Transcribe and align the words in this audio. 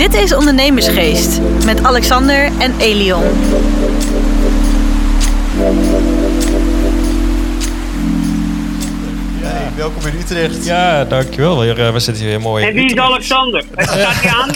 Dit 0.00 0.14
is 0.14 0.34
Ondernemersgeest 0.34 1.40
met 1.64 1.82
Alexander 1.82 2.50
en 2.58 2.78
Elion. 2.78 3.22
Hey, 9.40 9.70
welkom 9.76 10.06
in 10.06 10.18
Utrecht. 10.18 10.64
Ja, 10.64 11.04
dankjewel. 11.04 11.58
We, 11.58 11.72
eh, 11.72 11.92
we 11.92 11.98
zitten 11.98 12.22
hier 12.22 12.32
weer 12.32 12.40
mooi. 12.40 12.64
En 12.64 12.70
in 12.70 12.74
wie 12.74 12.94
is. 12.94 12.98
Alexander? 12.98 13.64
Staat 13.76 13.94
hij 13.94 14.30
aan? 14.30 14.50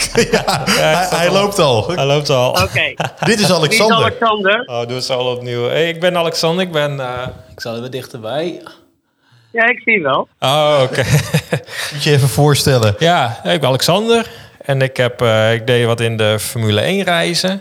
hij, 0.80 1.18
hij 1.18 1.32
loopt 1.32 1.58
al. 1.58 1.90
Hij 1.90 2.06
loopt 2.06 2.30
al. 2.30 2.50
Oké. 2.50 2.94
Dit 3.24 3.28
is 3.28 3.34
Wie 3.34 3.44
is 3.44 3.52
Alexander. 3.52 3.96
Alexander? 3.96 4.62
Oh, 4.66 4.86
doe 4.86 4.96
het 4.96 5.04
zo 5.04 5.14
al 5.14 5.36
opnieuw. 5.36 5.68
Hey, 5.68 5.88
ik 5.88 6.00
ben 6.00 6.16
Alexander. 6.16 6.64
Ik 6.64 6.72
ben... 6.72 7.00
eh, 7.00 7.26
ik 7.52 7.60
zal 7.60 7.76
even 7.76 7.90
dichterbij. 7.90 8.62
Ja, 9.52 9.66
ik 9.66 9.80
zie 9.84 10.02
wel. 10.02 10.28
Oh, 10.40 10.78
oké. 10.82 11.04
Moet 11.92 12.02
je 12.02 12.10
even 12.10 12.28
voorstellen. 12.28 12.94
ja, 12.98 13.40
ik 13.44 13.60
ben 13.60 13.68
Alexander. 13.68 14.30
En 14.64 14.82
ik, 14.82 14.96
heb, 14.96 15.22
eh, 15.22 15.52
ik 15.52 15.66
deed 15.66 15.86
wat 15.86 16.00
in 16.00 16.16
de 16.16 16.38
Formule 16.38 16.80
1 16.80 17.02
reizen. 17.02 17.60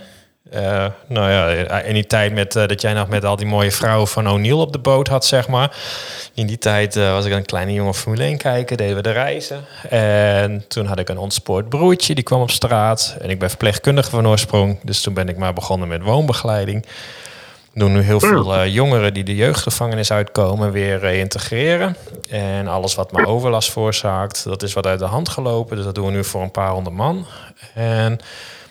Eh, 0.49 0.85
nou 1.07 1.31
ja, 1.31 1.79
in 1.79 1.93
die 1.93 2.07
tijd 2.07 2.33
met, 2.33 2.55
eh, 2.55 2.67
dat 2.67 2.81
jij 2.81 2.93
nog 2.93 3.07
met 3.07 3.25
al 3.25 3.35
die 3.35 3.45
mooie 3.45 3.71
vrouwen 3.71 4.07
van 4.07 4.29
O'Neill 4.29 4.59
op 4.59 4.71
de 4.71 4.79
boot 4.79 5.07
had, 5.07 5.25
zeg 5.25 5.47
maar. 5.47 5.77
In 6.33 6.47
die 6.47 6.57
tijd 6.57 6.95
was 6.95 7.25
ik 7.25 7.31
een 7.31 7.45
kleine 7.45 7.73
jongen 7.73 7.93
Formule 7.93 8.23
1 8.23 8.37
kijken, 8.37 8.77
deden 8.77 8.95
we 8.95 9.01
de 9.01 9.11
reizen. 9.11 9.65
En 9.89 10.65
toen 10.67 10.85
had 10.85 10.99
ik 10.99 11.09
een 11.09 11.17
ontspoord 11.17 11.69
broertje, 11.69 12.15
die 12.15 12.23
kwam 12.23 12.41
op 12.41 12.51
straat. 12.51 13.15
En 13.21 13.29
ik 13.29 13.39
ben 13.39 13.49
verpleegkundige 13.49 14.09
van 14.09 14.27
oorsprong. 14.27 14.79
Dus 14.83 15.01
toen 15.01 15.13
ben 15.13 15.29
ik 15.29 15.37
maar 15.37 15.53
begonnen 15.53 15.87
met 15.87 16.01
woonbegeleiding. 16.01 16.85
Doen 17.73 17.91
nu 17.91 18.01
heel 18.01 18.19
veel 18.19 18.55
eh, 18.55 18.73
jongeren 18.73 19.13
die 19.13 19.23
de 19.23 19.35
jeugdgevangenis 19.35 20.11
uitkomen 20.11 20.71
weer 20.71 20.99
reïntegreren. 20.99 21.95
En 22.29 22.67
alles 22.67 22.95
wat 22.95 23.11
maar 23.11 23.25
overlast 23.25 23.71
veroorzaakt, 23.71 24.43
dat 24.43 24.63
is 24.63 24.73
wat 24.73 24.85
uit 24.85 24.99
de 24.99 25.05
hand 25.05 25.29
gelopen. 25.29 25.75
Dus 25.75 25.85
dat 25.85 25.95
doen 25.95 26.05
we 26.05 26.11
nu 26.11 26.23
voor 26.23 26.41
een 26.41 26.51
paar 26.51 26.69
honderd 26.69 26.95
man. 26.95 27.25
En 27.73 28.19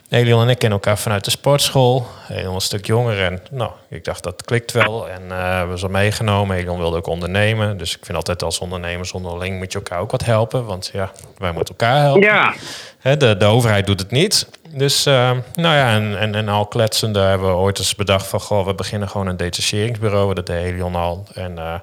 Elion 0.08 0.42
en 0.42 0.48
ik 0.48 0.58
kennen 0.58 0.78
elkaar 0.78 0.98
vanuit 0.98 1.24
de 1.24 1.30
sportschool. 1.30 2.06
Elion 2.28 2.54
een 2.54 2.60
stuk 2.60 2.86
jonger 2.86 3.24
en 3.24 3.40
nou, 3.50 3.70
ik 3.88 4.04
dacht 4.04 4.22
dat 4.22 4.44
klikt 4.44 4.72
wel. 4.72 5.08
En 5.08 5.22
eh 5.30 5.68
we 5.68 5.76
zijn 5.76 5.90
meegenomen. 5.90 6.56
Elion 6.56 6.78
wilde 6.78 6.96
ook 6.96 7.06
ondernemen. 7.06 7.78
Dus 7.78 7.96
ik 7.96 8.04
vind 8.04 8.16
altijd 8.16 8.42
als 8.42 8.58
ondernemers 8.58 9.12
onderling 9.12 9.58
moet 9.58 9.72
je 9.72 9.78
elkaar 9.78 9.98
ook 9.98 10.10
wat 10.10 10.24
helpen. 10.24 10.64
Want 10.64 10.90
ja, 10.92 11.12
wij 11.38 11.52
moeten 11.52 11.74
elkaar 11.78 12.00
helpen. 12.00 12.22
Ja. 12.22 12.54
De, 13.16 13.36
de 13.36 13.44
overheid 13.44 13.86
doet 13.86 14.00
het 14.00 14.10
niet. 14.10 14.46
Dus 14.74 15.06
uh, 15.06 15.30
nou 15.54 15.76
ja, 15.76 15.94
en, 15.94 16.18
en, 16.18 16.34
en 16.34 16.48
al 16.48 16.66
kletsende 16.66 17.20
hebben 17.20 17.48
we 17.48 17.54
ooit 17.54 17.78
eens 17.78 17.94
bedacht 17.94 18.26
van... 18.26 18.40
goh, 18.40 18.66
we 18.66 18.74
beginnen 18.74 19.08
gewoon 19.08 19.26
een 19.26 19.36
detacheringsbureau. 19.36 20.34
Dat 20.34 20.46
deed 20.46 20.62
Helion 20.62 20.94
al. 20.94 21.26
En 21.34 21.52
uh, 21.52 21.74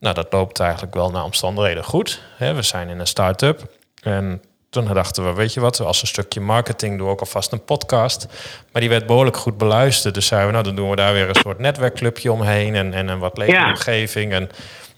nou, 0.00 0.14
dat 0.14 0.32
loopt 0.32 0.60
eigenlijk 0.60 0.94
wel 0.94 1.10
naar 1.10 1.24
omstandigheden 1.24 1.84
goed. 1.84 2.20
Hè, 2.36 2.54
we 2.54 2.62
zijn 2.62 2.88
in 2.88 2.98
een 2.98 3.06
start-up. 3.06 3.60
En 4.02 4.42
toen 4.70 4.94
dachten 4.94 5.24
we, 5.24 5.32
weet 5.32 5.54
je 5.54 5.60
wat, 5.60 5.80
als 5.80 6.00
een 6.00 6.06
stukje 6.06 6.40
marketing 6.40 6.96
doen 6.96 7.06
we 7.06 7.12
ook 7.12 7.20
alvast 7.20 7.52
een 7.52 7.64
podcast. 7.64 8.26
Maar 8.72 8.80
die 8.80 8.90
werd 8.90 9.06
behoorlijk 9.06 9.36
goed 9.36 9.58
beluisterd. 9.58 10.14
Dus 10.14 10.26
zeiden 10.26 10.48
we, 10.48 10.54
nou 10.54 10.64
dan 10.64 10.76
doen 10.76 10.90
we 10.90 10.96
daar 10.96 11.12
weer 11.12 11.28
een 11.28 11.34
soort 11.34 11.58
netwerkclubje 11.58 12.32
omheen 12.32 12.74
en, 12.74 12.94
en 12.94 13.08
een 13.08 13.18
wat 13.18 13.38
leuke 13.38 13.64
omgeving. 13.66 14.32
En 14.32 14.50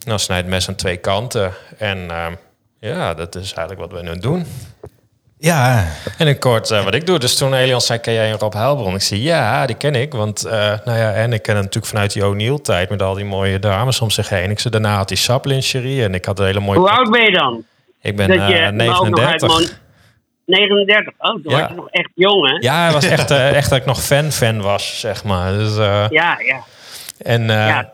nou 0.07 0.19
snijdt 0.19 0.49
mes 0.49 0.69
aan 0.69 0.75
twee 0.75 0.97
kanten. 0.97 1.53
En 1.79 1.99
uh, 1.99 2.27
ja, 2.79 3.15
dat 3.15 3.35
is 3.35 3.53
eigenlijk 3.53 3.91
wat 3.91 4.01
we 4.01 4.09
nu 4.09 4.19
doen. 4.19 4.47
Ja, 5.45 5.85
En 6.19 6.27
in 6.27 6.39
kort 6.39 6.71
uh, 6.71 6.85
wat 6.85 6.95
ik 6.95 7.07
doe. 7.07 7.19
Dus 7.19 7.37
toen 7.37 7.55
Elian 7.55 7.81
zei, 7.81 7.99
ken 7.99 8.13
jij 8.13 8.31
een 8.33 8.39
Rob 8.39 8.53
Helbron? 8.53 8.95
Ik 8.95 9.01
zei, 9.03 9.23
ja, 9.23 9.67
die 9.67 9.77
ken 9.77 9.95
ik. 9.95 10.13
Want, 10.13 10.47
uh, 10.47 10.53
nou 10.85 10.99
ja, 10.99 11.13
en 11.13 11.33
ik 11.33 11.43
ken 11.43 11.55
hem 11.55 11.63
natuurlijk 11.65 11.93
vanuit 11.93 12.13
die 12.13 12.27
O'Neill-tijd... 12.27 12.91
met 12.91 13.03
al 13.03 13.15
die 13.15 13.25
mooie 13.25 13.59
dames 13.59 14.01
om 14.01 14.11
zich 14.11 14.29
heen. 14.29 14.51
Ik 14.51 14.59
zei, 14.61 14.73
daarna 14.73 14.97
had 14.97 15.09
hij 15.09 15.19
saplingerie 15.19 16.03
en 16.05 16.15
ik 16.15 16.25
had 16.25 16.39
een 16.39 16.45
hele 16.47 16.61
mooie... 16.61 16.79
Hoe 16.79 16.91
oud 16.91 17.11
ben 17.11 17.23
je 17.23 17.31
dan? 17.31 17.65
Ik 18.01 18.17
ben 18.17 18.31
uh, 18.33 18.71
me 18.71 18.89
ook 18.99 19.09
nog 19.09 19.21
uit 19.21 19.41
39. 19.41 19.49
mon- 19.49 19.69
39? 20.45 21.13
Oh, 21.19 21.31
toen 21.31 21.43
Ja. 21.45 21.59
was 21.61 21.69
je 21.69 21.75
nog 21.75 21.89
echt 21.91 22.11
jong, 22.15 22.51
hè? 22.51 22.57
Ja, 22.61 22.83
hij 22.83 22.93
was 22.93 23.05
echt, 23.05 23.31
uh, 23.31 23.53
echt 23.57 23.71
dat 23.71 23.79
ik 23.79 23.85
nog 23.87 24.03
fan-fan 24.03 24.61
was, 24.61 25.01
zeg 25.01 25.25
maar. 25.25 25.53
Dus, 25.53 25.77
uh, 25.77 26.05
Ja, 26.09 26.39
ja. 26.41 26.61
en, 27.19 27.41
uh, 27.43 27.49
Ja. 27.49 27.91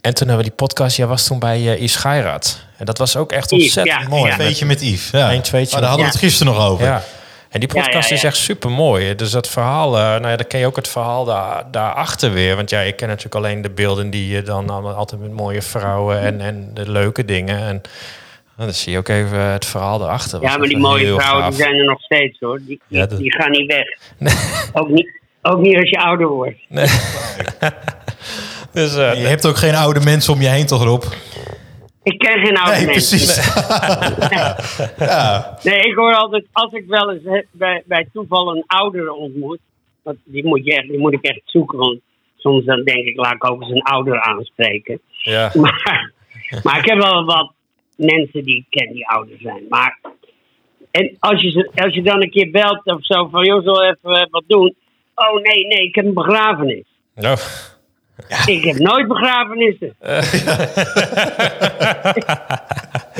en 0.00 0.14
toen 0.14 0.28
hebben 0.28 0.36
we 0.36 0.42
die 0.42 0.52
podcast... 0.66 0.96
Jij 0.96 1.06
was 1.06 1.26
toen 1.26 1.38
bij 1.38 1.60
uh, 1.60 1.74
Yves 1.76 1.96
Geirat. 1.96 2.63
En 2.76 2.84
dat 2.84 2.98
was 2.98 3.16
ook 3.16 3.32
echt 3.32 3.50
Yves, 3.50 3.62
ontzettend 3.64 4.02
ja, 4.02 4.08
mooi. 4.08 4.22
Met- 4.28 4.34
tweetje 4.34 4.66
met 4.66 4.80
Yves. 4.80 5.10
Ja. 5.10 5.32
Eén 5.32 5.42
tweetje 5.42 5.70
Maar 5.72 5.80
daar 5.80 5.88
hadden 5.90 6.06
we 6.08 6.12
het 6.12 6.20
gisteren 6.22 6.52
nog 6.54 6.66
over. 6.68 6.84
Ja. 6.86 7.02
En 7.50 7.60
die 7.60 7.68
podcast 7.68 7.92
Ja, 7.92 8.00
ja, 8.00 8.08
ja. 8.08 8.14
is 8.14 8.24
echt 8.24 8.36
super 8.36 8.70
mooi. 8.70 9.14
Dus 9.14 9.30
dat 9.30 9.48
verhaal, 9.48 9.96
eh, 9.96 10.02
nou 10.02 10.28
ja, 10.28 10.36
dan 10.36 10.46
ken 10.46 10.60
je 10.60 10.66
ook 10.66 10.76
het 10.76 10.88
verhaal 10.88 11.24
daar, 11.24 11.64
daarachter 11.70 12.32
weer. 12.32 12.56
Want 12.56 12.70
ja, 12.70 12.80
ik 12.80 12.96
ken 12.96 13.08
natuurlijk 13.08 13.34
alleen 13.34 13.62
de 13.62 13.70
beelden 13.70 14.10
die 14.10 14.28
je 14.28 14.42
dan 14.42 14.70
allemaal 14.70 14.94
altijd 14.94 15.20
met 15.20 15.32
mooie 15.32 15.62
vrouwen 15.62 16.20
en, 16.20 16.40
en 16.40 16.70
de 16.74 16.90
leuke 16.90 17.24
dingen. 17.24 17.58
En 17.58 17.80
nou, 18.56 18.68
dan 18.68 18.72
zie 18.74 18.92
je 18.92 18.98
ook 18.98 19.08
even 19.08 19.38
het 19.40 19.66
verhaal 19.66 19.98
daarachter. 19.98 20.42
Ja, 20.42 20.56
maar 20.56 20.68
die 20.68 20.78
mooie 20.78 21.14
vrouwen 21.14 21.44
die 21.50 21.58
zijn 21.58 21.74
er 21.74 21.84
nog 21.84 22.00
steeds, 22.00 22.36
hoor. 22.40 22.58
Die, 22.58 22.66
die, 22.88 22.98
Ja, 22.98 23.06
dat- 23.06 23.18
die 23.18 23.32
gaan 23.32 23.50
niet 23.50 23.66
weg. 23.66 23.86
Ook, 24.72 24.88
niet, 24.88 25.20
ook 25.42 25.60
niet 25.60 25.76
als 25.76 25.90
je 25.90 25.98
ouder 25.98 26.26
wordt. 26.28 26.58
Dus 28.72 28.96
eh, 28.96 29.14
Je 29.14 29.26
hebt 29.26 29.46
ook 29.46 29.56
geen 29.56 29.74
oude 29.74 30.00
mensen 30.00 30.32
om 30.32 30.40
je 30.40 30.48
heen, 30.48 30.66
toch, 30.66 30.82
Rob? 30.82 31.02
Ik 32.04 32.18
ken 32.18 32.46
geen 32.46 32.56
oude 32.56 32.76
Nee, 32.76 32.86
mensen. 32.86 33.18
precies. 33.18 33.36
ja. 35.08 35.58
Nee, 35.62 35.78
ik 35.80 35.94
hoor 35.94 36.14
altijd, 36.14 36.46
als 36.52 36.72
ik 36.72 36.84
wel 36.86 37.12
eens 37.12 37.44
bij, 37.50 37.82
bij 37.86 38.08
toeval 38.12 38.56
een 38.56 38.64
oudere 38.66 39.12
ontmoet, 39.12 39.58
want 40.02 40.16
die 40.24 40.46
moet, 40.46 40.64
je 40.64 40.74
echt, 40.74 40.88
die 40.88 40.98
moet 40.98 41.12
ik 41.12 41.22
echt 41.22 41.40
zoeken, 41.44 41.78
want 41.78 42.00
soms 42.36 42.64
dan 42.64 42.82
denk 42.82 43.06
ik, 43.06 43.16
laat 43.16 43.34
ik 43.34 43.50
ook 43.50 43.60
eens 43.62 43.70
een 43.70 43.82
ouder 43.82 44.20
aanspreken. 44.20 45.00
ja. 45.08 45.50
Maar, 45.60 46.12
maar 46.62 46.78
ik 46.78 46.84
heb 46.84 46.98
wel 46.98 47.24
wat 47.24 47.52
mensen 47.96 48.44
die 48.44 48.56
ik 48.56 48.64
ken 48.68 48.92
die 48.92 49.08
ouder 49.08 49.36
zijn. 49.40 49.62
Maar 49.68 49.98
en 50.90 51.16
als 51.18 51.42
je, 51.42 51.70
als 51.74 51.94
je 51.94 52.02
dan 52.02 52.22
een 52.22 52.30
keer 52.30 52.50
belt 52.50 52.84
of 52.84 53.04
zo 53.04 53.28
van, 53.28 53.44
joh, 53.44 53.64
we 53.64 53.96
even 53.96 54.28
wat 54.30 54.44
doen? 54.46 54.74
Oh 55.14 55.42
nee, 55.42 55.66
nee, 55.66 55.86
ik 55.86 55.94
heb 55.94 56.04
een 56.04 56.14
begrafenis. 56.14 56.84
Ik 58.46 58.64
heb 58.64 58.76
nooit 58.76 59.08
begrafenissen. 59.08 59.88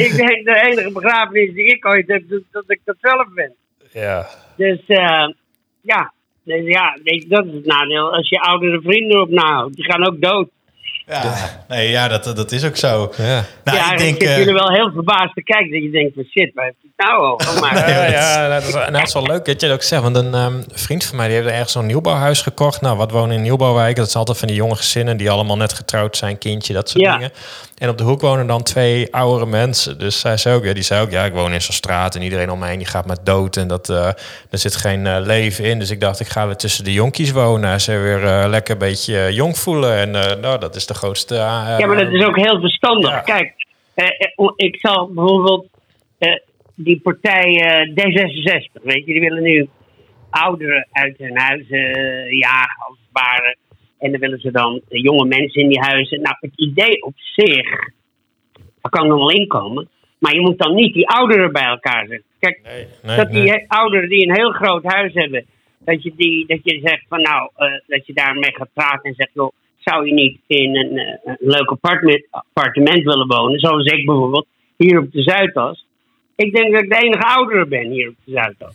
ik 0.05 0.17
denk 0.17 0.45
de 0.45 0.61
enige 0.67 0.91
begrafenis 0.93 1.55
die 1.55 1.67
ik 1.67 1.87
ooit 1.87 2.09
heb, 2.09 2.23
dat, 2.51 2.65
ik 2.67 2.81
dat 2.85 2.97
zelf 3.01 3.27
ben. 3.35 3.55
ja. 3.93 4.27
Dus 4.57 4.81
eh, 4.87 5.29
ja, 5.81 6.13
dus, 6.43 6.67
ja 6.67 6.99
dat 7.29 7.47
is 7.47 7.53
het 7.53 7.67
nadeel. 7.67 8.15
Als 8.15 8.29
je 8.29 8.41
oudere 8.41 8.81
vrienden 8.81 9.21
op 9.21 9.31
nahoudt, 9.31 9.77
die 9.77 9.85
gaan 9.85 10.07
ook 10.07 10.21
dood. 10.21 10.49
Ja. 11.07 11.35
Nee, 11.69 11.91
ja, 11.91 12.09
dat, 12.09 12.25
dat 12.25 12.53
is 12.53 12.65
ook 12.65 12.77
zo. 12.77 13.13
Ja. 13.17 13.45
Nou, 13.65 13.79
ja, 13.79 13.93
ik 13.93 13.99
denk... 13.99 14.11
zitten 14.11 14.29
eh, 14.29 14.39
jullie 14.39 14.55
wel 14.55 14.71
heel 14.71 14.91
verbaasd 14.93 15.35
te 15.35 15.43
kijken. 15.43 15.71
Dat 15.73 15.83
je 15.83 15.91
denkt 15.91 16.15
van 16.15 16.25
shit, 16.31 16.55
waar 16.55 16.65
heeft 16.65 16.77
het 16.83 17.07
nou 17.07 17.23
over? 17.23 17.53
Maar, 17.61 17.91
Ja, 17.91 18.05
ja 18.05 18.49
dat, 18.49 18.63
is, 18.69 18.75
nou, 18.75 18.93
dat 18.93 19.03
is 19.07 19.13
wel 19.13 19.27
leuk 19.27 19.45
dat 19.45 19.61
je 19.61 19.67
dat 19.67 19.77
ook 19.77 19.83
zegt. 19.83 20.03
Want 20.03 20.17
een 20.17 20.35
ehm, 20.35 20.63
vriend 20.73 21.05
van 21.05 21.17
mij 21.17 21.27
die 21.29 21.37
heeft 21.37 21.49
ergens 21.49 21.73
zo'n 21.73 21.87
nieuwbouwhuis 21.87 22.43
gekocht. 22.43 22.81
Nou, 22.81 22.97
wat 22.97 23.11
wonen 23.11 23.37
in 23.37 23.43
nieuwbouwwijken? 23.43 23.97
Dat 23.97 24.07
is 24.07 24.17
altijd 24.17 24.39
van 24.39 24.49
die 24.49 24.57
jonge 24.57 24.77
gezinnen 24.77 25.17
die 25.17 25.31
allemaal 25.31 25.57
net 25.57 25.73
getrouwd 25.73 26.17
zijn, 26.17 26.39
kindje, 26.39 26.73
dat 26.73 26.89
soort 26.89 27.05
Ja. 27.05 27.13
dingen. 27.17 27.33
En 27.79 27.89
op 27.89 27.99
de 27.99 28.05
hoek 28.05 28.21
wonen 28.21 28.47
dan 28.47 28.63
twee 28.63 29.15
oudere 29.15 29.47
mensen. 29.47 29.99
Dus 29.99 30.21
zij 30.21 30.37
zei 30.37 30.57
ook, 30.57 30.65
ja, 30.65 30.73
die 30.73 30.83
zei 30.83 31.03
ook, 31.03 31.11
ja, 31.11 31.25
ik 31.25 31.33
woon 31.33 31.53
in 31.53 31.63
zo'n 31.63 31.75
straat 31.75 32.15
en 32.15 32.23
iedereen 32.23 32.51
om 32.51 32.59
me 32.59 32.67
heen 32.67 32.79
die 32.79 32.87
gaat 32.87 33.07
maar 33.07 33.17
dood. 33.23 33.57
En 33.57 33.69
dat, 33.69 33.89
eh, 33.89 34.07
er 34.51 34.59
zit 34.59 34.77
geen 34.77 35.07
eh, 35.07 35.17
leven 35.21 35.65
in. 35.65 35.79
Dus 35.79 35.91
ik 35.91 36.01
dacht, 36.01 36.21
ik 36.21 36.29
ga 36.29 36.47
weer 36.47 36.57
tussen 36.57 36.85
de 36.85 36.93
jonkies 36.93 37.31
wonen. 37.31 37.81
Ze 37.81 37.97
weer 37.97 38.25
eh, 38.25 38.49
lekker 38.49 38.73
een 38.73 38.79
beetje 38.79 39.29
jong 39.33 39.59
voelen. 39.59 39.97
En 39.97 40.15
eh, 40.31 40.37
nou, 40.41 40.59
dat 40.59 40.77
is 40.77 40.87
de 40.87 40.94
grootste... 40.95 41.35
eh, 41.35 41.77
ja, 41.79 41.87
maar 41.87 41.97
dat 42.05 42.13
is 42.13 42.25
ook 42.25 42.37
heel 42.37 42.61
verstandig. 42.61 43.11
Ja. 43.11 43.21
Kijk, 43.21 43.55
eh, 43.95 44.07
eh, 44.07 44.53
ik 44.57 44.77
zal 44.81 45.07
bijvoorbeeld 45.13 45.67
eh, 46.19 46.39
die 46.75 47.01
partij 47.01 47.61
eh, 47.61 47.89
D66, 47.89 48.83
weet 48.83 49.07
je, 49.07 49.13
die 49.13 49.21
willen 49.21 49.43
nu 49.43 49.69
ouderen 50.31 50.89
uit 50.93 51.19
hun 51.19 51.39
huizen 51.39 51.89
jagen 52.37 52.85
als 52.89 52.99
het 52.99 53.09
ware. 53.13 53.57
En 53.99 54.11
dan 54.11 54.21
willen 54.21 54.41
ze 54.41 54.51
dan 54.51 54.83
jonge 54.89 55.25
mensen 55.27 55.63
in 55.63 55.69
die 55.69 55.81
huizen. 55.81 56.21
Nou, 56.21 56.37
het 56.41 56.53
idee 56.57 57.03
op 57.03 57.15
zich, 57.17 57.69
daar 58.55 58.91
kan 58.91 59.07
nog 59.07 59.19
wel 59.19 59.31
inkomen. 59.31 59.89
Maar 60.19 60.35
je 60.35 60.41
moet 60.41 60.59
dan 60.59 60.75
niet 60.75 60.95
die 60.95 61.09
ouderen 61.09 61.53
bij 61.53 61.65
elkaar 61.65 62.07
zetten. 62.07 62.27
Kijk, 62.39 62.61
Nee, 62.65 62.87
nee, 63.03 63.17
dat 63.17 63.31
die 63.31 63.51
nee. 63.51 63.65
ouderen 63.69 64.09
die 64.09 64.29
een 64.29 64.35
heel 64.37 64.51
groot 64.51 64.85
huis 64.85 65.15
hebben, 65.15 65.47
dat 65.79 66.03
je, 66.03 66.13
die, 66.17 66.47
dat 66.47 66.59
je 66.63 66.81
zegt 66.83 67.05
van 67.09 67.21
nou, 67.23 67.51
dat 67.87 68.07
je 68.07 68.13
daarmee 68.13 68.55
gaat 68.55 68.73
praten 68.73 69.03
en 69.03 69.15
zegt, 69.15 69.31
joh, 69.33 69.53
zou 69.85 70.07
je 70.07 70.13
niet 70.13 70.39
in 70.47 70.77
een, 70.77 70.99
eh, 70.99 71.19
een 71.25 71.37
leuk 71.41 71.69
appartement, 71.71 72.27
appartement 72.31 73.03
willen 73.05 73.27
wonen, 73.27 73.59
zoals 73.59 73.85
ik 73.93 74.07
bijvoorbeeld, 74.07 74.47
hier 74.77 74.99
op 74.99 75.13
de 75.13 75.23
Zuidas. 75.23 75.87
Ik 76.37 76.55
denk 76.55 76.73
dat 76.73 76.83
ik 76.83 76.89
de 76.91 76.97
enige 76.97 77.23
oudere 77.23 77.67
ben 77.67 77.91
hier 77.91 78.09
op 78.09 78.15
de 78.25 78.33
Zuidas. 78.33 78.75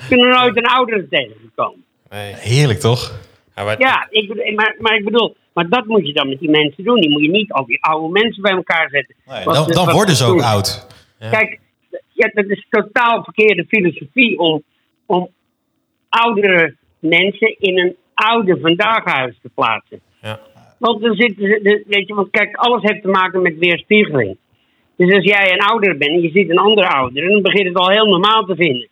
Ik 0.00 0.06
ben 0.08 0.18
er 0.18 0.38
nooit 0.40 0.56
een 0.56 0.66
oudere 0.66 1.08
tegengekomen. 1.08 1.84
Nee. 2.10 2.34
Heerlijk, 2.34 2.78
toch? 2.78 3.20
Ja, 3.56 3.64
maar- 3.64 3.80
Ja, 3.80 4.06
ik, 4.10 4.28
bedoel- 4.28 4.52
maar, 4.54 4.76
maar 4.78 4.94
ik 4.96 5.04
bedoel, 5.04 5.36
maar 5.54 5.68
dat 5.68 5.86
moet 5.86 6.06
je 6.06 6.12
dan 6.12 6.28
met 6.28 6.38
die 6.40 6.50
mensen 6.50 6.84
doen. 6.84 7.00
Die 7.00 7.10
moet 7.10 7.22
je 7.22 7.30
niet 7.30 7.52
al 7.52 7.66
die 7.66 7.82
oude 7.84 8.12
mensen 8.20 8.42
bij 8.42 8.52
elkaar 8.52 8.88
zetten. 8.90 9.14
Nee, 9.26 9.44
dan, 9.44 9.54
dan 9.54 9.84
wat- 9.86 9.94
worden 9.94 10.14
ze 10.16 10.24
ook 10.24 10.36
doen. 10.38 10.46
oud. 10.46 10.86
Kijk, 11.18 11.60
ja, 12.12 12.30
dat 12.34 12.44
is 12.46 12.66
totaal 12.70 13.24
verkeerde 13.24 13.64
filosofie 13.68 14.38
om, 14.38 14.62
om 15.06 15.28
oudere 16.08 16.76
mensen 16.98 17.56
in 17.58 17.78
een 17.78 17.96
oude 18.20 18.58
vandaaghuis 18.60 19.38
te 19.42 19.50
plaatsen. 19.54 20.00
Ja. 20.22 20.40
Want 20.78 21.02
dan 21.02 21.14
zitten 21.14 21.46
ze, 21.46 21.60
de- 21.62 21.84
weet 21.86 22.06
je, 22.06 22.14
want 22.14 22.30
kijk, 22.30 22.56
alles 22.56 22.82
heeft 22.82 23.02
te 23.02 23.08
maken 23.08 23.42
met 23.42 23.58
weerspiegeling. 23.58 24.36
Dus 24.96 25.14
als 25.14 25.24
jij 25.24 25.52
een 25.52 25.60
ouder 25.60 25.96
bent 25.96 26.10
en 26.10 26.20
je 26.20 26.30
ziet 26.30 26.50
een 26.50 26.58
andere 26.58 26.88
ouder, 26.88 27.28
dan 27.28 27.42
begint 27.42 27.66
het 27.66 27.76
al 27.76 27.90
heel 27.90 28.06
normaal 28.06 28.44
te 28.44 28.54
vinden. 28.54 28.88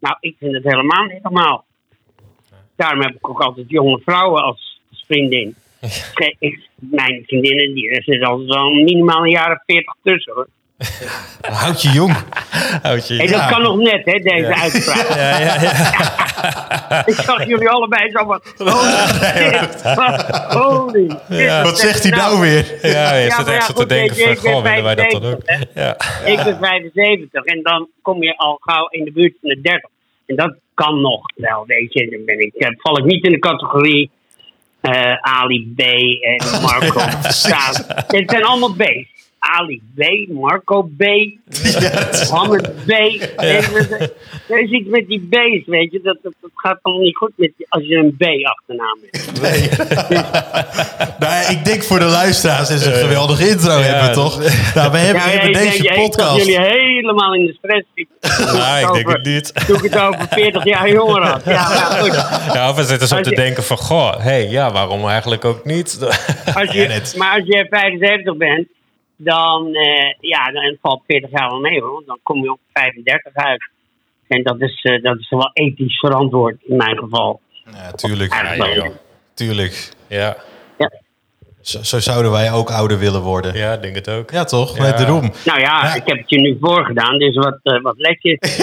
Nou, 0.00 0.16
ik 0.20 0.36
vind 0.38 0.54
het 0.54 0.64
helemaal 0.64 1.04
niet 1.04 1.22
normaal. 1.22 1.64
Daarom 2.76 3.00
heb 3.00 3.14
ik 3.14 3.28
ook 3.28 3.40
altijd 3.40 3.70
jonge 3.70 4.00
vrouwen 4.04 4.42
als, 4.42 4.80
als 4.90 5.04
vriendin. 5.06 5.54
Ik, 6.38 6.68
mijn 6.74 7.22
vriendinnen, 7.26 7.74
die 7.74 7.90
er 7.90 8.02
zitten 8.02 8.28
altijd 8.28 8.48
wel 8.48 8.70
minimaal 8.70 9.24
een 9.24 9.30
jaar 9.30 9.52
of 9.52 9.62
veertig 9.66 9.94
tussen. 10.02 10.32
Hoor. 10.34 10.48
Houd 11.40 11.82
je 11.82 11.88
jong. 11.88 12.16
Houd 12.82 13.08
je- 13.08 13.18
En 13.18 13.26
dat 13.26 13.40
Ja. 13.40 13.48
kan 13.48 13.62
nog 13.62 13.76
net, 13.76 14.00
hè, 14.04 14.18
deze 14.18 14.54
uitspraak. 14.54 15.08
Ja, 15.16 15.38
ja, 15.38 15.60
ja. 15.62 15.70
Ik 17.06 17.14
zag 17.14 17.46
jullie 17.46 17.68
allebei 17.68 18.10
zo 18.10 18.24
van... 18.24 18.40
Holy 18.72 18.90
shit. 19.22 19.82
Holy 20.54 21.10
shit. 21.30 21.62
Wat 21.62 21.78
zegt 21.78 22.02
hij 22.02 22.12
nou 22.12 22.40
weer? 22.40 22.78
Ja, 22.82 23.14
je 23.14 23.24
Ja, 23.26 23.36
zit 23.36 23.46
ja, 23.46 23.52
echt 23.52 23.66
zo 23.66 23.72
te 23.72 23.78
goed, 23.80 23.88
denken 23.88 24.16
van, 24.16 24.30
ik 24.30 24.38
goh, 24.38 24.62
ben 24.62 24.62
willen 24.62 24.84
wij 24.84 24.94
dat 24.94 25.10
dan 25.10 25.24
ook? 25.32 25.40
75, 25.44 25.68
Ja. 25.74 25.96
Ik 26.32 26.44
ben 26.44 26.58
75 26.60 27.44
en 27.44 27.62
dan 27.62 27.88
kom 28.02 28.22
je 28.22 28.36
al 28.36 28.58
gauw 28.60 28.86
in 28.88 29.04
de 29.04 29.12
buurt 29.12 29.34
van 29.40 29.48
de 29.48 29.60
30. 29.60 29.90
En 30.26 30.36
dat 30.36 30.54
kan 30.74 31.00
nog 31.00 31.20
wel, 31.36 31.64
weet 31.66 31.92
je. 31.92 32.10
Dan 32.10 32.24
ben 32.24 32.40
ik, 32.40 32.54
eh, 32.54 32.68
val 32.78 32.98
ik 32.98 33.04
niet 33.04 33.24
in 33.24 33.30
de 33.32 33.38
categorie 33.38 34.10
eh, 34.80 35.14
Ali 35.20 35.72
B 35.76 35.80
en 35.80 36.44
Marco 36.62 37.00
Staes. 37.28 37.82
Het 38.06 38.30
zijn 38.30 38.44
allemaal 38.44 38.72
B's. 38.74 39.10
Ali 39.42 39.82
B, 39.94 40.28
Marco 40.28 40.82
B, 40.82 41.02
Mohammed 42.30 42.84
B. 42.86 42.90
Er 44.48 44.62
is 44.62 44.70
iets 44.70 44.88
met 44.88 45.08
die 45.08 45.20
B's, 45.30 45.66
weet 45.66 45.92
je. 45.92 46.00
Dat, 46.02 46.16
dat, 46.22 46.32
dat 46.40 46.50
gaat 46.54 46.78
allemaal 46.82 47.04
niet 47.04 47.16
goed 47.16 47.32
met 47.36 47.52
die- 47.56 47.66
als 47.68 47.82
je 47.86 47.96
een 47.96 48.16
B 48.18 48.22
achternaam 48.46 48.98
hebt. 49.10 49.40
Nou, 51.18 51.50
ik 51.52 51.64
denk 51.64 51.82
voor 51.82 51.98
de 51.98 52.04
luisteraars 52.04 52.70
is 52.70 52.84
het 52.84 52.94
een 52.94 53.00
geweldige 53.00 53.48
intro 53.48 53.70
hebben, 53.80 54.12
toch? 54.12 54.38
Nou, 54.74 54.90
we 54.90 54.98
hebben, 54.98 55.22
Ja, 55.22 55.28
ja, 55.28 55.30
hebben 55.32 55.48
ik 55.48 55.54
denk, 55.56 55.70
deze 55.70 55.82
ja, 55.82 55.90
ik 55.90 55.96
zag 55.96 56.04
podcast. 56.04 56.36
jullie 56.36 56.60
helemaal 56.60 57.34
in 57.34 57.46
de 57.46 57.52
stress 57.58 57.86
zitten. 57.94 58.16
Nee, 58.58 58.82
ik 58.86 58.92
denk 58.92 59.08
het 59.08 59.24
niet. 59.24 59.66
Toen 59.66 59.76
ik 59.76 59.82
het 59.92 59.98
over 60.02 60.26
40 60.30 60.64
jaar 60.64 60.90
jonger 60.90 61.22
had. 61.26 61.44
Ja, 61.44 61.68
maar 61.68 62.00
goed. 62.02 62.14
Ja, 62.54 62.70
of 62.70 62.76
we 62.76 62.84
zitten 62.84 63.08
zo 63.08 63.14
Als 63.14 63.24
te 63.24 63.30
je- 63.30 63.36
denken 63.36 63.62
van, 63.62 63.76
goh, 63.76 64.16
hey, 64.18 64.48
ja, 64.48 64.72
waarom 64.72 65.08
eigenlijk 65.08 65.44
ook 65.44 65.64
niet? 65.64 65.98
Als 66.54 66.72
Ja, 66.72 66.82
je, 66.82 67.12
maar 67.16 67.34
als 67.38 67.46
je 67.46 67.66
75 67.70 68.36
bent, 68.36 68.66
dan, 69.16 69.74
eh, 69.74 70.14
ja, 70.20 70.50
dan 70.52 70.76
valt 70.82 71.02
40 71.06 71.30
jaar 71.30 71.48
wel 71.50 71.60
mee 71.60 71.80
hoor. 71.80 71.92
Want 71.92 72.06
dan 72.06 72.18
kom 72.22 72.42
je 72.42 72.52
op 72.52 72.60
35 72.72 73.34
uit. 73.34 73.70
En 74.28 74.42
dat 74.42 74.60
is, 74.60 74.80
eh, 74.82 75.02
dat 75.02 75.18
is 75.18 75.30
wel 75.30 75.50
ethisch 75.52 75.98
verantwoord 75.98 76.56
in 76.66 76.76
mijn 76.76 76.96
geval. 76.98 77.40
Ja, 77.72 77.90
tuurlijk. 77.92 78.32
Eigenlijk 78.32 78.74
wel. 78.74 78.92
Tuurlijk. 79.34 79.88
Ja, 80.08 80.36
Zo, 81.60 81.82
zo 81.82 82.00
zouden 82.00 82.30
wij 82.32 82.52
ook 82.52 82.70
ouder 82.70 82.98
willen 82.98 83.20
worden. 83.20 83.54
Ja, 83.54 83.60
ja, 83.60 83.72
ik 83.72 83.82
denk 83.82 83.94
het 83.94 84.08
ook. 84.08 84.30
toch? 84.30 84.76
Ja. 84.76 84.82
Met 84.82 84.98
de 84.98 85.04
roem. 85.04 85.32
Nou 85.44 85.60
ja, 85.60 85.84
Ja. 85.84 85.94
ik 85.94 86.02
heb 86.06 86.18
het 86.18 86.30
je 86.30 86.40
nu 86.40 86.56
voorgedaan, 86.60 87.18
dus 87.18 87.36
wat, 87.36 87.58
eh, 87.62 87.82
wat 87.82 87.94
lekjes. 87.96 88.38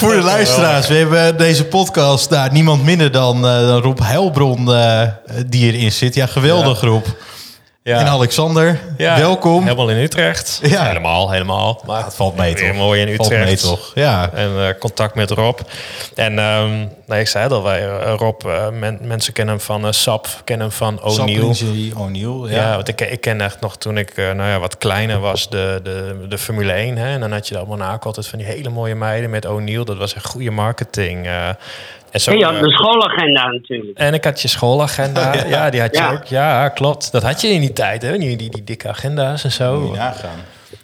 Voor 0.00 0.12
de 0.14 0.22
luisteraars, 0.22 0.88
we 0.88 0.94
hebben 0.94 1.36
deze 1.36 1.66
podcast, 1.66 2.30
nou, 2.30 2.52
niemand 2.52 2.84
minder 2.84 3.10
dan, 3.12 3.36
eh, 3.36 3.66
dan 3.66 3.80
Rob 3.82 3.98
Heilbron 3.98 4.72
eh, 4.72 5.02
die 5.46 5.72
erin 5.72 5.92
zit. 5.92 6.14
Ja, 6.14 6.26
geweldig 6.26 6.80
Rob. 6.80 7.04
En 7.98 8.06
Alexander, 8.06 8.80
Ja, 8.96 9.16
welkom. 9.18 9.62
Helemaal 9.62 9.88
in 9.90 9.96
Utrecht. 9.96 10.60
Ja. 10.62 10.84
Helemaal, 10.86 11.30
helemaal. 11.30 11.82
Maar 11.86 12.04
Het 12.04 12.14
valt 12.14 12.36
mee 12.36 12.54
toch? 12.54 12.74
mooi 12.74 13.00
in 13.00 13.16
Valt 13.16 13.30
Utrecht. 13.32 13.44
mee 13.46 13.56
toch? 13.56 13.90
Ja. 13.94 14.30
En 14.32 14.50
eh, 14.58 14.78
contact 14.78 15.14
met 15.14 15.30
Rob. 15.30 15.58
En 16.14 16.34
nee, 17.06 17.20
ik 17.20 17.28
zei 17.28 17.48
al, 17.50 17.62
wij, 17.62 17.88
eh, 17.88 18.14
Rob, 18.16 18.44
eh, 18.46 18.68
men- 18.68 18.98
mensen 19.02 19.32
kennen 19.32 19.54
hem 19.54 19.64
van 19.64 19.94
SAP, 19.94 20.28
kennen 20.44 20.66
hem 20.66 20.76
van 20.76 21.02
O'Neill. 21.02 21.92
O'Neill. 21.96 22.52
Ja, 22.54 22.74
want 22.74 22.88
ik, 22.88 23.00
ik 23.00 23.20
ken 23.20 23.40
echt 23.40 23.60
nog 23.60 23.76
toen 23.76 23.98
ik 23.98 24.16
nou 24.16 24.42
ja, 24.42 24.58
wat 24.58 24.78
kleiner 24.78 25.20
was, 25.20 25.48
de, 25.50 25.80
de, 25.82 26.24
de 26.28 26.38
Formule 26.38 26.72
1. 26.72 26.96
Hè, 26.96 27.08
en 27.12 27.20
dan 27.20 27.32
had 27.32 27.48
je 27.48 27.60
op 27.60 27.68
Monaco 27.68 28.06
altijd 28.06 28.26
van 28.26 28.38
die 28.38 28.48
hele 28.48 28.68
mooie 28.68 28.94
meiden 28.94 29.30
met 29.30 29.46
O'Neill. 29.46 29.84
Dat 29.84 29.96
was 29.96 30.14
echt 30.14 30.26
goede 30.26 30.50
marketing. 30.50 31.28
En, 32.10 32.20
zo, 32.20 32.30
En 32.30 32.38
je 32.38 32.44
had 32.44 32.54
eh, 32.54 32.60
de 32.60 32.70
schoolagenda 32.70 33.46
natuurlijk. 33.50 33.98
en 33.98 34.14
ik 34.14 34.24
had 34.24 34.42
je 34.42 34.48
schoolagenda. 34.48 35.34
ja. 35.46 35.70
die 35.70 35.80
had 35.80 35.96
je 35.96 36.02
Ja. 36.02 36.12
ook. 36.12 36.24
Ja, 36.24 36.68
klopt. 36.68 37.12
Dat 37.12 37.22
had 37.22 37.40
je 37.40 37.48
in 37.48 37.60
die 37.60 37.72
tijd, 37.72 38.02
hè? 38.02 38.18
Die, 38.18 38.36
die, 38.36 38.50
die 38.50 38.64
dikke 38.64 38.88
agenda's 38.88 39.44
en 39.44 39.52
zo. 39.52 39.80
Moet 39.80 39.90
je 39.90 39.96
nagaan. 39.96 40.38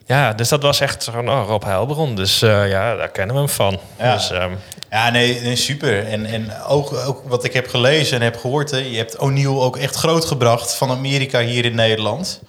Ja, 0.06 0.32
dus 0.32 0.48
dat 0.48 0.62
was 0.62 0.80
echt 0.80 1.02
zo'n 1.02 1.28
oh, 1.30 1.44
Rob 1.46 1.62
Heilbron. 1.64 2.14
Dus 2.14 2.42
eh, 2.42 2.68
ja, 2.70 2.96
daar 2.96 3.08
kennen 3.10 3.34
we 3.34 3.40
hem 3.40 3.50
van. 3.50 3.78
Ja. 3.98 4.12
Dus, 4.14 4.30
ehm, 4.30 4.52
Ja, 4.90 5.10
nee, 5.10 5.40
nee, 5.40 5.56
super. 5.56 6.06
En, 6.06 6.24
en 6.26 6.52
ook, 6.68 6.92
ook 6.92 7.22
wat 7.28 7.44
ik 7.44 7.52
heb 7.52 7.66
gelezen 7.68 8.16
en 8.16 8.22
heb 8.22 8.36
gehoord, 8.36 8.70
hè, 8.70 8.76
je 8.78 8.96
hebt 8.96 9.18
O'Neill 9.18 9.46
ook 9.60 9.76
echt 9.76 9.94
groot 9.94 10.24
gebracht 10.24 10.76
van 10.76 10.90
Amerika 10.90 11.40
hier 11.40 11.64
in 11.64 11.74
Nederland. 11.74 12.42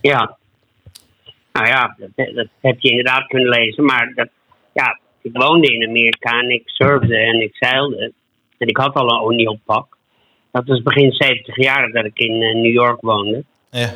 Ja. 0.00 0.36
Nou 1.52 1.66
ja, 1.68 1.96
dat, 1.98 2.34
dat 2.34 2.46
heb 2.60 2.80
je 2.80 2.88
inderdaad 2.90 3.26
kunnen 3.26 3.48
lezen. 3.48 3.84
Maar 3.84 4.12
dat, 4.14 4.28
ja, 4.72 4.98
ik 5.26 5.36
woonde 5.42 5.72
in 5.72 5.88
Amerika 5.88 6.40
en 6.40 6.50
ik 6.50 6.62
surfde 6.64 7.16
en 7.16 7.40
ik 7.40 7.56
zeilde. 7.56 8.12
En 8.58 8.68
ik 8.68 8.76
had 8.76 8.94
al 8.94 9.10
een 9.10 9.20
O'Neill 9.20 9.58
pak. 9.64 9.96
Dat 10.52 10.66
was 10.66 10.82
begin 10.82 11.12
70 11.12 11.56
jaar 11.56 11.92
dat 11.92 12.04
ik 12.04 12.18
in 12.18 12.42
eh, 12.42 12.54
New 12.54 12.72
York 12.72 13.00
woonde. 13.00 13.44
Ja, 13.70 13.94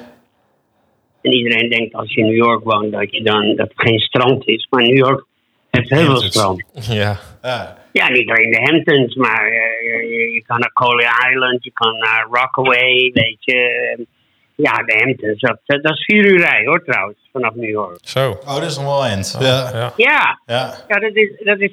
En 1.22 1.32
iedereen 1.32 1.70
denkt 1.70 1.94
als 1.94 2.14
je 2.14 2.20
in 2.20 2.26
New 2.26 2.36
York 2.36 2.64
woont 2.64 2.92
dat, 2.92 3.10
je 3.10 3.22
dan, 3.22 3.56
dat 3.56 3.68
het 3.68 3.88
geen 3.88 3.98
strand 3.98 4.46
is. 4.46 4.66
Maar 4.70 4.82
New 4.82 4.96
York 4.96 5.24
heeft 5.70 5.90
heel 5.90 6.04
veel 6.04 6.16
strand. 6.16 6.64
ja. 7.02 7.18
ja. 7.42 7.78
Ja, 7.92 8.08
niet 8.08 8.30
alleen 8.30 8.50
de 8.50 8.60
Hamptons, 8.62 9.14
maar 9.14 9.46
eh, 9.46 10.10
je, 10.10 10.30
je 10.32 10.42
kan 10.46 10.58
naar 10.58 10.72
Coley 10.72 11.08
Island, 11.30 11.64
je 11.64 11.72
kan 11.72 11.98
naar 11.98 12.26
Rockaway, 12.30 13.10
weet 13.12 13.38
je. 13.40 13.58
Ja, 14.54 14.72
de 14.72 15.02
Hamptons, 15.04 15.40
dat, 15.40 15.60
dat 15.64 15.92
is 15.92 16.04
vier 16.04 16.26
uur 16.26 16.38
rij 16.38 16.66
hoor 16.66 16.84
trouwens, 16.84 17.18
vanaf 17.32 17.54
New 17.54 17.70
York. 17.70 17.98
Zo. 18.00 18.30
Oh, 18.30 18.54
dat 18.54 18.62
is 18.62 18.76
nog 18.76 18.86
wel 18.86 19.04
end. 19.04 19.36
Ja, 19.40 19.70
Ja. 19.72 19.92
Ja, 19.96 20.40
ja, 20.46 20.74
ja 20.88 20.96
dat, 20.98 21.14
is, 21.14 21.40
dat 21.44 21.60
is 21.60 21.72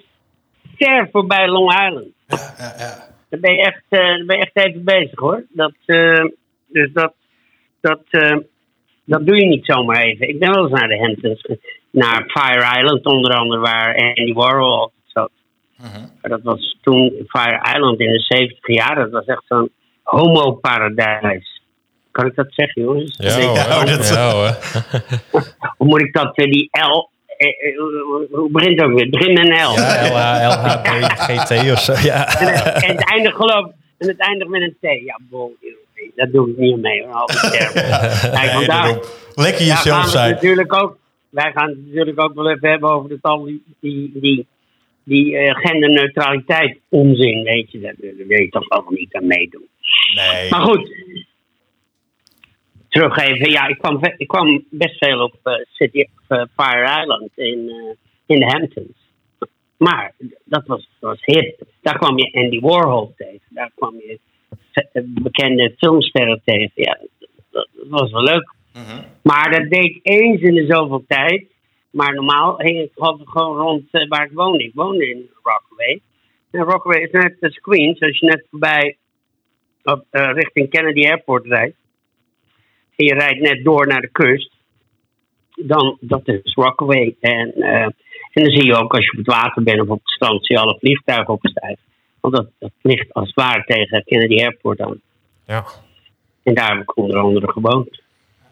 ver 0.77 1.09
voorbij 1.11 1.47
Long 1.47 1.71
Island. 1.71 2.07
ja, 2.27 2.53
ja. 2.57 2.73
ja. 2.77 3.07
Dan 3.29 3.39
ben 3.39 3.53
je 3.53 3.61
echt, 3.61 3.83
dan 3.89 4.25
ben 4.25 4.37
je 4.37 4.43
echt 4.43 4.67
even 4.67 4.83
bezig 4.83 5.19
hoor. 5.19 5.43
Dat, 5.49 5.73
eh, 5.85 6.25
dus 6.67 6.93
dat, 6.93 7.13
dat, 7.81 8.01
eh, 8.09 8.37
dat 9.05 9.25
doe 9.25 9.35
je 9.35 9.45
niet 9.45 9.65
zomaar 9.65 10.01
even. 10.01 10.29
Ik 10.29 10.39
ben 10.39 10.53
wel 10.53 10.63
eens 10.63 10.79
naar 10.79 10.87
de 10.87 10.97
Hamptons, 10.97 11.59
naar 11.91 12.23
Fire 12.27 12.79
Island 12.81 13.05
onder 13.05 13.33
andere, 13.33 13.61
waar 13.61 13.95
Andy 13.95 14.33
Warhol 14.33 14.79
altijd 14.79 15.01
zat. 15.05 15.31
Maar 16.21 16.31
dat 16.31 16.41
was 16.41 16.77
toen 16.81 17.13
Fire 17.27 17.73
Island 17.75 17.99
in 17.99 18.11
de 18.11 18.21
70 18.21 18.67
jaren. 18.67 19.11
Dat 19.11 19.11
was 19.11 19.35
echt 19.35 19.43
zo'n 19.47 19.71
homo-paradijs. 20.03 21.56
Kan 22.17 22.25
ik 22.25 22.35
dat 22.35 22.45
zeggen, 22.49 22.81
jongens? 22.81 23.15
Ja, 23.17 23.39
hoor. 23.39 23.57
oh, 23.57 23.85
dat- 23.85 24.09
ja 24.09 24.31
hoor. 24.31 24.57
Hoe 25.77 25.87
moet 25.87 26.01
ik 26.01 26.13
dat, 26.13 26.35
eh, 26.37 26.51
die 26.51 26.69
L... 26.71 27.09
eh, 27.37 27.47
eh, 27.47 27.77
hoe- 28.31 28.49
begint 28.51 28.79
het 28.79 28.89
ook 28.89 28.93
weer? 28.93 29.01
Het 29.01 29.11
begint 29.11 29.37
met 29.37 29.47
een 29.47 29.53
L. 29.53 29.73
Ja, 29.75 30.47
LHBGT 30.47 31.71
of 31.71 31.79
zo. 31.79 31.93
Ja. 32.07 32.27
En, 32.39 32.47
het- 32.53 32.83
en 32.83 32.95
het 32.95 33.09
eindigt 33.11 33.35
geloof 33.35 33.65
en 33.97 34.07
het 34.07 34.17
eindigt 34.19 34.49
met 34.49 34.61
een 34.61 34.75
T. 34.79 35.05
Ja, 35.05 35.19
bol, 35.29 35.55
dat 36.15 36.31
doe 36.31 36.49
ik 36.49 36.57
niet 36.57 36.77
mee. 36.81 37.05
Hoor. 37.05 37.25
Kijk, 38.31 38.65
daarom. 38.67 38.99
Lekker 39.35 39.65
ja, 39.65 39.75
gaan 39.75 39.83
jezelf 39.83 40.07
zijn. 40.09 40.31
natuurlijk 40.33 40.81
ook, 40.81 40.97
wij 41.29 41.51
gaan 41.53 41.69
het 41.69 41.85
natuurlijk 41.87 42.19
ook 42.21 42.33
wel 42.35 42.49
even 42.49 42.69
hebben 42.69 42.89
over 42.89 43.09
het 43.09 43.21
al 43.21 43.43
die, 43.43 43.63
die, 43.79 44.11
die, 44.13 44.47
die 45.03 45.37
eh, 45.37 45.55
genderneutraliteit 45.55 46.77
onzin, 46.89 47.43
weet 47.43 47.71
je. 47.71 47.79
Daar, 47.79 47.93
wil 48.27 48.39
je 48.39 48.49
toch 48.49 48.69
allemaal 48.69 48.91
niet 48.93 49.13
aan 49.15 49.27
meedoen. 49.27 49.67
Nee. 50.15 50.49
Maar 50.49 50.61
goed, 50.61 50.91
terug 52.97 53.17
even. 53.17 53.51
Ja, 53.51 53.67
ik 53.67 53.77
kwam, 53.77 53.99
ik 54.17 54.27
kwam 54.27 54.65
best 54.69 54.97
veel 54.97 55.23
op 55.23 55.39
eh, 55.43 55.53
City 55.71 55.99
of 55.99 56.37
eh, 56.37 56.43
Fire 56.55 57.01
Island 57.01 57.29
in, 57.35 57.69
eh, 57.69 57.95
in 58.25 58.39
de 58.39 58.45
Hamptons. 58.45 59.05
Maar 59.77 60.13
dat 60.43 60.65
was, 60.65 60.89
dat 60.99 61.09
was 61.09 61.25
hip. 61.25 61.61
Daar 61.81 61.97
kwam 61.97 62.17
je 62.17 62.33
Andy 62.33 62.59
Warhol 62.59 63.13
tegen. 63.17 63.41
Daar 63.49 63.71
kwam 63.75 63.95
je 63.95 64.19
eh, 64.73 65.03
bekende 65.05 65.73
filmsterren 65.77 66.41
tegen. 66.45 66.71
Ja, 66.75 66.97
dat, 67.19 67.29
dat 67.49 67.87
was 67.89 68.11
wel 68.11 68.23
leuk. 68.23 68.55
Maar 69.23 69.51
dat 69.51 69.69
deed 69.69 69.83
ik 69.83 69.99
eens 70.01 70.41
in 70.41 70.53
de 70.53 70.65
zoveel 70.65 71.03
tijd. 71.07 71.45
Maar 71.89 72.13
normaal 72.13 72.57
hing 72.57 72.79
ik 72.79 72.91
gewoon 72.95 73.57
rond 73.57 73.83
eh, 73.91 74.07
waar 74.07 74.25
ik 74.25 74.31
woonde. 74.33 74.63
Ik 74.63 74.71
woonde 74.73 75.09
in 75.09 75.29
Rockaway. 75.43 76.01
En 76.51 76.63
Rockaway 76.63 77.01
is 77.01 77.11
net 77.11 77.37
als 77.41 77.59
Queens. 77.59 77.99
Als 77.99 78.19
je 78.19 78.25
net 78.25 78.45
voorbij 78.49 78.97
op, 79.83 80.05
eh, 80.09 80.29
richting 80.33 80.69
Kennedy 80.69 81.07
Airport 81.07 81.45
rijdt. 81.45 81.75
En 82.97 83.05
je 83.05 83.13
rijdt 83.13 83.39
net 83.39 83.63
door 83.63 83.87
naar 83.87 84.01
de 84.01 84.11
kust. 84.11 84.51
Dan, 85.55 85.97
dat 86.01 86.27
is 86.27 86.53
Rockaway. 86.53 87.15
En, 87.19 87.53
eh, 87.53 87.81
en 87.81 88.43
dan 88.43 88.51
zie 88.51 88.65
je 88.65 88.75
ook 88.75 88.93
als 88.93 89.05
je 89.05 89.11
op 89.11 89.17
het 89.17 89.35
water 89.35 89.63
bent 89.63 89.81
of 89.81 89.87
op 89.87 89.99
het 90.03 90.13
strand, 90.13 90.45
zie 90.45 90.55
je 90.55 90.61
alle 90.61 90.77
vliegtuigen 90.79 91.33
opstijgen. 91.33 91.83
Want 92.19 92.35
dat, 92.35 92.47
dat 92.59 92.71
ligt 92.81 93.13
als 93.13 93.25
het 93.25 93.35
ware 93.35 93.63
tegen 93.63 94.03
Kennedy 94.03 94.43
Airport 94.43 94.81
aan. 94.81 95.01
Ja. 95.45 95.65
En 96.43 96.53
daar 96.53 96.69
heb 96.69 96.81
ik 96.81 96.97
onder 96.97 97.17
andere 97.17 97.51
gewoond. 97.51 98.01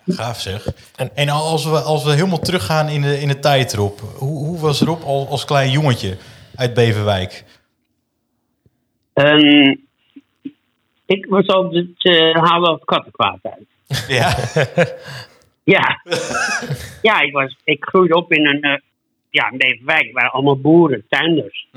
Gaaf 0.08 0.40
zeg. 0.40 0.66
En, 0.96 1.16
en 1.16 1.30
als, 1.30 1.66
we, 1.66 1.80
als 1.80 2.04
we 2.04 2.12
helemaal 2.12 2.40
teruggaan 2.40 2.88
in 2.88 3.02
de, 3.02 3.20
in 3.20 3.28
de 3.28 3.40
tijd, 3.40 3.74
Rob. 3.74 4.00
Hoe, 4.00 4.46
hoe 4.46 4.60
was 4.60 4.82
Rob 4.82 5.04
als, 5.04 5.28
als 5.28 5.46
klein 5.46 5.72
jongetje 5.72 6.18
uit 6.56 6.74
Beverwijk? 6.74 7.44
Ehm, 9.14 9.76
ik 11.06 11.26
was 11.26 11.48
altijd 11.48 12.06
uh, 12.06 12.36
halen 12.36 12.74
het 12.74 12.86
kattenkwaad 12.86 13.40
uit. 13.42 13.68
Ja. 14.08 14.34
Ja. 15.64 16.02
ja, 17.02 17.22
ik, 17.22 17.34
was, 17.34 17.56
ik 17.64 17.86
groeide 17.86 18.16
op 18.16 18.34
in 18.34 18.46
een, 18.48 18.62
eh, 18.62 18.78
ja, 19.30 19.50
in 19.52 19.58
Beverwijk 19.58 20.10
waren 20.14 20.32
allemaal 20.32 20.60
boeren, 20.60 21.06
tuinders. 21.10 21.68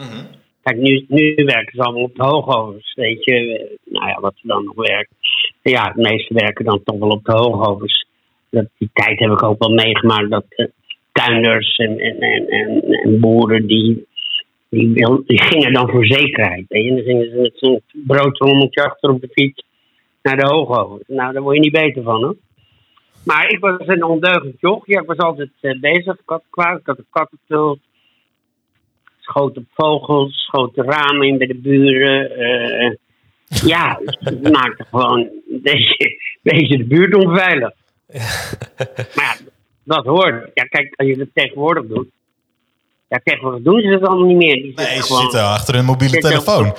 Kijk, 0.62 0.76
nu, 0.76 1.04
nu 1.08 1.34
werken 1.34 1.72
ze 1.74 1.82
allemaal 1.82 2.02
op 2.02 2.14
de 2.16 2.22
hoogovens, 2.24 2.92
weet 2.94 3.24
je. 3.24 3.68
Nou 3.84 4.06
ja, 4.08 4.20
wat 4.20 4.32
er 4.42 4.48
dan 4.48 4.64
nog 4.64 4.74
werkt. 4.74 5.10
Ja, 5.62 5.92
de 5.92 6.00
meeste 6.00 6.34
werken 6.34 6.64
dan 6.64 6.82
toch 6.84 6.98
wel 6.98 7.08
op 7.08 7.24
de 7.24 7.32
hoogovens. 7.32 8.06
Dat, 8.50 8.66
die 8.78 8.90
tijd 8.92 9.18
heb 9.18 9.30
ik 9.30 9.42
ook 9.42 9.58
wel 9.58 9.74
meegemaakt 9.74 10.30
dat 10.30 10.44
eh, 10.48 10.66
tuinders 11.12 11.76
en, 11.76 11.98
en, 11.98 12.20
en, 12.20 12.48
en, 12.48 12.82
en 12.82 13.20
boeren 13.20 13.66
die, 13.66 14.06
die, 14.68 14.92
wil- 14.92 15.22
die 15.26 15.42
gingen 15.42 15.72
dan 15.72 15.88
voor 15.90 16.06
zekerheid. 16.06 16.64
En 16.68 16.88
dan 16.88 17.04
gingen 17.04 17.30
ze 17.30 17.36
met 17.36 17.52
zo'n 17.56 17.82
broodrommeltje 17.92 18.84
achter 18.84 19.10
op 19.10 19.20
de 19.20 19.28
fiets 19.32 19.64
naar 20.22 20.36
de 20.36 20.46
hoogovens. 20.46 21.02
Nou, 21.06 21.32
daar 21.32 21.42
word 21.42 21.54
je 21.54 21.62
niet 21.62 21.72
beter 21.72 22.02
van, 22.02 22.22
hoor. 22.22 22.36
Maar 23.24 23.48
ik 23.48 23.58
was 23.58 23.86
een 23.86 24.04
ondeugend 24.04 24.60
joch. 24.60 24.86
Ja, 24.86 25.00
ik 25.00 25.06
was 25.06 25.16
altijd 25.16 25.50
eh, 25.60 25.80
bezig. 25.80 26.14
Ik 26.14 26.22
had 26.24 26.42
kwaad, 26.50 26.78
ik 26.78 26.86
had 26.86 26.98
een 26.98 27.06
kattenpult. 27.10 27.80
Schoot 29.18 29.56
op 29.56 29.64
vogels, 29.74 30.44
schoot 30.44 30.74
de 30.74 30.82
ramen 30.82 31.26
in 31.26 31.38
bij 31.38 31.46
de 31.46 31.54
buren. 31.54 32.30
eh, 32.30 32.94
ja, 33.48 34.00
het 34.18 34.42
maakte 34.58 34.84
gewoon 34.84 35.30
deze, 35.46 36.18
deze 36.42 36.76
de 36.76 36.84
buurt 36.84 37.14
onveilig. 37.14 37.72
maar 39.16 39.36
ja, 39.40 39.50
dat 39.84 40.04
hoort. 40.04 40.50
Ja, 40.54 40.64
kijk, 40.64 40.94
als 40.96 41.08
je 41.08 41.18
het 41.18 41.34
tegenwoordig 41.34 41.86
doet. 41.86 42.08
Ja, 43.08 43.20
tegenwoordig 43.24 43.62
doen 43.62 43.80
ze 43.80 43.88
dat 43.88 44.08
allemaal 44.08 44.26
niet 44.26 44.36
meer. 44.36 44.54
Die 44.54 44.72
Nee, 44.74 44.86
ze 44.86 45.02
gewoon, 45.02 45.20
zitten 45.22 45.42
achter 45.44 45.74
een 45.74 45.84
mobiele 45.84 46.12
Zitten 46.12 46.38
op- 46.38 46.44
telefoon. 46.44 46.74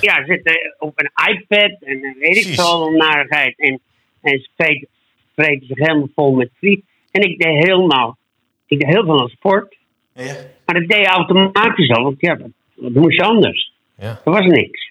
ja, 0.00 0.24
zitten 0.24 0.74
op 0.78 0.92
een 0.96 1.10
iPad 1.34 1.76
en 1.82 2.02
eh, 2.02 2.18
weet 2.18 2.36
ik 2.36 2.54
veel 2.54 2.90
narigheid. 2.90 3.58
En, 3.58 3.80
en 4.22 4.38
ze 4.38 4.48
vreten, 4.56 4.88
vreten 5.34 5.66
zich 5.66 5.78
helemaal 5.78 6.08
vol 6.14 6.32
met 6.32 6.50
friet. 6.58 6.84
En 7.10 7.22
ik 7.22 7.38
deed 7.38 7.64
helemaal, 7.66 8.16
ik 8.66 8.80
deed 8.80 8.88
heel 8.94 9.04
veel 9.04 9.20
aan 9.20 9.28
sport. 9.28 9.76
Ja. 10.14 10.34
Maar 10.66 10.80
dat 10.80 10.88
deed 10.88 10.98
je 10.98 11.06
automatisch 11.06 11.90
al, 11.90 12.02
want 12.02 12.16
ja, 12.20 12.34
dat, 12.34 12.48
dat 12.74 12.92
moest 12.92 13.16
je 13.16 13.22
anders. 13.24 13.72
Ja. 13.98 14.20
Er 14.24 14.32
was 14.32 14.44
niks. 14.46 14.85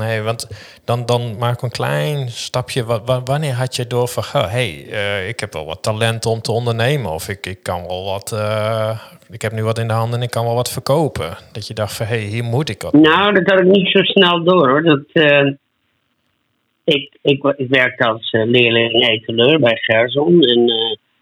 Nee, 0.00 0.20
want 0.22 0.48
dan, 0.84 1.06
dan 1.06 1.36
maak 1.38 1.54
ik 1.54 1.62
een 1.62 1.70
klein 1.70 2.28
stapje. 2.28 2.84
Wa- 2.84 3.02
wa- 3.04 3.22
wanneer 3.24 3.52
had 3.54 3.76
je 3.76 3.86
door 3.86 4.08
van, 4.08 4.42
hé, 4.42 4.48
hey, 4.48 4.86
eh, 4.90 5.28
ik 5.28 5.40
heb 5.40 5.52
wel 5.52 5.64
wat 5.66 5.82
talent 5.82 6.26
om 6.26 6.40
te 6.40 6.52
ondernemen. 6.52 7.10
Of 7.10 7.28
ik, 7.28 7.46
ik 7.46 7.62
kan 7.62 7.86
wel 7.86 8.04
wat, 8.04 8.32
eh, 8.32 9.00
ik 9.30 9.42
heb 9.42 9.52
nu 9.52 9.62
wat 9.62 9.78
in 9.78 9.88
de 9.88 9.92
handen 9.94 10.18
en 10.18 10.24
ik 10.24 10.30
kan 10.30 10.44
wel 10.44 10.54
wat 10.54 10.72
verkopen. 10.72 11.36
Dat 11.52 11.66
je 11.66 11.74
dacht 11.74 11.96
van, 11.96 12.06
hé, 12.06 12.16
hey, 12.16 12.24
hier 12.24 12.44
moet 12.44 12.68
ik 12.68 12.82
wat. 12.82 12.92
Nou, 12.92 13.32
dat 13.34 13.46
had 13.50 13.60
ik 13.60 13.66
niet 13.66 13.88
zo 13.90 14.02
snel 14.02 14.44
door 14.44 14.68
hoor. 14.68 14.82
Dat, 14.82 15.04
eh, 15.12 15.46
ik, 16.84 17.16
ik, 17.22 17.54
ik 17.56 17.68
werkte 17.68 18.04
als 18.06 18.28
leerling 18.30 19.08
etaleur 19.08 19.60
bij 19.60 19.76
Gerson. 19.76 20.42
En 20.42 20.70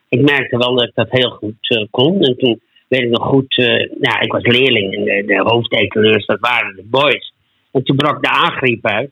ik 0.09 0.21
merkte 0.21 0.57
wel 0.57 0.75
dat 0.75 0.85
ik 0.89 0.95
dat 0.95 1.11
heel 1.11 1.31
goed 1.31 1.87
kon. 1.91 2.23
En 2.23 2.37
toen 2.39 2.61
weet 2.89 3.03
ik 3.03 3.11
nog 3.11 3.27
goed, 3.27 3.55
ja, 4.01 4.21
ik 4.21 4.33
was 4.33 4.43
leerling 4.43 4.95
en 4.95 5.05
de, 5.05 5.25
de 5.27 5.41
hoofdetaleurs, 5.45 6.27
dat 6.27 6.41
waren 6.41 6.77
de 6.77 6.85
boys. 6.85 7.33
En 7.73 7.85
toen 7.85 7.97
brak 7.97 8.23
de 8.23 8.31
aangriep 8.31 8.87
uit. 8.87 9.11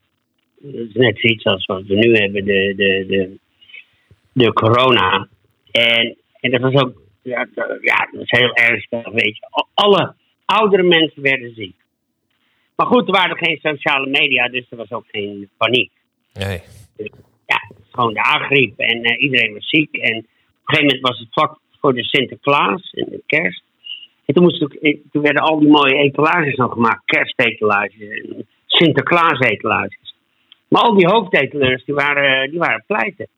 Dat 0.58 0.74
is 0.74 0.94
net 0.94 1.18
zoiets 1.18 1.44
als 1.44 1.66
wat 1.66 1.82
we 1.82 1.94
nu 1.94 2.14
hebben, 2.14 2.44
de, 2.44 2.74
de, 2.76 3.04
de, 3.08 3.38
de 4.32 4.52
corona. 4.52 5.28
En, 5.70 6.16
en 6.40 6.50
dat 6.50 6.60
was 6.60 6.82
ook, 6.82 7.02
ja, 7.22 7.46
ja, 7.80 8.08
dat 8.10 8.18
was 8.18 8.40
heel 8.40 8.54
ernstig, 8.54 9.08
weet 9.12 9.36
je. 9.36 9.64
Alle 9.74 10.14
oudere 10.44 10.82
mensen 10.82 11.22
werden 11.22 11.54
ziek. 11.54 11.74
Maar 12.76 12.86
goed, 12.86 13.06
er 13.06 13.12
waren 13.12 13.36
geen 13.36 13.58
sociale 13.62 14.06
media, 14.06 14.48
dus 14.48 14.66
er 14.70 14.76
was 14.76 14.90
ook 14.90 15.06
geen 15.10 15.48
paniek. 15.56 15.90
Nee. 16.32 16.60
Ja, 17.46 17.60
gewoon 17.90 18.14
de 18.14 18.22
aangriep 18.22 18.78
en 18.78 19.02
eh, 19.02 19.22
iedereen 19.22 19.54
was 19.54 19.68
ziek. 19.68 19.96
En 19.96 20.16
op 20.16 20.24
een 20.24 20.28
gegeven 20.64 20.86
moment 20.86 21.08
was 21.08 21.18
het 21.18 21.28
vlak 21.30 21.58
voor 21.80 21.94
de 21.94 22.04
Sinterklaas 22.04 22.90
en 22.90 23.06
de 23.10 23.22
kerst. 23.26 23.62
En 24.26 24.34
toen, 24.34 24.42
moest 24.42 24.62
ook, 24.62 24.72
eh, 24.72 24.98
toen 25.12 25.22
werden 25.22 25.42
al 25.42 25.58
die 25.58 25.68
mooie 25.68 25.94
etalages 25.94 26.56
nog 26.56 26.72
gemaakt. 26.72 27.04
Kerstetalages 27.04 28.00
en 28.00 28.46
Sinterklaas-etalages. 28.66 30.14
Maar 30.68 30.82
al 30.82 30.94
die 30.94 31.08
hoofdetaleurs, 31.08 31.84
die 31.84 31.94
waren, 31.94 32.50
die 32.50 32.58
waren 32.58 32.84
pleiten. 32.86 33.28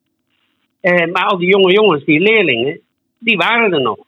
Eh, 0.80 1.06
maar 1.12 1.24
al 1.24 1.38
die 1.38 1.48
jonge 1.48 1.72
jongens, 1.72 2.04
die 2.04 2.20
leerlingen, 2.20 2.80
die 3.18 3.36
waren 3.36 3.72
er 3.72 3.80
nog. 3.80 3.98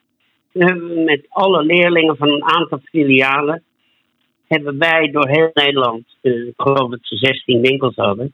Toen 0.53 0.63
hebben 0.63 0.89
we 0.89 1.01
met 1.01 1.27
alle 1.29 1.65
leerlingen 1.65 2.17
van 2.17 2.29
een 2.29 2.45
aantal 2.45 2.79
filialen 2.85 3.63
hebben 4.55 4.79
wij 4.79 5.11
door 5.11 5.29
heel 5.29 5.51
Nederland, 5.55 6.05
eh, 6.21 6.33
ik 6.33 6.53
geloof 6.57 6.91
dat 6.91 6.99
ze 7.03 7.17
16 7.17 7.61
winkels 7.61 7.95
hadden, 7.95 8.33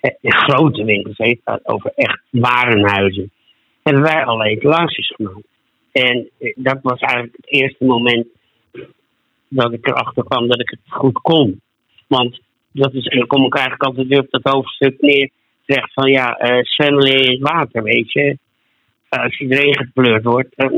eh, 0.00 0.10
grote 0.20 0.84
winkels, 0.84 1.16
dat, 1.44 1.60
over 1.62 1.92
echt 1.94 2.20
warenhuizen, 2.30 3.30
hebben 3.82 4.02
wij 4.02 4.24
alle 4.24 4.48
etalages 4.48 5.12
gemaakt. 5.16 5.47
En 5.92 6.28
eh, 6.38 6.52
dat 6.56 6.78
was 6.82 7.00
eigenlijk 7.00 7.36
het 7.36 7.50
eerste 7.50 7.84
moment 7.84 8.26
dat 9.48 9.72
ik 9.72 9.86
erachter 9.86 10.24
kwam 10.24 10.48
dat 10.48 10.60
ik 10.60 10.70
het 10.70 10.80
goed 10.86 11.20
kon. 11.20 11.60
Want 12.06 12.40
dat 12.72 12.94
is, 12.94 13.06
en 13.06 13.18
dan 13.18 13.26
kom 13.26 13.44
ik 13.44 13.54
eigenlijk 13.54 13.84
altijd 13.84 14.06
weer 14.06 14.20
op 14.20 14.30
dat 14.30 14.52
hoofdstuk 14.52 15.00
neer, 15.00 15.30
zegt 15.66 15.92
van 15.92 16.10
ja, 16.10 16.36
eh 16.36 16.64
zwemmen 16.64 17.06
in 17.06 17.30
het 17.30 17.50
water, 17.50 17.82
weet 17.82 18.12
je. 18.12 18.38
Eh, 19.08 19.22
als 19.22 19.38
je 19.38 19.46
erin 19.48 19.76
gepleurd 19.76 20.24
wordt, 20.24 20.52
dan, 20.56 20.68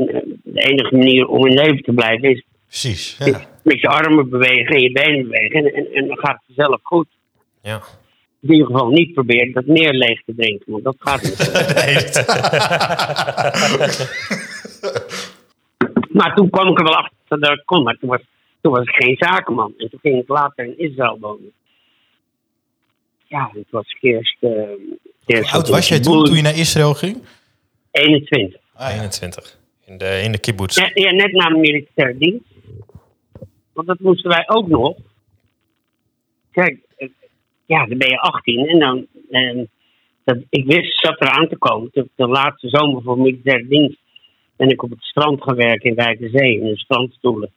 de 0.42 0.60
enige 0.60 0.96
manier 0.96 1.26
om 1.26 1.46
in 1.46 1.54
leven 1.54 1.82
te 1.82 1.92
blijven 1.92 2.30
is 2.30 2.44
Precies. 2.66 3.16
Ja. 3.18 3.40
met 3.62 3.80
je 3.80 3.88
armen 3.88 4.28
bewegen 4.28 4.76
en 4.76 4.82
je 4.82 4.92
benen 4.92 5.22
bewegen. 5.22 5.64
En, 5.64 5.74
en, 5.74 5.86
en 5.92 6.06
dan 6.06 6.18
gaat 6.18 6.42
het 6.46 6.56
zelf 6.56 6.80
goed. 6.82 7.08
Ja. 7.62 7.80
In 8.40 8.52
ieder 8.52 8.66
geval 8.66 8.88
niet 8.88 9.14
proberen 9.14 9.52
dat 9.52 9.66
meer 9.66 9.92
leeg 9.92 10.22
te 10.24 10.34
drinken, 10.36 10.72
want 10.72 10.84
dat 10.84 10.96
gaat 10.98 11.22
niet. 11.22 11.38
Maar 16.12 16.34
toen 16.34 16.50
kwam 16.50 16.68
ik 16.68 16.78
er 16.78 16.84
wel 16.84 16.96
achter 16.96 17.40
dat 17.40 17.50
ik 17.50 17.62
kon, 17.64 17.82
maar 17.82 17.96
toen 17.98 18.08
was, 18.08 18.20
toen 18.60 18.72
was 18.72 18.82
ik 18.82 18.94
geen 18.94 19.16
zakenman. 19.18 19.74
En 19.78 19.90
toen 19.90 20.00
ging 20.02 20.22
ik 20.22 20.28
later 20.28 20.64
in 20.64 20.78
Israël 20.78 21.18
wonen. 21.20 21.52
Ja, 23.26 23.50
het 23.52 23.70
was 23.70 23.96
eerst... 24.00 24.36
eh, 24.40 24.50
eerst 25.26 25.50
Hoe 25.50 25.58
oud 25.58 25.68
was 25.68 25.88
jij 25.88 26.00
toen, 26.00 26.24
toen 26.24 26.36
je 26.36 26.42
naar 26.42 26.58
Israël 26.58 26.94
ging? 26.94 27.22
21. 27.90 28.60
Ah, 28.74 28.88
ja. 28.88 28.94
21. 28.94 29.58
In 29.84 29.98
de, 29.98 30.20
in 30.22 30.32
de 30.32 30.38
kibbutz. 30.38 30.76
Ja, 30.76 30.90
ja, 30.94 31.10
net 31.10 31.32
na 31.32 31.48
mijn 31.48 31.60
militaire 31.60 32.18
dienst. 32.18 32.44
Want 33.72 33.86
dat 33.86 33.98
moesten 33.98 34.30
wij 34.30 34.48
ook 34.48 34.68
nog. 34.68 34.96
Kijk, 36.52 36.78
eh, 36.96 37.08
ja, 37.66 37.86
dan 37.86 37.98
ben 37.98 38.08
je 38.08 38.20
18 38.20 38.68
en 38.68 38.78
dan. 38.78 39.06
En 39.30 39.70
dat, 40.24 40.36
ik 40.48 40.66
wist, 40.66 41.00
zat 41.00 41.20
eraan 41.20 41.48
te 41.48 41.56
komen. 41.56 41.88
De, 41.92 42.08
de 42.14 42.26
laatste 42.26 42.68
zomer 42.68 43.02
voor 43.02 43.18
militaire 43.18 43.66
dienst 43.68 43.99
ben 44.60 44.68
ik 44.68 44.82
op 44.82 44.90
het 44.90 45.02
strand 45.02 45.42
gaan 45.42 45.56
werken 45.56 45.90
in 45.90 45.96
Wijkenzee, 45.96 46.60
in 46.60 46.64
de 46.64 46.78
strandstoelen. 46.78 47.50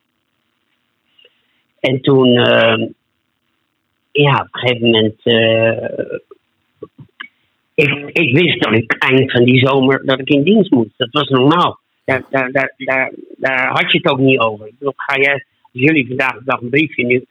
En 1.80 2.02
toen, 2.02 2.38
eh, 2.38 2.88
ja, 4.12 4.34
op 4.36 4.48
een 4.52 4.60
gegeven 4.60 4.90
moment. 4.90 5.20
eh, 5.24 6.18
ik, 8.14 8.34
wist 8.34 8.62
dat 8.62 8.74
ik 8.74 8.92
eind 8.94 9.32
van 9.32 9.44
die 9.44 9.66
zomer 9.66 10.06
dat 10.06 10.20
ik 10.20 10.30
in 10.30 10.44
dienst 10.44 10.72
moest. 10.72 10.98
Dat 10.98 11.12
was 11.12 11.30
normaal. 11.30 11.80
Daar, 12.06 13.68
had 13.68 13.92
je 13.92 13.98
het 13.98 14.12
ook 14.12 14.20
niet 14.20 14.40
over. 14.40 14.68
Ik 14.68 14.78
bedoel, 14.78 14.94
ga 14.96 15.18
jij, 15.18 15.34
als 15.34 15.44
jullie 15.72 16.08
vandaag 16.08 16.40
dag 16.44 16.62
een 16.62 16.70
briefje 16.70 17.06
nu. 17.06 17.26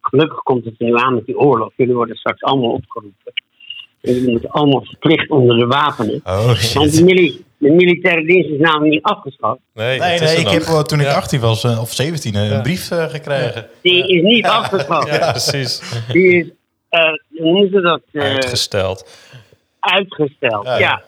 Gelukkig 0.00 0.38
komt 0.38 0.64
het 0.64 0.74
er 0.78 0.86
nu 0.86 0.94
aan 0.94 1.14
met 1.14 1.26
die 1.26 1.38
oorlog. 1.38 1.72
Jullie 1.76 1.94
worden 1.94 2.16
straks 2.16 2.42
allemaal 2.42 2.72
opgeroepen. 2.72 3.32
En 4.04 4.12
jullie 4.14 4.30
moeten 4.30 4.50
allemaal 4.50 4.84
verplicht 4.84 5.30
onder 5.30 5.58
de 5.58 5.66
wapenen. 5.66 6.20
Oh, 6.24 6.44
Want 6.46 6.58
shit. 6.58 6.96
de, 6.96 7.04
mili- 7.04 7.44
de 7.58 7.70
militaire 7.70 8.24
dienst 8.26 8.50
is 8.50 8.58
namelijk 8.58 8.90
niet 8.92 9.02
afgeschaft. 9.02 9.60
Nee, 9.74 9.94
ik 10.38 10.48
heb 10.48 10.62
wel, 10.62 10.82
toen 10.82 11.00
ik 11.00 11.06
Ja. 11.06 11.14
18 11.14 11.40
was, 11.40 11.64
eh, 11.64 11.80
of 11.80 11.92
17, 11.92 12.34
een 12.34 12.62
brief 12.62 12.90
eh, 12.90 13.04
gekregen. 13.04 13.66
Die 13.82 14.08
is 14.08 14.22
niet 14.22 14.46
afgeschaft. 14.46 15.08
Ja, 15.08 15.30
precies. 15.30 15.82
Die 16.12 16.36
is, 16.38 16.46
eh 16.88 17.00
hoe 17.38 17.50
noemen 17.52 17.70
ze 17.70 17.80
dat? 17.80 18.00
eh, 18.12 18.22
Uitgesteld. 18.22 19.08
uitgesteld. 19.80 20.64
Ja, 20.66 20.78
ja. 20.78 21.02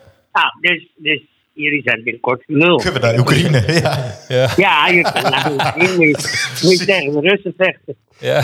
dus, 0.61 0.87
dus 0.95 1.21
jullie 1.53 1.81
zijn 1.83 2.03
binnenkort 2.03 2.43
lul. 2.47 2.75
Kunnen 2.77 3.01
we 3.01 3.07
naar 3.07 3.19
Oekraïne? 3.19 3.63
Ja. 3.81 4.15
Ja. 4.27 4.49
Ja, 4.57 4.87
je, 4.87 5.01
nou, 5.01 5.51
moet, 5.53 5.73
je, 5.97 6.59
moet 6.63 6.79
je 6.79 6.85
tegen 6.85 7.11
de 7.11 7.19
Russen 7.29 7.53
vechten. 7.57 7.95
Ja. 8.19 8.41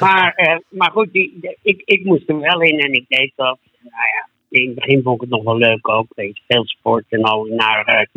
Maar, 0.00 0.32
eh, 0.36 0.56
maar 0.68 0.90
goed, 0.90 1.12
die, 1.12 1.38
de- 1.40 1.56
ik, 1.62 1.82
ik 1.84 2.04
moest 2.04 2.28
er 2.28 2.38
wel 2.40 2.60
in 2.60 2.78
en 2.80 2.92
ik 2.92 3.04
deed 3.08 3.32
dat. 3.36 3.58
Nou 3.82 4.04
ja, 4.14 4.28
in 4.48 4.66
het 4.66 4.74
begin 4.74 5.02
vond 5.02 5.14
ik 5.14 5.20
het 5.20 5.30
nog 5.30 5.42
wel 5.42 5.58
leuk 5.58 5.88
ook. 5.88 6.06
Weet 6.14 6.36
je, 6.36 6.42
veel 6.46 6.66
sport 6.66 7.04
en 7.08 7.22
al 7.22 7.44
naar. 7.44 8.08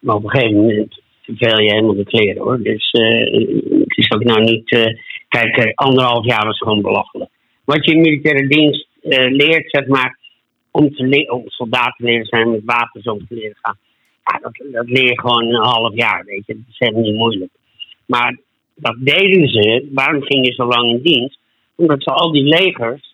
maar 0.00 0.14
op 0.14 0.24
een 0.24 0.30
gegeven 0.30 0.56
moment 0.56 1.00
vervel 1.22 1.60
je 1.60 1.70
helemaal 1.70 1.94
de 1.94 2.04
kleren 2.04 2.42
hoor. 2.42 2.62
Dus 2.62 2.90
eh, 2.90 3.32
het 3.80 3.96
is 3.96 4.10
ook 4.10 4.24
nou 4.24 4.40
niet. 4.40 4.70
eh, 4.70 4.94
kijk, 5.28 5.56
eh, 5.56 5.72
anderhalf 5.74 6.24
jaar 6.24 6.46
was 6.46 6.58
gewoon 6.58 6.82
belachelijk. 6.82 7.30
Wat 7.64 7.84
je 7.84 7.92
in 7.92 8.00
militaire 8.00 8.48
dienst 8.48 8.86
leert, 9.28 9.70
zeg 9.70 9.86
maar, 9.86 10.18
om, 10.70 10.94
te 10.94 11.26
om 11.28 11.42
soldaat 11.46 11.96
te 11.96 12.04
leren 12.04 12.26
zijn, 12.26 12.50
met 12.50 12.64
wapens 12.64 13.04
om 13.04 13.26
te 13.26 13.34
leren 13.34 13.56
gaan. 13.60 13.78
Ja, 14.24 14.38
dat, 14.38 14.72
dat 14.72 14.88
leer 14.88 15.04
je 15.04 15.20
gewoon 15.20 15.44
een 15.44 15.62
half 15.62 15.94
jaar, 15.94 16.24
weet 16.24 16.46
je. 16.46 16.54
Dat 16.54 16.64
is 16.70 16.78
helemaal 16.78 17.02
niet 17.02 17.16
moeilijk. 17.16 17.50
Maar 18.06 18.38
dat 18.74 18.96
deden 18.98 19.48
ze. 19.48 19.88
Waarom 19.92 20.22
ging 20.22 20.46
je 20.46 20.52
zo 20.52 20.66
lang 20.66 20.90
in 20.90 21.02
dienst? 21.02 21.38
Omdat 21.74 22.02
ze 22.02 22.10
al 22.10 22.32
die 22.32 22.44
legers 22.44 23.07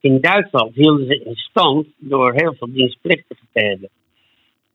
in 0.00 0.20
Duitsland 0.20 0.74
hielden 0.74 1.06
ze 1.06 1.22
in 1.24 1.34
stand 1.34 1.86
door 1.96 2.32
heel 2.34 2.54
veel 2.58 2.72
dienstplichtigen 2.72 3.46
te 3.52 3.60
hebben. 3.60 3.88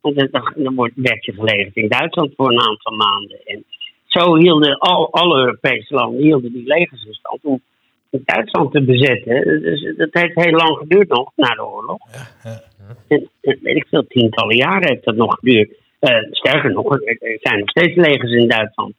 Want 0.02 0.32
dan, 0.56 0.76
wordt, 0.76 0.94
werd 0.96 1.26
je 1.26 1.34
gelegerd 1.34 1.76
in 1.76 1.88
Duitsland 1.90 2.34
voor 2.36 2.52
een 2.52 2.68
aantal 2.68 2.94
maanden. 2.94 3.40
En 3.46 3.64
zo 4.06 4.36
hielden 4.36 4.78
al, 4.78 5.12
alle 5.12 5.40
Europese 5.40 5.94
landen 5.94 6.22
hielden 6.22 6.52
die 6.52 6.68
legers 6.68 7.06
in 7.06 7.14
stand 7.14 7.40
om 7.44 7.62
Duitsland 8.10 8.72
te 8.72 8.82
bezetten. 8.82 9.62
Dus 9.62 9.94
dat 9.98 10.10
heeft 10.12 10.44
heel 10.44 10.58
lang 10.58 10.78
geduurd 10.78 11.08
nog, 11.08 11.32
na 11.36 11.48
de 11.48 11.66
oorlog. 11.66 11.98
ja. 12.44 12.64
En, 13.08 13.30
en 13.42 13.60
weet 13.62 13.76
ik 13.76 13.88
veel, 13.90 14.08
tientallen 14.08 14.56
jaren 14.56 14.88
heeft 14.88 15.06
dat 15.06 15.16
nog 15.16 15.36
geduurd. 15.40 15.70
Eh, 16.00 16.18
sterker 16.32 16.72
nog, 16.72 16.94
er 16.94 17.18
er 17.20 17.38
zijn 17.42 17.60
nog 17.60 17.70
steeds 17.70 17.96
legers 17.96 18.32
in 18.32 18.48
Duitsland. 18.48 18.94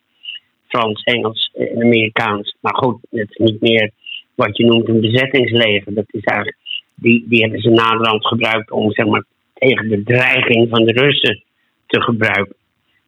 Frans, 0.68 1.02
Engels 1.02 1.50
en 1.54 1.82
Amerikaans. 1.82 2.56
Maar 2.60 2.74
goed, 2.74 2.98
het 3.10 3.30
is 3.30 3.36
niet 3.36 3.60
meer 3.60 3.90
wat 4.36 4.56
je 4.56 4.64
noemt 4.64 4.88
een 4.88 5.00
bezettingsleger. 5.00 5.94
Dat 5.94 6.04
is 6.10 6.22
eigenlijk, 6.22 6.58
die, 6.94 7.24
die 7.28 7.40
hebben 7.40 7.60
ze 7.60 7.70
naderhand 7.70 8.26
gebruikt 8.26 8.70
om 8.70 8.92
zeg 8.92 9.06
maar, 9.06 9.24
tegen 9.54 9.88
de 9.88 10.02
dreiging 10.02 10.68
van 10.68 10.84
de 10.84 10.92
Russen 10.92 11.42
te 11.86 12.00
gebruiken. 12.00 12.56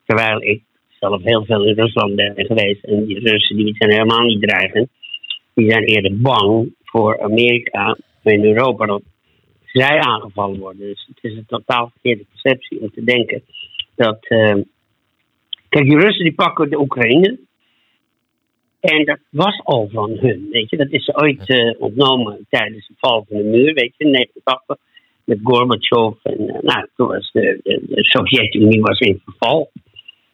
Terwijl 0.06 0.42
ik 0.42 0.62
zelf 1.00 1.23
heel 1.23 1.44
veel 1.44 1.64
in 1.64 1.75
Rusland 1.75 2.14
ben 2.14 2.35
geweest. 2.37 2.85
En 2.85 3.04
die 3.04 3.18
Russen 3.18 3.56
die 3.56 3.75
zijn 3.78 3.90
helemaal 3.90 4.25
niet 4.25 4.42
dreigend. 4.42 4.88
Die 5.54 5.70
zijn 5.70 5.85
eerder 5.85 6.20
bang 6.20 6.75
voor 6.85 7.23
Amerika 7.23 7.97
en 8.23 8.44
Europa 8.44 8.87
dat 8.87 9.02
zij 9.64 10.00
aangevallen 10.00 10.58
worden. 10.58 10.80
Dus 10.80 11.08
het 11.14 11.18
is 11.32 11.37
een 11.37 11.47
totaal 11.47 11.90
verkeerde 11.90 12.25
perceptie 12.32 12.80
om 12.80 12.90
te 12.90 13.04
denken 13.04 13.42
dat. 13.94 14.26
eh, 14.28 14.54
kijk, 15.68 15.85
die 15.85 15.99
Russen 15.99 16.25
die 16.25 16.35
pakken 16.35 16.70
de 16.70 16.80
Oekraïne. 16.80 17.38
En 18.80 19.04
dat 19.04 19.18
was 19.30 19.61
al 19.64 19.88
van 19.92 20.11
hun, 20.20 20.49
weet 20.50 20.70
je. 20.70 20.76
Dat 20.76 20.90
is 20.90 21.14
ooit 21.14 21.49
eh, 21.49 21.75
ontnomen 21.78 22.47
tijdens 22.49 22.87
de 22.87 22.94
val 22.97 23.25
van 23.28 23.37
de 23.37 23.44
muur, 23.44 23.75
weet 23.75 23.94
je, 23.97 24.04
in 24.04 24.12
1989. 24.12 24.76
Met 25.25 25.38
Gorbachev. 25.42 26.14
En 26.23 26.49
eh, 26.49 26.62
nou, 26.62 26.88
toen 26.97 27.06
was 27.06 27.30
de, 27.32 27.61
de, 27.62 27.82
de 27.88 28.04
Sovjet-Unie 28.04 28.80
was 28.80 28.99
in 28.99 29.20
verval. 29.25 29.70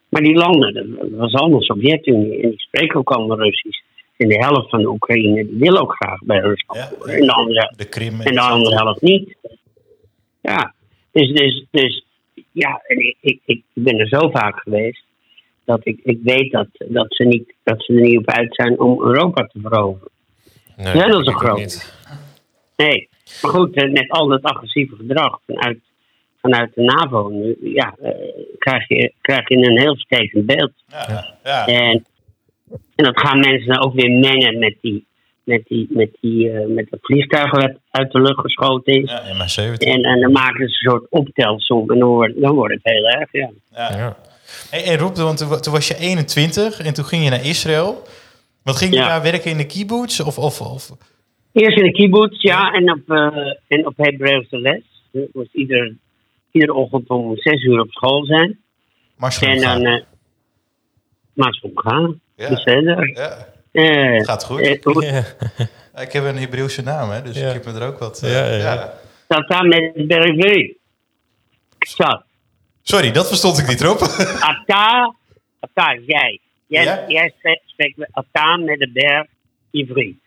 Maar 0.09 0.21
die 0.21 0.35
landen, 0.35 0.73
dat 0.73 1.09
was 1.09 1.33
allemaal 1.33 1.61
Sovjet-Unie. 1.61 2.41
En 2.41 2.49
die 2.49 2.59
spreken 2.59 2.99
ook 2.99 3.11
allemaal 3.11 3.39
Russisch. 3.39 3.81
En 4.17 4.27
de 4.27 4.37
helft 4.37 4.69
van 4.69 4.81
de 4.81 4.89
Oekraïne 4.89 5.47
wil 5.51 5.77
ook 5.77 5.93
graag 5.93 6.19
bij 6.23 6.39
Rusland. 6.39 6.79
Ja. 7.05 7.13
En 7.13 7.25
de 7.25 7.31
andere 7.31 7.73
De 7.77 7.89
Krim. 7.89 8.21
en 8.21 8.33
de 8.33 8.41
andere 8.41 8.75
helft 8.75 9.01
niet. 9.01 9.35
Ja, 10.41 10.73
dus, 11.11 11.31
dus, 11.31 11.65
dus 11.71 12.05
ja, 12.51 12.81
en 12.87 12.97
ik, 12.97 13.17
ik, 13.21 13.39
ik 13.45 13.63
ben 13.73 13.99
er 13.99 14.07
zo 14.07 14.29
vaak 14.29 14.59
geweest 14.59 15.04
dat 15.65 15.79
ik, 15.83 15.99
ik 16.03 16.19
weet 16.23 16.51
dat, 16.51 16.67
dat, 16.77 17.05
ze 17.09 17.23
niet, 17.23 17.53
dat 17.63 17.83
ze 17.83 17.93
er 17.93 18.01
niet 18.01 18.17
op 18.17 18.29
uit 18.29 18.55
zijn 18.55 18.79
om 18.79 19.03
Europa 19.03 19.43
te 19.43 19.59
veroveren. 19.61 20.09
Nee, 20.75 20.95
Ja, 20.95 21.07
dat 21.07 21.21
is 21.21 21.27
een 21.27 21.39
groot. 21.39 21.93
Nee, 22.75 23.09
maar 23.41 23.51
goed, 23.51 23.75
met 23.75 24.09
al 24.09 24.27
dat 24.27 24.41
agressieve 24.41 24.95
gedrag 24.95 25.39
vanuit, 25.45 25.79
vanuit 26.41 26.71
de 26.75 26.81
NAVO 26.81 27.29
nu, 27.29 27.57
ja, 27.61 27.95
eh, 28.01 28.11
krijg, 28.57 28.87
je, 28.87 29.13
krijg 29.21 29.49
je 29.49 29.55
een 29.55 29.79
heel 29.79 29.95
vertekend 29.95 30.45
beeld. 30.45 30.71
Ja, 30.87 31.35
ja. 31.43 31.65
En, 31.65 32.05
en 32.95 33.03
dat 33.03 33.19
gaan 33.19 33.39
mensen 33.39 33.67
dan 33.67 33.83
ook 33.83 33.93
weer 33.93 34.11
mengen 34.11 34.59
met 34.59 34.75
die, 34.81 35.05
met 35.43 35.61
die, 35.67 35.87
met 35.89 36.09
die, 36.21 36.51
eh, 36.51 36.67
met 36.67 36.87
dat 36.89 36.99
vliegtuig 37.01 37.51
wat 37.51 37.73
uit 37.91 38.11
de 38.11 38.21
lucht 38.21 38.39
geschoten 38.39 38.93
is. 38.93 39.11
ja 39.11 39.21
MH17. 39.33 39.77
En, 39.77 40.03
en 40.03 40.21
dan 40.21 40.31
maken 40.31 40.57
ze 40.57 40.63
een 40.63 40.91
soort 40.91 41.05
optelsom 41.09 41.91
en 41.91 41.99
dan 41.99 42.09
wordt, 42.09 42.41
dan 42.41 42.55
wordt 42.55 42.73
het 42.73 42.83
heel 42.83 43.07
erg, 43.07 43.31
ja. 43.31 43.49
Ja. 43.71 44.17
En 44.71 44.97
Rob, 44.97 45.15
want 45.17 45.37
toen, 45.37 45.61
toen 45.61 45.73
was 45.73 45.87
je 45.87 45.97
21 45.97 46.79
en 46.79 46.93
toen 46.93 47.05
ging 47.05 47.23
je 47.23 47.29
naar 47.29 47.45
Israël. 47.45 48.07
Wat 48.63 48.75
ging 48.75 48.91
je 48.93 48.97
Ja. 48.99 49.07
daar 49.07 49.21
werken 49.21 49.51
in 49.51 49.57
de 49.57 49.65
kibbutz? 49.65 50.19
Of, 50.19 50.37
of, 50.37 50.61
of? 50.61 50.91
Eerst 51.53 51.77
in 51.77 51.83
de 51.83 51.91
kibbutz, 51.91 52.41
ja, 52.41 52.71
en 52.71 52.91
op, 52.91 53.09
eh 53.09 53.53
en 53.67 53.85
op 53.87 53.93
Hebreeuwse 53.97 54.57
les. 54.59 54.81
Ik 55.11 55.29
moest 55.33 55.53
ieder, 55.53 55.95
iedere 56.51 56.73
ochtend 56.73 57.09
om 57.09 57.37
zes 57.37 57.63
uur 57.63 57.79
op 57.79 57.91
school 57.91 58.25
zijn. 58.25 58.59
En 59.41 59.61
dan... 59.61 59.85
eh 59.85 60.01
maar 61.33 61.53
zo 61.61 61.69
gaan. 61.73 62.19
Ja. 62.35 62.49
Dus 62.49 62.61
verder. 62.63 63.09
Ja, 63.13 63.47
Eh, 63.71 64.23
gaat 64.25 64.43
goed. 64.43 64.59
ik 65.95 66.11
heb 66.11 66.23
een 66.23 66.37
Hebreeuwse 66.37 66.81
naam, 66.81 67.09
hè, 67.09 67.21
dus 67.21 67.39
Ja. 67.39 67.47
ik 67.47 67.53
heb 67.53 67.65
me 67.73 67.79
er 67.79 67.87
ook 67.87 67.99
wat... 67.99 68.19
Ja, 68.23 68.29
ja, 68.29 68.45
ja. 68.51 68.57
ja. 68.57 68.93
Dat 69.27 69.47
daar 69.47 69.65
met 69.65 69.91
de 69.95 70.05
BRV. 70.05 70.73
Sorry, 72.87 73.11
dat 73.11 73.27
verstond 73.27 73.57
ik 73.57 73.67
niet, 73.67 73.81
Rob. 73.81 74.01
Ata, 74.49 75.15
Ata, 75.59 75.93
jij. 76.05 76.39
Jij, 76.67 76.83
Ja? 76.83 77.03
jij 77.07 77.33
spreekt, 77.65 77.97
met 77.97 78.09
Ata 78.11 78.57
met 78.57 78.79
de 78.79 78.89
berg 78.93 79.25
Ivri. 79.71 80.19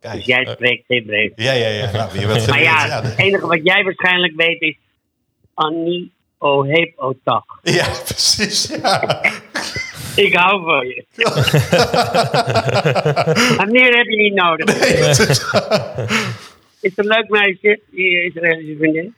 Dus 0.00 0.24
jij 0.24 0.44
spreekt 0.44 0.84
Hebreeuws. 0.86 1.32
Ja, 1.36 1.52
ja, 1.52 1.68
ja. 1.68 1.90
Nou, 1.92 2.18
je 2.18 2.26
bent 2.26 2.46
Maar 2.50 2.62
ja, 2.62 2.86
ja. 2.86 3.02
het 3.02 3.18
enige 3.18 3.46
wat 3.46 3.60
jij 3.62 3.84
waarschijnlijk 3.84 4.32
weet 4.36 4.60
is... 4.60 4.76
Annie 5.54 6.12
Oheb 6.38 6.92
Otach. 6.98 7.44
Ja, 7.62 7.86
precies. 8.04 8.66
Ja. 8.82 9.22
Ik 10.24 10.34
hou 10.34 10.64
van 10.64 10.86
je. 10.86 11.04
maar 13.56 13.68
meer 13.68 13.96
heb 13.96 14.06
je 14.06 14.16
niet 14.16 14.34
nodig. 14.34 14.66
Is 16.80 16.90
het 16.90 16.98
een 16.98 17.06
leuk 17.06 17.28
meisje, 17.28 17.80
die 17.90 18.24
Israëlische 18.24 18.76
vriendin? 18.78 19.14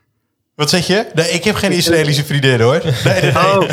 Wat 0.57 0.71
zeg 0.71 0.87
je? 0.87 1.07
Nee, 1.15 1.29
ik 1.31 1.45
heb 1.45 1.55
geen 1.55 1.73
Israëlische 1.73 2.25
vriendin, 2.25 2.61
hoor. 2.61 2.81
Nee, 3.05 3.21
nee, 3.21 3.21
nee. 3.23 3.31
Oh, 3.33 3.69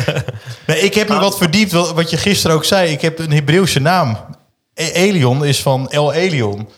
nee 0.66 0.78
ik 0.78 0.94
heb 0.94 1.08
me 1.08 1.18
wat 1.18 1.38
verdiept, 1.38 1.72
wat 1.72 2.10
je 2.10 2.16
gisteren 2.16 2.56
ook 2.56 2.64
zei. 2.64 2.90
Ik 2.92 3.00
heb 3.00 3.18
een 3.18 3.30
Hebreeuwse 3.32 3.80
naam. 3.80 4.16
E- 4.74 4.90
Elion 4.92 5.44
is 5.44 5.62
van 5.62 5.88
El 5.90 6.12
Elion. 6.12 6.68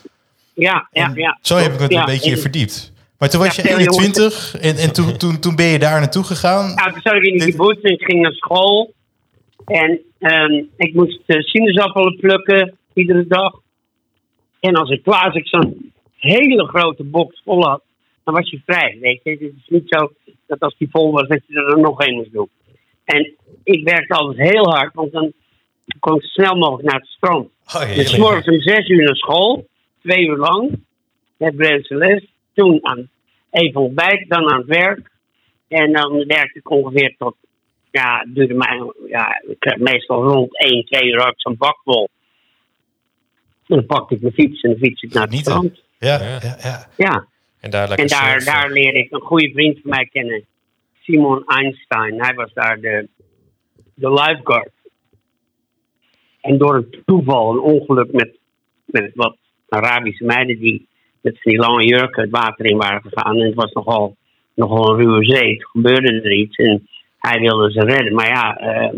ja, 0.53 0.87
ja, 0.91 1.05
En 1.05 1.13
ja. 1.15 1.37
Zo 1.41 1.55
heb 1.55 1.73
ik 1.73 1.79
het 1.79 1.91
Ja, 1.91 1.99
een 1.99 2.05
beetje 2.05 2.31
en- 2.31 2.37
verdiept. 2.39 2.91
Maar 3.17 3.29
toen 3.29 3.39
was 3.41 3.55
Ja, 3.55 3.61
je 3.63 3.67
veel 3.69 3.77
21 3.77 4.55
en, 4.61 4.75
en 4.75 4.93
toen, 4.93 5.17
toen, 5.17 5.39
toen 5.39 5.55
ben 5.55 5.65
je 5.65 5.79
daar 5.79 5.99
naartoe 5.99 6.23
gegaan. 6.23 6.75
Nou, 6.75 6.91
toen 6.91 7.01
zat 7.03 7.13
ik 7.13 7.23
in 7.23 7.37
de 7.37 7.45
Dit- 7.45 7.55
kibbutz 7.55 7.81
en 7.83 7.91
ik 7.91 8.01
ging 8.03 8.21
naar 8.21 8.31
school. 8.33 8.93
En 9.65 9.99
ehm, 10.19 10.53
ik 10.77 10.93
moest 10.93 11.19
uh, 11.25 11.41
sinaasappelen 11.41 12.15
plukken 12.15 12.77
iedere 12.93 13.25
dag. 13.27 13.53
En 14.59 14.75
als 14.75 14.89
ik 14.89 15.03
klaar 15.03 15.23
als 15.25 15.35
ik 15.35 15.47
zo'n 15.47 15.91
hele 16.15 16.65
grote 16.67 17.03
box 17.03 17.41
vol 17.45 17.63
had, 17.67 17.81
dan 18.27 18.35
was 18.35 18.49
je 18.49 18.61
vrij. 18.65 18.97
Weet 19.01 19.19
je, 19.23 19.29
het 19.29 19.41
is 19.41 19.67
niet 19.67 19.83
zo 19.85 20.11
dat 20.47 20.59
als 20.59 20.75
die 20.77 20.89
vol 20.91 21.11
was, 21.11 21.27
dat 21.27 21.41
je 21.47 21.55
er 21.55 21.79
nog 21.79 22.01
één 22.01 22.15
moest 22.15 22.31
doen. 22.31 22.49
En 23.05 23.35
ik 23.63 23.83
werkte 23.83 24.13
altijd 24.13 24.49
heel 24.49 24.69
hard, 24.69 24.93
want 24.93 25.11
dan 25.11 25.33
kon 25.99 26.15
ik 26.15 26.21
zo 26.21 26.27
snel 26.27 26.55
mogelijk 26.55 26.91
naar 26.91 26.99
het 26.99 27.09
strand. 27.09 27.49
Oh, 27.75 27.95
Dus 27.95 28.17
morgens 28.17 28.47
om 28.47 28.61
zes 28.61 28.87
uur 28.87 29.03
naar 29.03 29.15
school, 29.15 29.67
twee 30.01 30.25
uur 30.25 30.37
lang, 30.37 30.79
Hebreeuwse 31.37 31.95
les. 31.95 32.25
Toen 32.53 32.79
aan 32.81 33.09
even 33.51 33.81
ontbijt, 33.81 34.29
dan 34.29 34.49
aan 34.49 34.59
het 34.59 34.67
werk. 34.67 35.11
En 35.67 35.91
dan 35.91 36.11
werkte 36.27 36.59
ik 36.59 36.69
ongeveer 36.69 37.15
tot, 37.17 37.35
ja, 37.91 38.25
duurde 38.27 38.53
mij, 38.53 38.91
ja, 39.07 39.41
ik 39.47 39.59
kreeg 39.59 39.77
meestal 39.77 40.23
rond 40.23 40.59
1, 40.59 40.85
2 40.85 41.09
uur 41.09 41.27
ik 41.27 41.33
zo'n 41.35 41.57
bak 41.57 41.79
vol. 41.83 42.09
En 43.67 43.75
dan 43.75 43.85
pakte 43.85 44.15
ik 44.15 44.21
mijn 44.21 44.33
fiets 44.33 44.61
en 44.61 44.69
dan 44.69 44.79
fiets 44.79 45.01
ik 45.01 45.13
naar 45.13 45.27
het 45.27 45.35
strand. 45.35 45.81
Ja, 45.99 46.21
Ja. 46.21 46.39
ja, 46.61 46.87
ja. 46.97 47.27
En 47.59 47.69
daar 47.69 47.87
lekker 47.87 48.05
en 48.05 48.11
daar, 48.11 48.41
surfen. 48.41 48.53
daar 48.53 48.71
leerde 48.71 48.99
ik 48.99 49.11
een 49.11 49.21
goede 49.21 49.51
vriend 49.51 49.79
van 49.81 49.89
mij 49.89 50.05
kennen. 50.05 50.45
Simon 51.01 51.43
Einstein. 51.45 52.21
Hij 52.21 52.35
was 52.35 52.53
daar 52.53 52.79
de, 52.79 53.07
de 53.93 54.13
lifeguard. 54.13 54.71
En 56.41 56.57
door 56.57 56.75
een 56.75 57.03
toeval, 57.05 57.51
een 57.51 57.59
ongeluk 57.59 58.11
met, 58.11 58.37
met 58.85 59.11
wat 59.13 59.37
Arabische 59.69 60.25
meiden 60.25 60.59
die 60.59 60.87
met 61.21 61.41
van 61.41 61.51
die 61.51 61.61
lange 61.61 61.85
jurken 61.85 62.21
het 62.21 62.31
water 62.31 62.65
in 62.65 62.77
waren 62.77 63.01
gegaan. 63.01 63.39
En 63.39 63.45
het 63.45 63.55
was 63.55 63.71
nogal, 63.71 64.15
nogal 64.53 64.89
een 64.89 64.97
ruwe 64.97 65.25
zee. 65.25 65.53
Het 65.53 65.65
gebeurde 65.65 66.21
er 66.21 66.33
iets 66.33 66.55
en 66.55 66.87
hij 67.17 67.39
wilde 67.39 67.71
ze 67.71 67.79
redden. 67.79 68.13
Maar 68.13 68.27
ja, 68.27 68.57
eh, 68.57 68.89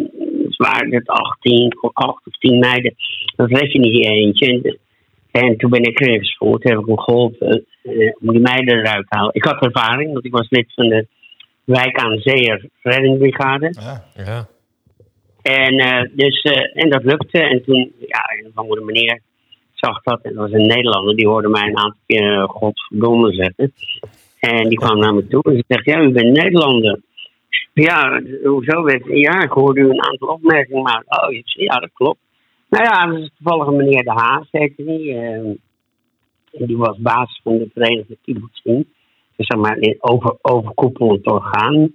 het 0.43 0.55
waren 0.55 0.93
het 0.93 1.07
18, 1.07 1.77
of 1.81 1.93
8 1.93 2.27
of 2.27 2.37
10 2.37 2.59
meiden. 2.59 2.95
Dat 3.35 3.49
red 3.49 3.71
je 3.71 3.79
niet 3.79 4.05
eentje. 4.05 4.79
En, 5.31 5.41
en 5.41 5.57
toen 5.57 5.69
ben 5.69 5.83
ik 5.83 5.99
erin. 5.99 6.21
Toen 6.37 6.57
heb 6.59 6.79
ik 6.79 6.85
hem 6.85 6.99
geholpen 6.99 7.65
eh, 7.83 8.13
om 8.19 8.31
die 8.31 8.39
meiden 8.39 8.77
eruit 8.77 9.05
te 9.09 9.17
halen. 9.17 9.33
Ik 9.33 9.43
had 9.43 9.65
ervaring, 9.65 10.13
want 10.13 10.25
ik 10.25 10.31
was 10.31 10.49
lid 10.49 10.73
van 10.73 10.89
de 10.89 11.07
Wijk 11.63 11.97
aan 11.97 12.17
Zeeër 12.17 12.69
Reddingbrigade. 12.81 13.73
ja. 13.79 14.03
Ja. 14.25 14.47
En, 15.41 15.77
eh, 15.77 16.09
dus, 16.15 16.41
en 16.73 16.89
dat 16.89 17.03
lukte. 17.03 17.39
En 17.39 17.63
toen, 17.63 17.91
ja, 17.99 18.19
een 18.37 18.45
of 18.45 18.55
andere 18.55 18.81
meneer 18.81 19.21
zag 19.73 20.03
dat. 20.03 20.21
En 20.21 20.33
dat 20.33 20.49
was 20.49 20.59
een 20.59 20.67
Nederlander. 20.67 21.15
Die 21.15 21.27
hoorde 21.27 21.49
mij 21.49 21.67
een 21.67 21.77
aantal 21.77 22.01
keer 22.07 22.33
uh, 22.33 22.43
godverdomme 22.43 23.33
zeggen. 23.33 23.73
En 24.39 24.69
die 24.69 24.77
kwam 24.77 24.99
naar 24.99 25.13
me 25.13 25.27
toe 25.27 25.43
en 25.43 25.55
ze 25.55 25.63
zegt, 25.67 25.85
ja, 25.85 26.01
u 26.01 26.11
bent 26.11 26.37
Nederlander. 26.37 26.99
Ja, 27.73 28.21
hoezo 28.43 28.83
weet? 28.83 29.03
Ja, 29.05 29.43
ik 29.43 29.51
hoorde 29.51 29.79
u 29.79 29.89
een 29.89 30.03
aantal 30.03 30.27
opmerkingen 30.27 30.81
maken. 30.81 31.23
Oh, 31.23 31.39
ja, 31.43 31.75
dat 31.75 31.89
klopt. 31.93 32.19
Nou 32.69 32.83
ja, 32.83 33.05
dat 33.05 33.19
is 33.19 33.31
toevallig 33.37 33.69
meneer 33.69 34.03
De 34.03 34.11
Haas, 34.11 34.47
heette 34.51 34.83
die. 34.85 35.13
eh, 35.13 35.55
en 36.51 36.65
die 36.65 36.77
was 36.77 36.97
baas 36.97 37.39
van 37.43 37.57
de 37.57 37.69
Verenigde 37.73 38.17
Kibbutzim. 38.21 38.85
Dus 39.35 39.47
zeg 39.47 39.59
maar 39.59 39.77
een 39.79 39.97
over, 39.99 40.35
overkoepelend 40.41 41.25
orgaan. 41.27 41.93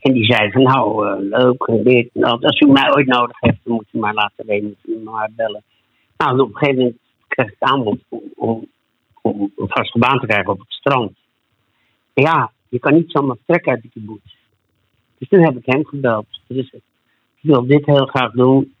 En 0.00 0.12
die 0.12 0.24
zei 0.24 0.50
van 0.50 0.62
nou, 0.62 1.06
eh, 1.08 1.16
leuk 1.18 1.84
dit 1.84 2.10
dat. 2.12 2.44
Als 2.44 2.60
u 2.60 2.66
mij 2.66 2.92
ooit 2.96 3.06
nodig 3.06 3.40
heeft, 3.40 3.58
dan 3.64 3.74
moet 3.74 3.88
u 3.92 3.98
maar 3.98 4.14
laten 4.14 4.46
weten, 4.46 4.66
moet 4.66 4.96
u 4.96 5.02
maar 5.02 5.30
bellen. 5.36 5.62
Nou, 6.16 6.40
op 6.40 6.48
een 6.48 6.56
gegeven 6.56 6.78
moment 6.78 6.98
kreeg 7.28 7.46
ik 7.46 7.56
het 7.58 7.70
aanbod 7.70 7.98
om, 8.08 8.22
om, 8.36 8.66
om 9.22 9.52
een 9.56 9.68
vaste 9.68 9.98
baan 9.98 10.18
te 10.20 10.26
krijgen 10.26 10.52
op 10.52 10.58
het 10.58 10.72
strand. 10.72 11.12
Ja, 12.14 12.52
je 12.68 12.78
kan 12.78 12.94
niet 12.94 13.10
zomaar 13.10 13.36
vertrekken 13.36 13.72
uit 13.72 13.82
de 13.82 13.88
kibbutz. 13.88 14.34
Dus 15.18 15.28
toen 15.28 15.42
heb 15.44 15.56
ik 15.56 15.66
hem 15.66 15.86
gebeld. 15.86 16.26
Dus 16.46 16.70
ik 16.70 16.82
wil 17.40 17.66
dit 17.66 17.86
heel 17.86 18.06
graag 18.06 18.32
doen. 18.32 18.74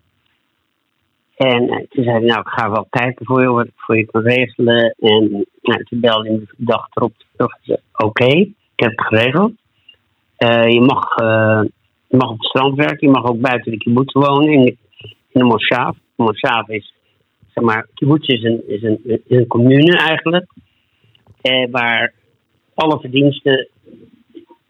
En 1.48 1.68
eh, 1.68 1.76
toen 1.88 2.04
zei 2.04 2.16
hij, 2.16 2.26
nou, 2.26 2.40
ik 2.40 2.48
ga 2.48 2.70
wel 2.70 2.86
kijken 2.90 3.26
voor 3.26 3.40
je, 3.40 3.48
wat 3.50 3.66
ik 3.66 3.72
voor 3.76 3.96
je 3.96 4.04
kan 4.04 4.22
regelen. 4.22 4.94
En 4.98 5.46
nou, 5.62 5.84
toen 5.84 6.00
belde 6.00 6.28
hij 6.28 6.38
de 6.38 6.54
dag 6.56 6.88
erop 6.94 7.12
terug. 7.36 7.52
Oké, 7.92 8.26
ik 8.34 8.54
heb 8.76 8.90
het 8.90 9.06
geregeld. 9.06 9.52
Eh, 10.36 10.68
je, 10.68 10.80
mag, 10.80 11.16
eh, 11.16 11.62
je 12.06 12.16
mag 12.16 12.30
op 12.30 12.38
het 12.38 12.46
strand 12.46 12.76
werken. 12.76 13.06
Je 13.06 13.12
mag 13.12 13.24
ook 13.24 13.40
buiten 13.40 13.72
de 13.72 13.78
kibbutz 13.78 14.12
wonen 14.12 14.52
in 14.52 14.64
de, 14.64 14.76
in 15.00 15.40
de 15.40 15.44
Moshav. 15.44 15.96
Moshav 16.16 16.68
is, 16.68 16.94
zeg 17.54 17.64
maar, 17.64 17.86
kibbutz 17.94 18.28
is 18.28 18.42
een, 18.42 18.62
is 18.68 18.82
een, 18.82 19.00
is 19.04 19.20
een 19.38 19.46
commune 19.46 19.96
eigenlijk. 19.96 20.46
Waar 21.70 22.12
alle 22.74 23.00
verdiensten 23.00 23.68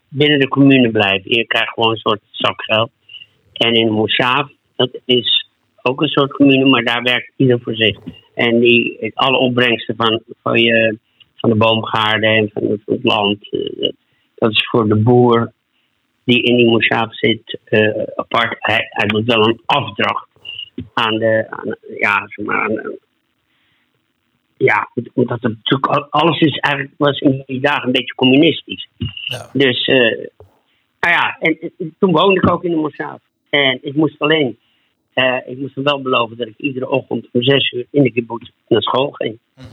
binnen 0.09 0.38
de 0.38 0.48
commune 0.48 0.90
blijven. 0.90 1.35
Je 1.35 1.46
krijgt 1.46 1.72
gewoon 1.72 1.90
een 1.90 1.96
soort 1.96 2.22
zakgeld. 2.30 2.90
En 3.52 3.74
in 3.74 3.92
Moshav, 3.92 4.48
dat 4.76 4.98
is 5.04 5.48
ook 5.82 6.02
een 6.02 6.08
soort 6.08 6.32
commune, 6.32 6.64
maar 6.64 6.82
daar 6.82 7.02
werkt 7.02 7.32
ieder 7.36 7.60
voor 7.60 7.74
zich. 7.74 7.98
En 8.34 8.58
die, 8.58 9.10
alle 9.14 9.38
opbrengsten 9.38 9.96
van, 9.96 10.22
van, 10.42 10.58
je, 10.58 10.98
van 11.34 11.50
de 11.50 11.56
boomgaarden 11.56 12.30
en 12.30 12.50
van 12.52 12.62
het, 12.64 12.80
het 12.84 13.04
land, 13.04 13.50
eh, 13.50 13.92
dat, 14.34 14.50
is 14.50 14.68
voor 14.70 14.88
de 14.88 14.96
boer 14.96 15.52
die 16.24 16.42
in 16.42 16.56
die 16.56 17.08
zit 17.10 17.58
eh, 17.64 18.02
apart. 18.14 18.56
Hij, 18.58 18.86
hij 18.90 19.06
doet 19.06 19.26
wel 19.26 19.48
een 19.48 19.60
afdracht 19.66 20.28
aan 20.94 21.18
de, 21.18 21.46
aan, 21.50 21.76
ja, 21.98 22.26
zeg 22.28 22.46
maar, 22.46 22.62
aan, 22.62 22.98
ja, 24.56 24.90
omdat 25.14 25.42
het 25.42 25.52
natuurlijk 25.56 25.86
al- 25.86 26.10
alles 26.10 26.40
is 26.40 26.58
eigenlijk 26.58 26.94
was 26.98 27.18
in 27.18 27.42
die 27.46 27.60
dagen 27.60 27.86
een 27.86 27.92
beetje 27.92 28.14
communistisch. 28.14 28.88
Ja. 29.24 29.50
Dus, 29.52 29.86
eh, 29.86 30.28
nou 31.00 31.14
ja, 31.14 31.36
en, 31.38 31.58
en 31.78 31.94
toen 31.98 32.12
woonde 32.12 32.40
ik 32.40 32.50
ook 32.50 32.64
in 32.64 32.70
de 32.70 32.76
Moshav. 32.76 33.18
En 33.50 33.78
ik 33.82 33.94
moest 33.94 34.18
alleen, 34.18 34.58
eh, 35.14 35.36
ik 35.46 35.58
moest 35.58 35.74
hem 35.74 35.84
wel 35.84 36.02
beloven 36.02 36.36
dat 36.36 36.46
ik 36.46 36.54
iedere 36.56 36.88
ochtend 36.88 37.26
om 37.32 37.42
zes 37.42 37.70
uur 37.70 37.86
in 37.90 38.02
de 38.02 38.12
kibbutz 38.12 38.50
naar 38.68 38.82
school 38.82 39.10
ging. 39.10 39.38
En 39.56 39.64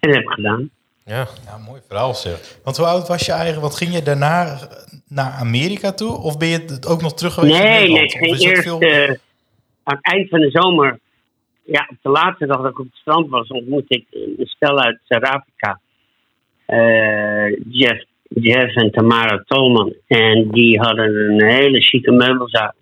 dat 0.00 0.14
heb 0.14 0.22
ik 0.24 0.30
gedaan. 0.30 0.70
Ja. 1.04 1.26
Ja, 1.44 1.58
mooi 1.66 1.80
verhaal 1.86 2.14
zeg. 2.14 2.58
Want 2.64 2.76
hoe 2.76 2.86
oud 2.86 3.08
was 3.08 3.26
je 3.26 3.32
eigenlijk? 3.32 3.60
Want 3.62 3.76
ging 3.76 3.94
je 3.94 4.02
daarna 4.02 4.58
naar 5.08 5.30
Amerika 5.32 5.92
toe? 5.92 6.16
Of 6.18 6.38
ben 6.38 6.48
je 6.48 6.58
het 6.58 6.86
ook 6.86 7.02
nog 7.02 7.14
terug 7.14 7.34
geweest 7.34 7.54
in 7.54 7.60
Nee, 7.62 7.70
nee, 7.70 7.80
Nederland? 7.80 8.12
ik 8.14 8.18
ging 8.18 8.38
eerst 8.40 8.62
veel- 8.62 8.80
eh, 8.80 9.08
aan 9.82 9.96
het 9.96 10.04
eind 10.14 10.28
van 10.28 10.40
de 10.40 10.50
zomer, 10.50 10.98
ja, 11.64 11.86
op 11.90 11.96
de 12.02 12.08
laatste 12.10 12.46
dag 12.46 12.60
dat 12.62 12.70
ik 12.70 12.78
op 12.78 12.86
het 12.86 12.96
strand 13.00 13.28
was, 13.28 13.48
ontmoette 13.48 13.94
ik 13.94 14.06
een 14.10 14.46
stel 14.46 14.78
uit 14.80 14.98
Zuid-Afrika. 15.04 15.80
Eh, 16.66 17.56
Jeff, 17.68 18.04
Jeff 18.28 18.74
en 18.74 18.90
Tamara 18.90 19.42
Tolman. 19.46 19.94
En 20.06 20.48
die 20.50 20.78
hadden 20.78 21.14
een 21.30 21.44
hele 21.44 21.80
chique 21.80 22.12
meubelzaak. 22.12 22.74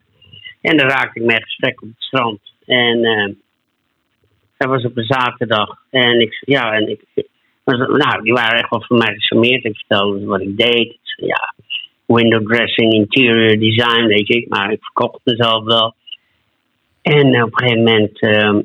En 0.60 0.76
daar 0.76 0.88
raakte 0.88 1.20
ik 1.20 1.30
in 1.30 1.42
gesprek 1.42 1.82
op 1.82 1.88
het 1.88 2.02
strand. 2.02 2.40
En 2.66 3.04
eh, 3.04 3.34
dat 4.56 4.68
was 4.68 4.84
op 4.84 4.96
een 4.96 5.04
zaterdag. 5.04 5.82
En 5.90 6.20
ik, 6.20 6.42
ja, 6.46 6.72
en 6.72 6.88
ik, 6.88 7.00
was- 7.64 7.88
nou, 7.88 8.22
die 8.22 8.32
waren 8.32 8.58
echt 8.58 8.70
wel 8.70 8.82
van 8.82 8.98
mij 8.98 9.14
gecharmeerd. 9.14 9.64
Ik 9.64 9.76
vertelde 9.76 10.24
wat 10.24 10.40
ik 10.40 10.56
deed. 10.56 10.80
Ik 10.92 10.98
zei, 11.02 11.26
ja, 11.26 11.54
window 12.06 12.46
dressing, 12.52 12.92
interior 12.92 13.58
design, 13.58 14.06
weet 14.06 14.26
je. 14.26 14.46
Maar 14.48 14.70
ik 14.72 14.82
verkocht 14.84 15.20
mezelf 15.24 15.64
wel. 15.64 15.94
En 17.02 17.42
op 17.42 17.52
een 17.52 17.58
gegeven 17.58 17.82
moment 17.82 18.20
ehm, 18.20 18.60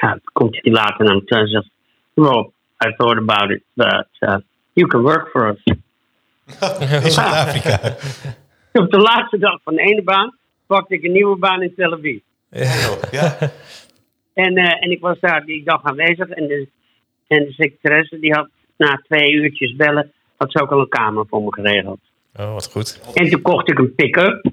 ja, 0.00 0.18
komt 0.32 0.58
hij 0.62 0.72
later 0.72 1.04
naar 1.04 1.14
me 1.14 1.24
toe 1.24 1.38
en 1.38 1.48
zegt... 1.48 1.68
Rob, 2.14 2.50
I 2.86 2.94
thought 2.96 3.18
about 3.18 3.50
it, 3.50 3.62
but 3.74 4.06
uh, 4.20 4.36
you 4.72 4.86
can 4.88 5.02
work 5.02 5.28
for 5.30 5.48
us. 5.48 5.62
in 7.04 7.10
Zuid-Afrika. 7.10 7.96
Op 8.82 8.90
de 8.90 8.98
laatste 8.98 9.38
dag 9.38 9.60
van 9.62 9.74
de 9.74 9.82
ene 9.82 10.02
baan 10.02 10.37
pakte 10.68 10.94
ik 10.94 11.04
een 11.04 11.12
nieuwe 11.12 11.36
baan 11.36 11.62
in 11.62 11.74
Tel 11.74 11.92
Aviv. 11.92 12.20
ja. 13.10 13.36
En, 14.44 14.56
eh, 14.56 14.84
en 14.84 14.90
ik 14.90 15.00
was 15.00 15.20
daar 15.20 15.44
die 15.44 15.64
dag 15.64 15.82
aanwezig. 15.82 16.28
En 16.28 16.46
de, 16.46 16.68
en 17.26 17.44
de 17.44 17.52
secretaresse 17.52 18.18
die 18.18 18.32
had 18.32 18.48
na 18.76 19.02
twee 19.06 19.32
uurtjes 19.32 19.76
bellen... 19.76 20.12
had 20.36 20.52
ze 20.52 20.62
ook 20.62 20.70
al 20.70 20.80
een 20.80 20.88
kamer 20.88 21.26
voor 21.28 21.42
me 21.42 21.52
geregeld. 21.52 22.00
Oh, 22.36 22.52
wat 22.52 22.70
goed. 22.70 23.00
En 23.14 23.30
toen 23.30 23.42
kocht 23.42 23.70
ik 23.70 23.78
een 23.78 23.94
pick-up. 23.94 24.50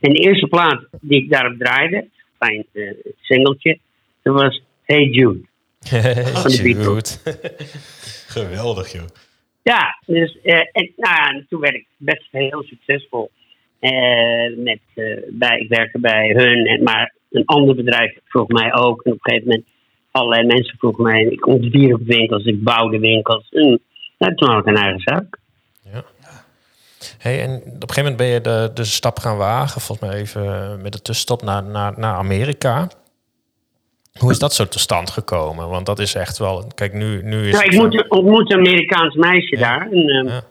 En 0.00 0.12
de 0.12 0.18
eerste 0.18 0.46
plaat 0.46 0.86
die 1.00 1.22
ik 1.22 1.30
daarop 1.30 1.58
draaide, 1.58 2.08
klein 2.38 2.66
eh, 2.72 2.90
singeltje, 3.20 3.78
dat 4.22 4.34
was 4.34 4.62
Hey 4.84 5.04
Jude. 5.04 5.40
Van 6.42 6.50
de 6.50 6.60
Beatles. 6.62 6.86
Goed. 6.86 7.22
Geweldig, 8.36 8.92
joh. 8.92 9.06
Ja, 9.62 9.98
dus, 10.06 10.38
eh, 10.42 10.54
en, 10.54 10.92
nou 10.96 11.14
ja, 11.14 11.28
en 11.28 11.46
toen 11.48 11.60
werd 11.60 11.74
ik 11.74 11.86
best 11.96 12.28
heel 12.30 12.62
succesvol. 12.62 13.30
Eh, 13.84 14.56
met, 14.56 14.78
eh, 14.94 15.18
bij, 15.30 15.58
ik 15.58 15.68
werkte 15.68 15.98
bij 16.00 16.32
hun, 16.36 16.82
maar 16.82 17.14
een 17.30 17.44
ander 17.44 17.74
bedrijf 17.74 18.18
vroeg 18.24 18.48
mij 18.48 18.74
ook. 18.74 19.02
En 19.02 19.12
op 19.12 19.18
een 19.22 19.30
gegeven 19.30 19.48
moment, 19.48 19.66
allerlei 20.10 20.46
mensen 20.46 20.78
vroegen 20.78 21.04
mij. 21.04 21.22
Ik 21.24 21.46
ontwierp 21.46 22.00
winkels, 22.04 22.44
ik 22.44 22.62
bouwde 22.62 22.98
winkels. 22.98 23.48
En, 23.50 23.80
ja, 24.18 24.34
toen 24.34 24.48
had 24.50 24.58
ik 24.58 24.66
een 24.66 24.76
eigen 24.82 25.00
zaak. 25.00 25.38
Hey, 27.18 27.40
en 27.42 27.50
op 27.50 27.64
een 27.64 27.88
gegeven 27.88 28.02
moment 28.02 28.16
ben 28.16 28.26
je 28.26 28.40
de, 28.40 28.70
de 28.74 28.84
stap 28.84 29.18
gaan 29.18 29.36
wagen, 29.36 29.80
volgens 29.80 30.08
mij 30.08 30.18
even 30.20 30.44
eh, 30.46 30.82
met 30.82 30.92
de 30.92 31.02
tussenstop 31.02 31.42
naar, 31.42 31.64
naar, 31.64 31.98
naar 31.98 32.14
Amerika. 32.14 32.88
Hoe 34.18 34.30
is 34.30 34.38
dat 34.38 34.54
zo 34.54 34.64
tot 34.64 34.80
stand 34.80 35.10
gekomen? 35.10 35.68
Want 35.68 35.86
dat 35.86 35.98
is 35.98 36.14
echt 36.14 36.38
wel. 36.38 36.66
Kijk, 36.74 36.92
nu, 36.92 37.22
nu 37.22 37.46
is. 37.46 37.52
Nou, 37.52 37.64
ik 37.64 37.70
het- 37.72 37.80
moet, 37.80 38.08
ontmoette 38.08 38.54
een 38.54 38.66
Amerikaans 38.66 39.14
meisje 39.14 39.56
daar, 39.56 39.88
een, 39.90 40.08
ehm, 40.08 40.26
Ja. 40.26 40.42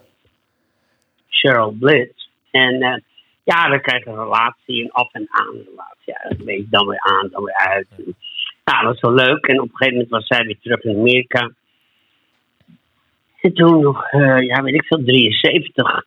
Cheryl 1.28 1.76
Blitz. 1.80 2.12
En 2.50 3.02
ja, 3.44 3.68
dan 3.68 3.80
krijg 3.80 4.04
je 4.04 4.10
een 4.10 4.22
relatie, 4.22 4.82
een 4.82 4.92
af 4.92 5.12
en 5.12 5.26
aan 5.30 5.54
relatie. 5.66 6.04
Ja, 6.04 6.28
dat 6.28 6.38
weet 6.38 6.58
je 6.58 6.66
dan 6.70 6.86
weer 6.86 7.00
aan, 7.00 7.28
dan 7.30 7.44
weer 7.44 7.56
uit. 7.56 7.86
En, 7.96 8.16
ja, 8.64 8.82
dat 8.82 8.92
was 8.92 9.00
wel 9.00 9.26
leuk. 9.26 9.46
En 9.46 9.60
op 9.60 9.68
een 9.68 9.76
gegeven 9.76 9.92
moment 9.92 10.10
was 10.10 10.26
zij 10.26 10.44
weer 10.44 10.58
terug 10.60 10.82
in 10.82 10.96
Amerika. 10.96 11.52
En 13.40 13.54
toen 13.54 13.80
nog, 13.80 14.04
eh, 14.10 14.38
ja, 14.38 14.62
weet 14.62 14.74
ik 14.74 14.84
veel, 14.84 15.04
73. 15.04 16.04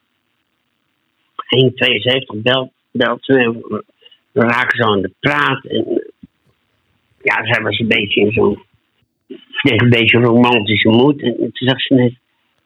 1, 1.50 1.76
72 1.76 2.36
belt, 2.36 2.72
belt 2.92 3.26
ze. 3.26 3.40
En 3.40 3.52
we 3.52 3.84
we 4.32 4.44
raken 4.44 4.78
zo 4.78 4.92
aan 4.92 5.02
de 5.02 5.12
praat. 5.20 5.66
En 5.66 6.04
ja, 7.22 7.46
zij 7.46 7.64
was 7.64 7.80
een 7.80 7.88
beetje 7.88 8.22
in 8.22 8.32
zo'n 8.32 8.66
kreeg 9.52 9.82
een 9.82 9.90
beetje 9.90 10.20
romantische 10.20 10.90
moed. 10.90 11.22
En 11.22 11.36
toen 11.36 11.52
zegt 11.52 11.82
ze 11.82 11.94
net, 11.94 12.14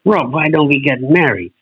Rob, 0.02 0.32
why 0.32 0.48
don't 0.48 0.72
we 0.72 0.80
get 0.80 1.00
married? 1.00 1.52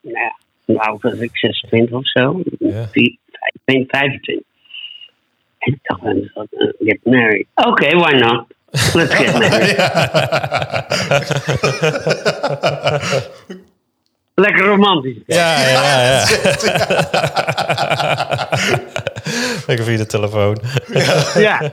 Nou 0.00 0.16
ja, 0.16 0.39
nou 0.72 0.98
was 1.00 1.12
ik 1.12 1.36
26 1.36 1.96
of 1.96 2.08
zo. 2.08 2.42
Ja. 2.58 2.88
Vier- 2.88 3.16
vijf- 3.64 3.84
25. 3.88 4.46
En 5.58 5.72
ik 5.72 5.78
dacht 5.82 6.00
bij 6.02 6.14
mezelf, 6.14 6.46
eh, 6.50 6.68
get 6.78 6.98
married. 7.04 7.46
Oké, 7.54 7.96
why 7.96 8.12
not? 8.12 8.44
Let's 8.94 9.14
get 9.14 9.32
married. 9.38 9.76
Lekker 14.34 14.66
romantisch. 14.66 15.16
Ja, 15.26 15.68
ja, 15.68 16.02
ja. 16.08 16.24
Lekker 19.66 19.84
via 19.84 19.96
de 19.96 20.06
telefoon. 20.06 20.56
ja. 21.42 21.72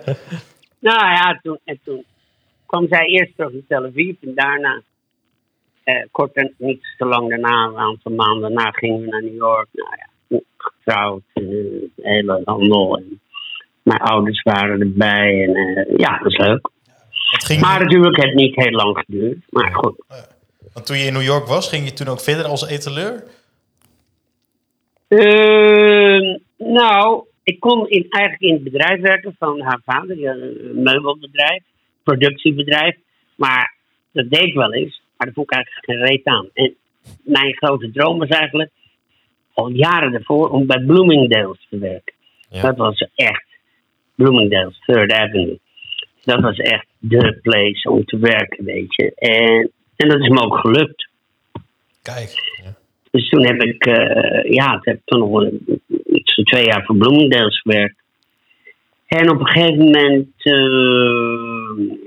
Nou 0.79 1.05
ja, 1.11 1.39
toen, 1.43 1.59
en 1.63 1.79
toen 1.83 2.05
kwam 2.65 2.87
zij 2.89 3.05
eerst 3.05 3.35
terug 3.35 3.51
in 3.51 3.65
Tel 3.67 3.85
Aviv 3.85 4.15
en 4.21 4.31
daarna, 4.35 4.73
eh, 4.73 4.81
kort 6.11 6.33
en 6.33 6.53
niet 6.57 6.93
te 6.97 7.05
lang 7.05 7.29
daarna, 7.29 7.65
een 7.65 7.77
aantal 7.77 8.11
maanden 8.11 8.41
daarna, 8.41 8.71
gingen 8.71 9.01
we 9.01 9.07
naar 9.07 9.23
New 9.23 9.35
York. 9.35 9.67
Nou 9.71 9.89
ja, 9.97 10.39
getrouwd, 10.57 11.21
eh, 11.33 11.43
hele 11.95 12.41
handel. 12.45 12.97
En 12.97 13.21
mijn 13.83 13.99
ouders 13.99 14.41
waren 14.41 14.79
erbij 14.79 15.43
en 15.43 15.55
eh, 15.55 15.97
ja, 15.97 16.17
dat 16.17 16.31
is 16.31 16.37
leuk. 16.37 16.69
Want, 17.31 17.45
ging 17.45 17.61
Maar 17.61 17.79
natuurlijk 17.83 18.15
heeft 18.15 18.27
het 18.27 18.41
niet 18.41 18.55
heel 18.55 18.71
lang 18.71 18.97
geduurd. 18.97 19.37
Maar 19.49 19.73
goed, 19.73 19.95
want 20.73 20.85
toen 20.85 20.97
je 20.97 21.05
in 21.05 21.13
New 21.13 21.23
York 21.33 21.45
was, 21.45 21.69
ging 21.69 21.85
je 21.85 21.93
toen 21.93 22.07
ook 22.07 22.21
verder 22.21 22.45
als 22.45 22.67
etaleur? 22.67 23.23
Ehm, 25.07 26.37
nou, 26.57 27.23
ik 27.43 27.59
kon 27.59 27.89
in, 27.89 28.05
eigenlijk 28.09 28.43
in 28.43 28.53
het 28.53 28.63
bedrijf 28.63 29.01
werken 29.01 29.35
van 29.39 29.61
haar 29.61 29.81
vader, 29.85 30.27
een 30.27 30.83
meubelbedrijf, 30.83 31.63
productiebedrijf. 32.03 32.95
Maar 33.35 33.75
dat 34.11 34.29
deed 34.29 34.43
ik 34.43 34.53
wel 34.53 34.73
eens, 34.73 35.01
maar 35.17 35.31
vond 35.33 35.51
ik 35.51 35.55
eigenlijk 35.55 35.85
geen 35.85 36.07
reet 36.07 36.25
aan. 36.25 36.49
En 36.53 36.75
mijn 37.23 37.55
grote 37.55 37.91
droom 37.91 38.19
was 38.19 38.29
eigenlijk 38.29 38.71
al 39.53 39.69
jaren 39.69 40.13
ervoor 40.13 40.49
om 40.49 40.65
bij 40.65 40.79
Bloomingdale's 40.79 41.67
te 41.69 41.77
werken. 41.77 42.13
Ja. 42.49 42.61
Dat 42.61 42.77
was 42.77 43.07
echt 43.15 43.45
Bloomingdale's, 44.15 44.79
Third 44.85 45.11
Avenue. 45.11 45.59
Dat 46.23 46.41
was 46.41 46.57
echt 46.57 46.87
de 46.99 47.39
place 47.41 47.89
om 47.89 48.05
te 48.05 48.17
werken, 48.17 48.65
weet 48.65 48.95
je. 48.95 49.11
En, 49.15 49.71
en 49.95 50.09
dat 50.09 50.19
is 50.19 50.27
me 50.27 50.41
ook 50.41 50.57
gelukt. 50.57 51.09
Kijk. 52.01 52.55
Dus 53.11 53.29
toen 53.29 53.45
heb 53.45 53.61
ik, 53.61 53.85
eh, 53.85 54.51
ja, 54.51 54.71
toen 54.71 54.81
heb 54.83 54.95
ik 54.95 55.01
toen 55.05 55.19
nog 55.19 55.49
van 56.37 56.43
twee 56.43 56.65
jaar 56.65 56.85
voor 56.85 56.95
Bloomingdale's 56.95 57.61
gewerkt. 57.61 57.95
En 59.07 59.29
op 59.29 59.39
een 59.39 59.47
gegeven 59.47 59.77
moment, 59.77 60.29
eh, 60.37 61.97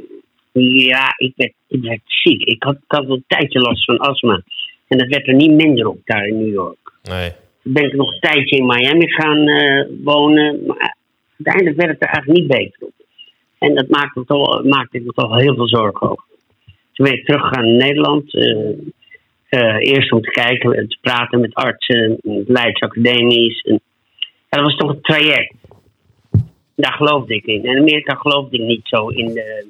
ja, 0.60 1.14
ik 1.16 1.32
werd, 1.36 1.52
ik 1.68 1.82
werd 1.82 2.00
ziek. 2.04 2.42
Ik 2.42 2.62
had, 2.62 2.74
ik 2.74 2.82
had 2.86 3.08
een 3.08 3.24
tijdje 3.26 3.60
last 3.60 3.84
van 3.84 3.98
astma. 3.98 4.42
En 4.88 4.98
dat 4.98 5.08
werd 5.08 5.28
er 5.28 5.34
niet 5.34 5.50
minder 5.50 5.86
op 5.86 5.98
daar 6.04 6.26
in 6.26 6.38
New 6.38 6.52
York. 6.52 6.92
Nee. 7.02 7.30
Toen 7.62 7.72
ben 7.72 7.84
ik 7.84 7.94
nog 7.94 8.12
een 8.12 8.20
tijdje 8.20 8.56
in 8.56 8.66
Miami 8.66 9.08
gaan 9.08 9.48
eh, 9.48 9.86
wonen. 10.04 10.66
Maar 10.66 10.96
uiteindelijk 11.36 11.76
werd 11.76 11.90
het 11.90 12.02
er 12.02 12.08
eigenlijk 12.08 12.38
niet 12.38 12.58
beter 12.58 12.86
op. 12.86 12.92
En 13.58 13.74
dat 13.74 13.88
maakte, 13.88 14.18
me 14.18 14.24
toch, 14.24 14.64
maakte 14.64 14.98
ik 14.98 15.04
me 15.04 15.12
toch 15.12 15.40
heel 15.40 15.54
veel 15.54 15.68
zorgen 15.68 16.10
over. 16.10 16.24
Toen 16.92 17.06
ben 17.06 17.18
ik 17.18 17.24
teruggegaan 17.24 17.64
naar 17.64 17.86
Nederland. 17.86 18.34
eh, 18.34 18.70
eh, 19.50 19.76
eerst 19.78 20.12
om 20.12 20.20
te 20.20 20.30
kijken, 20.30 20.88
te 20.88 20.98
praten 21.00 21.40
met 21.40 21.54
artsen, 21.54 22.18
met 22.22 22.48
leidsacademies. 22.48 23.60
En, 23.60 23.80
dat 24.48 24.60
was 24.60 24.76
toch 24.76 24.90
een 24.90 25.00
traject. 25.00 25.54
Daar 26.76 26.92
geloofde 26.92 27.34
ik 27.34 27.46
in. 27.46 27.64
In 27.64 27.78
Amerika 27.78 28.14
geloofde 28.14 28.56
ik 28.56 28.62
niet 28.62 28.80
zo 28.82 29.08
in 29.08 29.26
de, 29.26 29.66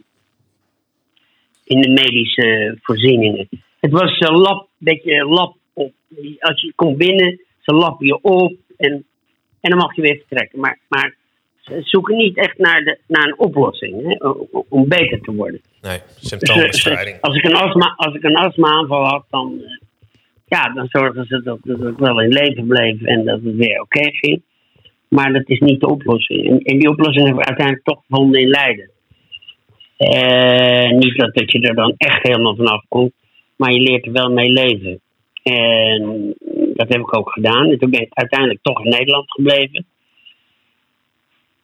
in 1.70 1.80
de 1.80 1.88
medische 1.88 2.78
voorzieningen. 2.82 3.48
Het 3.80 3.90
was 3.90 4.18
een 4.18 4.36
lap, 4.36 4.68
beetje 4.78 5.24
lap 5.24 5.56
op. 5.72 5.92
Als 6.38 6.60
je 6.60 6.72
komt 6.74 6.96
binnen, 6.96 7.40
ze 7.60 7.72
lappen 7.74 8.06
je 8.06 8.18
op 8.22 8.52
en, 8.76 9.04
en 9.60 9.70
dan 9.70 9.78
mag 9.78 9.94
je 9.96 10.02
weer 10.02 10.16
vertrekken. 10.16 10.60
Maar, 10.60 10.78
maar 10.88 11.14
ze 11.60 11.80
zoeken 11.82 12.16
niet 12.16 12.36
echt 12.36 12.58
naar, 12.58 12.84
de, 12.84 12.98
naar 13.06 13.26
een 13.26 13.38
oplossing 13.38 14.02
hè, 14.02 14.28
om, 14.68 14.88
beter 14.88 15.20
te 15.20 15.34
worden. 15.34 15.60
Nee, 15.82 15.98
symptoombestrijding. 16.16 17.20
als, 17.20 17.36
ik 17.36 17.44
een 17.44 17.54
astma, 17.54 17.94
als 17.96 18.14
ik 18.14 18.22
een 18.22 18.36
astma-aanval 18.36 19.04
had, 19.04 19.24
dan, 19.30 19.60
eh, 19.64 19.86
ja, 20.46 20.72
dan 20.74 20.86
zorgden 20.88 21.26
ze 21.26 21.42
dat, 21.42 21.58
dat 21.62 21.80
ik 21.80 21.98
wel 21.98 22.20
in 22.20 22.32
leven 22.32 22.66
bleef 22.66 23.02
en 23.02 23.24
dat 23.24 23.40
het 23.42 23.56
weer 23.56 23.80
oké 23.80 24.10
ging. 24.10 24.42
Maar 25.08 25.32
dat 25.32 25.48
is 25.48 25.58
niet 25.58 25.80
de 25.80 25.88
oplossing. 25.88 26.46
En, 26.46 26.58
en 26.58 26.78
die 26.78 26.88
oplossing 26.88 27.26
hebben 27.26 27.42
we 27.42 27.48
uiteindelijk 27.48 27.86
toch 27.86 28.02
gevonden 28.06 28.40
in 28.40 28.48
Leiden. 28.48 28.90
Eh, 30.00 30.90
niet 30.90 31.16
dat, 31.16 31.34
dat 31.34 31.52
je 31.52 31.60
er 31.60 31.74
dan 31.74 31.94
echt 31.96 32.22
helemaal 32.22 32.56
vanaf 32.56 32.84
komt, 32.88 33.12
maar 33.56 33.72
je 33.72 33.80
leert 33.80 34.06
er 34.06 34.12
wel 34.12 34.30
mee 34.30 34.50
leven. 34.50 35.00
En 35.42 36.34
dat 36.74 36.88
heb 36.88 37.00
ik 37.00 37.16
ook 37.16 37.32
gedaan. 37.32 37.70
En 37.70 37.78
toen 37.78 37.90
ben 37.90 38.00
ik 38.00 38.12
uiteindelijk 38.12 38.60
toch 38.62 38.84
in 38.84 38.90
Nederland 38.90 39.30
gebleven. 39.30 39.86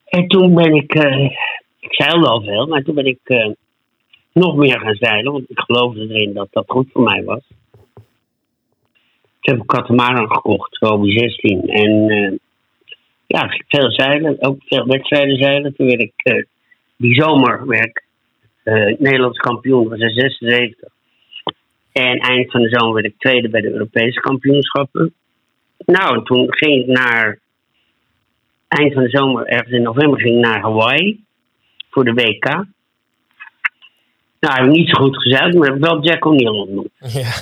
En 0.04 0.26
toen 0.28 0.54
ben 0.54 0.74
ik, 0.74 0.94
eh, 0.94 1.24
ik 1.80 1.94
zeilde 1.94 2.28
al 2.28 2.42
veel, 2.42 2.66
maar 2.66 2.82
toen 2.82 2.94
ben 2.94 3.06
ik 3.06 3.18
eh, 3.24 3.50
nog 4.32 4.56
meer 4.56 4.80
gaan 4.80 4.94
zeilen, 4.94 5.32
want 5.32 5.50
ik 5.50 5.58
geloofde 5.58 6.00
erin 6.00 6.32
dat 6.32 6.48
dat 6.50 6.64
goed 6.66 6.88
voor 6.92 7.02
mij 7.02 7.24
was. 7.24 7.42
Toen 9.40 9.54
heb 9.54 9.56
ik 9.56 9.66
Katamaran 9.66 10.32
gekocht, 10.32 10.76
Robi 10.76 11.10
16. 11.10 11.68
En 11.68 12.40
ja, 13.26 13.48
veel 13.68 13.90
zeilen, 13.90 14.36
ook 14.42 14.62
veel 14.64 14.86
wedstrijden 14.86 15.36
zeilen. 15.36 15.74
Toen 15.76 15.86
werd 15.86 16.00
ik, 16.00 16.46
die 16.96 17.14
zomer 17.14 17.66
werd 17.66 17.86
ik 17.86 18.04
eh, 18.05 18.05
Nederlands 18.98 19.38
kampioen, 19.38 19.88
was 19.88 19.98
in 19.98 20.10
76. 20.10 20.88
En 21.92 22.18
eind 22.18 22.50
van 22.50 22.60
de 22.62 22.68
zomer 22.68 22.94
werd 22.94 23.06
ik 23.06 23.14
tweede 23.18 23.48
bij 23.48 23.60
de 23.60 23.70
Europese 23.72 24.20
kampioenschappen. 24.20 25.14
Nou, 25.78 26.16
en 26.18 26.24
toen 26.24 26.46
ging 26.54 26.80
ik 26.82 26.86
naar, 26.86 27.38
eind 28.68 28.92
van 28.92 29.02
de 29.02 29.08
zomer, 29.10 29.46
ergens 29.46 29.72
in 29.72 29.82
november, 29.82 30.20
ging 30.20 30.34
ik 30.36 30.44
naar 30.44 30.60
Hawaii 30.60 31.24
voor 31.90 32.04
de 32.04 32.12
WK. 32.12 32.44
Nou, 34.40 34.54
heb 34.54 34.64
ik 34.64 34.70
niet 34.70 34.88
zo 34.88 35.02
goed 35.02 35.22
gezeild, 35.22 35.54
maar 35.54 35.66
heb 35.66 35.76
ik 35.76 35.84
wel 35.84 36.02
Jack 36.04 36.24
O'Neill 36.24 36.58
ontmoet. 36.58 36.88
Ja. 37.20 37.32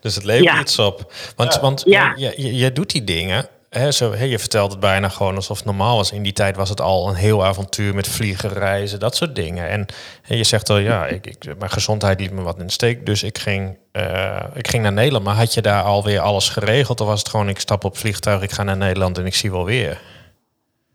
Dus 0.00 0.14
het 0.14 0.24
levert 0.24 0.44
Ja. 0.44 0.60
iets 0.60 0.78
op. 0.78 1.12
Want, 1.36 1.58
want 1.60 1.82
Ja. 1.86 2.12
je, 2.16 2.32
je, 2.36 2.54
je 2.56 2.72
doet 2.72 2.90
die 2.90 3.04
dingen. 3.04 3.48
Hè, 3.78 3.90
zo, 3.92 4.12
hè, 4.12 4.24
je 4.24 4.38
vertelt 4.38 4.70
het 4.70 4.80
bijna 4.80 5.08
gewoon 5.08 5.34
alsof 5.34 5.56
het 5.56 5.66
normaal 5.66 5.96
was. 5.96 6.12
In 6.12 6.22
die 6.22 6.32
tijd 6.32 6.56
was 6.56 6.68
het 6.68 6.80
al 6.80 7.08
een 7.08 7.14
heel 7.14 7.44
avontuur 7.44 7.94
met 7.94 8.08
vliegen, 8.08 8.50
reizen, 8.52 9.00
dat 9.00 9.16
soort 9.16 9.34
dingen. 9.34 9.68
En, 9.68 9.86
hè, 10.22 10.34
je 10.34 10.44
zegt 10.44 10.70
al, 10.70 10.78
ja, 10.78 11.06
ik, 11.06 11.26
ik, 11.26 11.58
mijn 11.58 11.70
gezondheid 11.70 12.20
liet 12.20 12.30
me 12.32 12.42
wat 12.42 12.58
in 12.58 12.66
de 12.66 12.72
steek. 12.72 13.06
Dus 13.06 13.22
ik 13.22 13.38
ging, 13.38 13.78
eh, 13.92 14.44
ik 14.54 14.68
ging 14.68 14.82
naar 14.82 14.92
Nederland. 14.92 15.24
Maar 15.24 15.34
had 15.34 15.54
je 15.54 15.60
daar 15.62 15.82
alweer 15.82 16.20
alles 16.20 16.48
geregeld? 16.48 17.00
Of 17.00 17.06
was 17.06 17.18
het 17.18 17.28
gewoon, 17.28 17.48
ik 17.48 17.58
stap 17.58 17.84
op 17.84 17.96
vliegtuig, 17.96 18.42
ik 18.42 18.50
ga 18.50 18.62
naar 18.62 18.76
Nederland 18.76 19.18
en 19.18 19.26
ik 19.26 19.34
zie 19.34 19.50
wel 19.50 19.64
weer? 19.64 20.00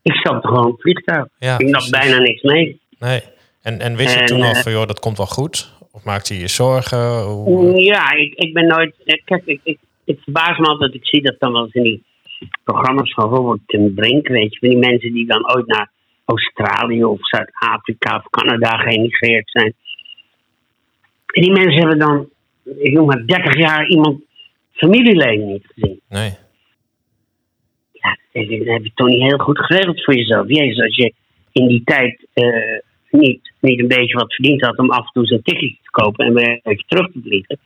Ik 0.02 0.14
stapte 0.14 0.48
gewoon 0.48 0.66
op 0.66 0.72
het 0.72 0.82
vliegtuig. 0.82 1.26
Ja, 1.38 1.58
ik 1.60 1.68
nam 1.70 1.90
bijna 1.90 2.18
niks 2.18 2.42
mee. 2.42 2.82
Nee. 3.00 3.22
En, 3.62 3.80
en 3.80 3.96
wist 3.96 4.14
je 4.14 4.20
En, 4.20 4.26
toen 4.26 4.42
al 4.42 4.54
eh, 4.54 4.62
van, 4.62 4.72
joh, 4.72 4.88
dat 4.88 5.00
komt 5.00 5.18
wel 5.18 5.26
goed? 5.28 5.72
Of 5.92 6.04
maakte 6.04 6.34
je 6.34 6.40
je 6.40 6.48
zorgen? 6.48 7.22
Hoe, 7.22 7.82
Ja, 7.82 8.12
ik, 8.12 8.34
ik 8.34 8.54
ben 8.54 8.68
nooit. 8.68 8.96
eh, 9.06 9.22
Kijk, 9.26 9.42
ik, 9.46 9.60
ik, 9.64 9.78
ik 10.06 10.20
verbaas 10.20 10.58
me 10.58 10.66
altijd. 10.66 10.94
Ik 10.94 11.06
zie 11.08 11.22
dat 11.22 11.36
dan 11.40 11.52
wel 11.52 11.64
eens 11.64 11.74
in 11.74 11.84
die 11.84 12.04
programma's 12.64 13.14
van 13.14 13.30
Robert 13.30 13.62
ten 13.66 13.94
Brink. 13.94 14.28
Weet 14.28 14.54
je, 14.54 14.60
van 14.60 14.70
die 14.70 14.78
mensen 14.78 15.14
die 15.14 15.26
dan 15.26 15.56
ooit 15.56 15.68
naar 15.68 15.92
Australië 16.26 17.04
of 17.04 17.28
Zuid-Afrika 17.28 18.16
of 18.16 18.30
Canada 18.30 18.78
geëmigreerd 18.78 19.50
zijn. 19.50 19.74
En 21.26 21.42
die 21.42 21.52
mensen 21.52 21.80
hebben 21.80 22.00
dan, 22.00 22.30
ik 22.78 22.94
noem 22.94 23.06
maar 23.06 23.26
30 23.26 23.58
jaar 23.58 23.88
iemand 23.88 24.22
familieleden 24.72 25.48
niet 25.48 25.66
gezien. 25.74 26.00
nee. 26.10 26.32
Ja, 27.92 28.18
dan 28.32 28.74
heb 28.74 28.84
je 28.84 28.92
toch 28.94 29.08
niet 29.08 29.22
heel 29.22 29.38
goed 29.38 29.60
geregeld 29.60 30.04
voor 30.04 30.16
jezelf. 30.16 30.48
Jezus, 30.48 30.82
als 30.82 30.96
je 30.96 31.14
in 31.52 31.68
die 31.68 31.82
tijd 31.84 32.28
eh, 32.34 32.80
niet, 33.12 33.52
niet 33.60 33.80
een 33.80 33.88
beetje 33.88 34.18
wat 34.18 34.34
verdiend 34.34 34.62
had 34.62 34.78
om 34.78 34.92
af 34.92 35.06
en 35.06 35.12
toe 35.14 35.26
zo'n 35.26 35.42
ticketje 35.42 35.78
te 35.84 35.92
kopen 35.92 36.26
en 36.26 36.34
weer 36.34 36.60
even 36.64 36.86
terug 36.88 37.12
te 37.12 37.20
vliegen. 37.24 37.60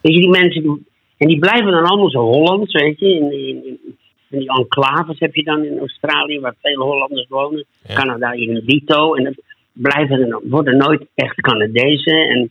Weet 0.00 0.14
je, 0.14 0.20
die 0.20 0.28
mensen, 0.28 0.86
en 1.16 1.28
die 1.28 1.38
blijven 1.38 1.72
dan 1.72 1.84
allemaal 1.84 2.10
zo 2.10 2.20
Hollands, 2.20 2.72
weet 2.72 2.98
je. 2.98 3.06
In, 3.06 3.32
in, 3.32 3.66
in, 3.66 3.96
die 4.38 4.48
enclaves 4.58 5.18
heb 5.18 5.34
je 5.34 5.42
dan 5.42 5.64
in 5.64 5.78
Australië, 5.78 6.40
waar 6.40 6.54
veel 6.62 6.82
Hollanders 6.82 7.26
wonen. 7.28 7.64
Ja. 7.88 7.94
Canada 7.94 8.32
in 8.32 8.62
Dito. 8.66 9.14
En 9.14 9.24
dat 9.24 9.34
blijven 9.72 10.20
er, 10.20 10.40
worden 10.44 10.76
nooit 10.76 11.06
echt 11.14 11.40
Canadezen. 11.40 12.28
En, 12.28 12.50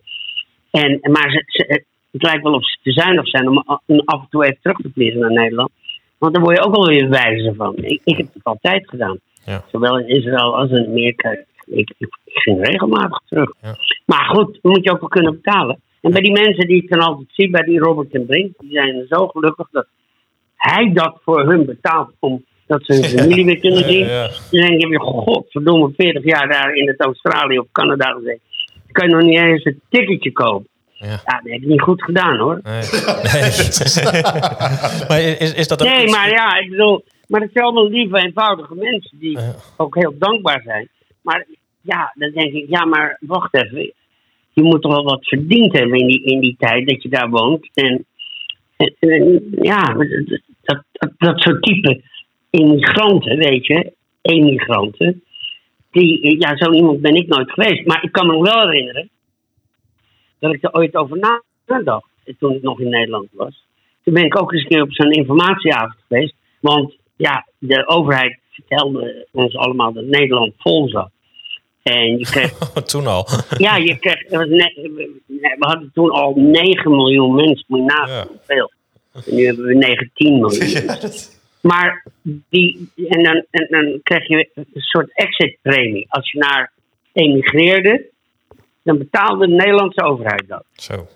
en, 0.72 1.12
maar 1.12 1.32
ze, 1.32 1.44
ze- 1.46 1.84
het 2.12 2.24
lijkt 2.24 2.44
wel 2.44 2.54
of 2.54 2.66
ze 2.66 2.78
te 2.84 2.92
zuinig 2.92 3.28
zijn 3.28 3.48
om 3.48 3.58
af 4.06 4.22
en 4.22 4.28
toe 4.30 4.44
even 4.46 4.58
terug 4.62 4.78
te 4.78 4.92
vliegen 4.94 5.20
naar 5.20 5.32
Nederland. 5.32 5.70
Want 6.18 6.34
daar 6.34 6.44
word 6.44 6.58
je 6.58 6.64
ook 6.64 6.76
wel 6.76 6.88
weer 6.88 7.10
wijzer 7.10 7.56
van. 7.56 7.76
Ik, 7.78 8.02
ik 8.04 8.18
heb 8.18 8.28
het 8.34 8.44
altijd 8.44 8.90
gedaan. 8.90 9.20
Ja. 9.46 9.64
Zowel 9.72 10.00
in 10.00 10.08
Israël 10.08 10.58
als 10.58 10.70
in 10.72 10.86
Amerika. 10.86 11.30
Ik, 11.66 11.94
ik, 11.98 12.10
ging 12.26 12.66
regelmatig 12.66 13.22
terug. 13.28 13.54
Ja. 13.62 13.76
Maar 14.06 14.26
goed, 14.26 14.60
moet 14.62 14.84
je 14.84 14.92
ook 14.92 15.00
wel 15.00 15.10
kunnen 15.10 15.34
betalen. 15.42 15.82
En 16.02 16.12
bij 16.12 16.22
die 16.22 16.32
mensen 16.32 16.68
die 16.68 16.84
ik 16.84 16.90
dan 16.90 17.00
altijd 17.00 17.28
zie, 17.32 17.50
bij 17.50 17.64
die 17.64 17.80
Robert 17.80 18.14
en 18.14 18.26
Brink, 18.26 18.54
die 18.60 18.72
zijn 18.72 19.06
zo 19.10 19.28
gelukkig 19.28 19.68
dat 19.72 19.88
hij 20.62 20.92
dat 20.94 21.20
voor 21.24 21.50
hun 21.50 21.66
betaalt 21.66 22.12
om 22.20 22.46
dat 22.68 22.84
ze 22.86 22.94
hun 22.94 23.04
familie 23.20 23.46
weer 23.46 23.60
kunnen 23.60 23.84
zien. 23.84 24.06
Ja, 24.06 24.24
ja. 24.24 24.28
Dan 24.52 24.62
denk 24.78 24.82
je, 24.82 25.00
godverdomme, 25.00 25.92
40 25.98 26.24
jaar 26.24 26.48
daar 26.48 26.74
in 26.76 26.88
het 26.88 27.02
Australië 27.02 27.60
of 27.60 27.66
Canada 27.72 28.06
gezeten. 28.12 28.40
Dan 28.74 28.92
kan 28.92 29.10
je 29.10 29.16
nog 29.16 29.24
niet 29.24 29.38
eens 29.40 29.66
een 29.66 29.82
ticketje 29.90 30.32
kopen. 30.32 30.70
Ja. 30.94 31.08
Ja, 31.08 31.16
dat 31.44 31.52
heb 31.52 31.62
ik 31.62 31.68
niet 31.68 31.82
goed 31.82 32.04
gedaan 32.04 32.38
hoor. 32.38 32.60
Nee. 32.64 32.74
nee. 32.74 34.22
maar 35.08 35.22
is, 35.40 35.54
is 35.54 35.68
dat 35.68 35.80
Nee, 35.84 36.10
maar 36.10 36.30
ja, 36.30 36.56
ik 36.58 36.70
bedoel, 36.70 37.04
maar 37.28 37.42
het 37.42 37.50
zijn 37.54 37.66
allemaal 37.66 37.90
lieve, 37.90 38.18
eenvoudige 38.18 38.76
mensen 38.76 39.18
die 39.20 39.40
Ja. 39.40 39.56
ook 39.78 39.96
heel 39.96 40.14
dankbaar 40.20 40.62
zijn. 40.66 40.90
Maar 41.22 41.46
ja, 41.82 42.14
dan 42.16 42.32
denk 42.32 42.54
ik, 42.54 42.66
ja, 42.70 42.86
maar 42.86 43.18
wacht 43.20 43.54
even. 43.56 43.94
Je 44.54 44.62
moet 44.64 44.82
toch 44.82 44.92
wel 44.94 45.04
wat 45.04 45.28
verdiend 45.28 45.74
hebben 45.78 46.00
in 46.00 46.08
die, 46.08 46.24
in 46.24 46.40
die 46.40 46.56
tijd 46.60 46.88
dat 46.88 47.04
je 47.04 47.10
daar 47.10 47.30
woont. 47.30 47.70
En, 47.74 48.06
en- 48.78 48.96
en 49.00 49.42
ja, 49.62 49.96
dat, 50.92 51.12
dat, 51.18 51.40
soort 51.40 51.62
type 51.64 52.02
immigranten, 52.50 53.38
weet 53.38 53.66
je, 53.66 53.94
emigranten. 54.22 55.24
Die, 55.92 56.40
ja, 56.40 56.58
zo 56.58 56.72
iemand 56.72 57.02
ben 57.02 57.16
ik 57.16 57.28
nooit 57.28 57.52
geweest. 57.52 57.86
Maar 57.86 58.04
ik 58.04 58.12
kan 58.12 58.28
me 58.28 58.34
nog 58.34 58.54
wel 58.54 58.68
herinneren 58.70 59.10
dat 60.40 60.54
ik 60.54 60.64
er 60.64 60.74
ooit 60.74 60.96
over 60.96 61.42
nadacht 61.66 62.10
toen 62.40 62.54
ik 62.54 62.62
nog 62.62 62.80
in 62.80 62.90
Nederland 62.90 63.28
was. 63.32 63.66
Toen 64.04 64.14
ben 64.14 64.26
ik 64.26 64.42
ook 64.42 64.54
eens 64.54 64.62
een 64.62 64.70
keer 64.70 64.82
op 64.82 64.94
zo'n 64.94 65.12
informatieavond 65.12 65.96
geweest. 66.08 66.34
Want 66.60 66.96
ja, 67.16 67.48
de 67.58 67.88
overheid 67.88 68.40
vertelde 68.50 69.28
ons 69.32 69.56
allemaal 69.56 69.94
dat 69.94 70.06
Nederland 70.06 70.54
vol 70.58 70.90
zat. 70.90 71.12
En 71.84 72.18
je 72.18 72.26
kreeg, 72.26 72.52
Toen 72.92 73.08
al. 73.08 73.28
ja, 73.58 73.76
je 73.76 74.00
kreeg, 74.00 74.30
we 74.30 75.56
hadden 75.60 75.92
toen 75.94 76.10
al 76.10 76.34
9 76.36 76.92
miljoen 76.92 77.36
mensen, 77.36 77.66
moet 77.68 77.80
je 77.80 77.86
nagaan, 77.86 78.10
Ja. 78.16 78.28
hoeveel. 78.28 78.72
En 79.14 79.36
nu 79.36 79.46
hebben 79.46 79.66
we 79.66 79.74
19 79.74 80.40
miljoen. 80.40 80.90
Maar 81.62 82.06
die, 82.50 82.90
en 83.08 83.24
dan, 83.24 83.46
en 83.52 83.68
dan 83.70 84.00
krijg 84.04 84.28
je 84.28 84.50
een 84.56 84.66
soort 84.74 85.12
exitpremie. 85.14 86.06
Als 86.10 86.32
je 86.32 86.38
naar 86.38 86.72
emigreerde, 87.14 88.06
dan 88.84 88.98
betaalde 88.98 89.48
de 89.48 89.54
Nederlandse 89.54 90.04
overheid 90.04 90.48
dat. 90.48 90.66
Zo. 90.76 91.08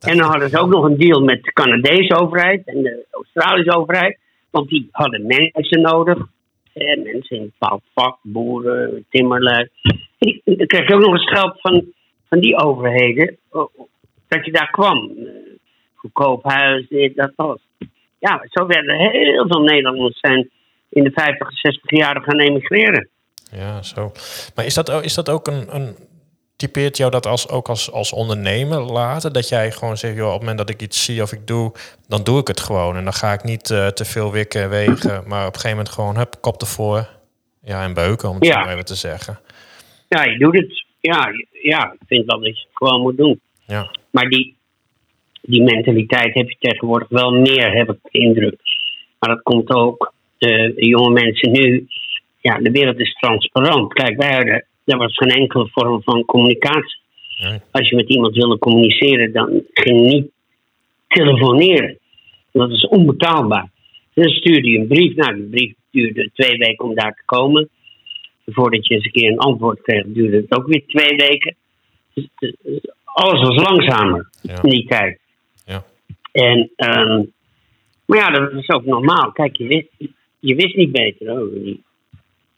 En 0.00 0.16
dan 0.16 0.30
hadden 0.30 0.50
ze 0.50 0.58
ook 0.58 0.70
nog 0.70 0.84
een 0.84 0.96
deal 0.96 1.20
met 1.20 1.42
de 1.42 1.52
Canadese 1.52 2.14
overheid 2.14 2.66
en 2.66 2.82
de 2.82 3.06
Australische 3.10 3.76
overheid. 3.76 4.18
Want 4.50 4.68
die 4.68 4.88
hadden 4.90 5.26
mensen 5.26 5.80
nodig. 5.80 6.18
Eh, 6.72 7.02
mensen 7.02 7.36
in 7.36 7.42
een 7.42 7.52
bepaald 7.58 7.82
vak, 7.94 8.18
boeren, 8.22 9.04
timmerlui. 9.10 9.68
Dan 10.44 10.66
kreeg 10.66 10.88
je 10.88 10.94
ook 10.94 11.00
nog 11.00 11.12
eens 11.12 11.28
geld 11.28 11.60
van, 11.60 11.84
van 12.28 12.40
die 12.40 12.56
overheden. 12.56 13.36
oh, 13.50 13.78
Dat 14.28 14.44
je 14.44 14.52
daar 14.52 14.70
kwam. 14.70 15.10
Goedkoop 16.02 16.44
huis, 16.44 16.88
dit, 16.88 17.16
dat, 17.16 17.32
was. 17.36 17.58
Ja, 18.18 18.46
zo 18.50 18.66
werden 18.66 18.96
heel 19.10 19.46
veel 19.48 19.60
Nederlanders 19.62 20.18
zijn 20.20 20.50
in 20.88 21.04
de 21.04 21.10
50, 21.10 21.50
60 21.58 21.90
jaren 21.90 22.22
gaan 22.22 22.38
emigreren. 22.40 23.08
Ja, 23.50 23.82
zo. 23.82 24.12
Maar 24.54 24.64
is 24.64 24.74
dat, 24.74 24.90
ook- 24.90 25.02
is 25.02 25.14
dat 25.14 25.28
ook 25.28 25.46
een, 25.46 25.74
een 25.76 25.96
typeert 26.56 26.96
jou 26.96 27.10
dat 27.10 27.26
als, 27.26 27.48
ook 27.48 27.68
als, 27.68 27.90
als 27.92 28.12
ondernemer 28.12 28.80
later? 28.80 29.32
Dat 29.32 29.48
jij 29.48 29.70
gewoon 29.72 29.96
zegt, 29.96 30.16
joh, 30.16 30.26
op 30.26 30.32
het 30.32 30.40
moment 30.40 30.58
dat 30.58 30.70
ik 30.70 30.80
iets 30.82 31.04
zie 31.04 31.22
of 31.22 31.32
ik 31.32 31.46
doe, 31.46 31.72
dan 32.08 32.22
doe 32.24 32.40
ik 32.40 32.46
het 32.48 32.60
gewoon. 32.60 32.96
En 32.96 33.04
dan 33.04 33.12
ga 33.12 33.32
ik 33.32 33.44
niet 33.44 33.70
eh, 33.70 33.86
te 33.86 34.04
veel 34.04 34.32
wikken 34.32 34.62
en 34.62 34.68
wegen. 34.70 35.22
Maar 35.28 35.46
op 35.46 35.54
een 35.54 35.60
gegeven 35.60 35.76
moment 35.76 35.88
gewoon, 35.88 36.16
hup, 36.16 36.34
kop 36.40 36.60
ervoor. 36.60 37.08
Ja, 37.62 37.82
en 37.84 37.94
beuken, 37.94 38.28
om 38.28 38.34
het 38.34 38.44
Ja. 38.46 38.64
zo 38.64 38.70
even 38.70 38.84
te 38.84 38.94
zeggen. 38.94 39.38
Ja, 40.08 40.24
je 40.24 40.38
doet 40.38 40.54
het. 40.58 40.84
Ja, 41.00 41.28
ja, 41.62 41.92
ik 41.92 42.00
vind 42.06 42.26
wel 42.26 42.38
dat 42.40 42.46
je 42.58 42.62
het 42.66 42.70
gewoon 42.76 43.00
moet 43.00 43.16
doen. 43.16 43.40
Ja, 43.66 43.90
Maar 44.10 44.28
die, 44.28 44.56
die 45.42 45.62
mentaliteit 45.62 46.34
heb 46.34 46.48
je 46.50 46.56
tegenwoordig 46.58 47.08
wel 47.08 47.30
meer, 47.32 47.72
heb 47.72 47.90
ik 47.90 47.98
de 48.02 48.18
indruk. 48.18 48.60
Maar 49.18 49.30
dat 49.30 49.42
komt 49.42 49.70
ook, 49.74 50.12
eh, 50.38 50.76
jonge 50.76 51.10
mensen 51.10 51.50
nu, 51.52 51.86
ja, 52.40 52.58
de 52.58 52.70
wereld 52.70 52.98
is 52.98 53.12
transparant. 53.20 53.92
Kijk, 53.92 54.16
wij 54.16 54.32
hadden, 54.34 54.64
er 54.84 54.96
was 54.98 55.14
geen 55.16 55.28
enkele 55.40 55.68
vorm 55.72 56.02
van 56.02 56.24
communicatie. 56.24 57.00
Nee. 57.42 57.58
Als 57.70 57.88
je 57.88 57.96
met 57.96 58.08
iemand 58.08 58.34
wilde 58.34 58.58
communiceren, 58.58 59.32
dan 59.32 59.62
ging 59.72 60.00
je 60.00 60.16
niet 60.16 60.30
telefoneren. 61.08 61.98
Dat 62.52 62.70
is 62.70 62.86
onbetaalbaar. 62.86 63.70
Dan 64.14 64.28
stuurde 64.28 64.68
je 64.68 64.78
een 64.78 64.86
brief. 64.86 65.14
Nou, 65.14 65.34
die 65.34 65.48
brief 65.48 65.74
duurde 65.90 66.30
twee 66.34 66.58
weken 66.58 66.84
om 66.84 66.94
daar 66.94 67.14
te 67.14 67.22
komen. 67.24 67.68
Voordat 68.46 68.86
je 68.86 68.94
eens 68.94 69.04
een 69.04 69.12
keer 69.12 69.30
een 69.30 69.38
antwoord 69.38 69.82
kreeg, 69.82 70.04
duurde 70.06 70.36
het 70.36 70.56
ook 70.58 70.66
weer 70.66 70.82
twee 70.86 71.16
weken. 71.16 71.54
Dus, 72.14 72.28
eh, 72.38 72.50
alles 73.04 73.48
was 73.48 73.68
langzamer 73.68 74.28
Ja. 74.42 74.62
in 74.62 74.70
die 74.70 74.86
tijd. 74.86 75.18
Ja. 75.64 75.84
En, 76.32 76.70
ehm, 76.76 77.22
maar 78.04 78.18
ja, 78.18 78.30
dat 78.30 78.52
is 78.52 78.68
ook 78.68 78.84
normaal. 78.84 79.32
Kijk, 79.32 79.56
je 79.56 79.66
wist, 79.66 80.12
je 80.38 80.54
wist 80.54 80.76
niet 80.76 80.92
beter. 80.92 81.30
Oh, 81.30 81.52
die 81.52 81.82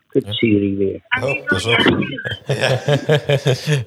kut-Syrië 0.09 0.77
weer. 0.77 1.01
Oh, 1.23 1.45
pas 1.47 1.65
op. 1.65 1.79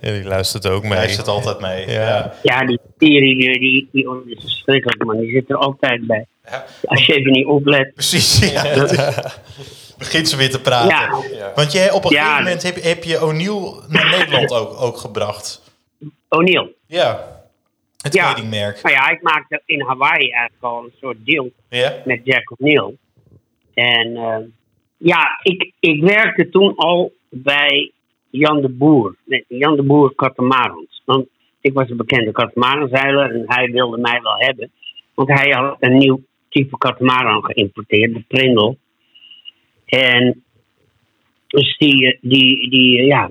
ja 0.02 0.12
die 0.12 0.24
luistert 0.24 0.68
ook 0.68 0.84
mee. 0.84 0.98
Hij 0.98 1.08
zit 1.10 1.28
altijd 1.28 1.60
mee. 1.60 1.90
Ja. 1.90 2.34
Ja. 2.44 2.66
Die 2.66 2.80
Syrië 2.98 3.36
weer, 3.36 3.60
die, 3.60 3.90
die 3.92 4.04
dat 4.04 4.22
is 4.26 4.42
verschrikkelijk, 4.42 5.06
man. 5.06 5.18
Die 5.20 5.32
zit 5.32 5.50
er 5.50 5.56
altijd 5.56 6.08
bij. 6.08 6.26
Ja. 6.46 6.66
Als 6.84 7.06
je 7.06 7.14
even 7.14 7.32
niet 7.32 7.46
oplet. 7.46 7.94
Precies, 7.94 8.52
ja. 8.52 8.64
Begint 9.98 10.30
ze 10.30 10.38
weer 10.38 10.50
te 10.50 10.62
praten. 10.62 11.38
Ja, 11.38 11.52
Want 11.56 11.72
jij, 11.72 11.92
op 11.92 12.04
een 12.06 12.12
Ja, 12.12 12.22
gegeven 12.22 12.44
moment 12.44 12.64
heb, 12.64 12.84
heb 12.84 13.04
je 13.04 13.24
O'Neill 13.24 13.74
naar 13.88 14.10
Nederland 14.10 14.52
ook, 14.52 14.82
ook 14.82 14.98
gebracht. 14.98 15.62
O'Neill. 16.30 16.74
Ja. 16.88 17.37
Het 18.08 18.16
Ja. 18.16 18.34
kledingmerk. 18.34 18.82
Nou 18.82 18.96
ja, 18.96 19.10
ik 19.10 19.22
maakte 19.22 19.62
in 19.66 19.82
Hawaii 19.82 20.30
eigenlijk 20.32 20.64
al 20.64 20.84
een 20.84 20.92
soort 21.02 21.18
deal 21.26 21.52
Ja. 21.70 22.02
met 22.06 22.22
Jack 22.24 22.52
O'Neill. 22.58 22.96
En 23.74 24.16
eh, 24.16 24.38
ja, 24.98 25.40
ik, 25.44 25.72
ik 25.80 26.02
werkte 26.02 26.50
toen 26.50 26.76
al 26.76 27.14
bij 27.30 27.92
Jan 28.30 28.62
de 28.62 28.70
Boer. 28.70 29.16
Nee, 29.26 29.46
Jan 29.48 29.76
de 29.76 29.84
Boer 29.84 30.16
Catamarans. 30.16 31.02
Want 31.06 31.28
ik 31.62 31.74
was 31.74 31.90
een 31.90 31.98
bekende 31.98 32.32
katamaranzeiler 32.32 33.32
en 33.36 33.44
hij 33.46 33.72
wilde 33.72 33.98
mij 33.98 34.22
wel 34.22 34.36
hebben. 34.38 34.72
Want 35.14 35.30
hij 35.30 35.52
had 35.52 35.78
een 35.80 35.98
nieuw 35.98 36.22
type 36.50 36.78
katamaran 36.78 37.44
geïmporteerd, 37.46 38.14
de 38.14 38.24
Prindle. 38.28 38.78
En 39.86 40.44
dus 41.48 41.78
die, 41.78 42.18
die, 42.22 42.70
die 42.70 43.06
ja, 43.06 43.30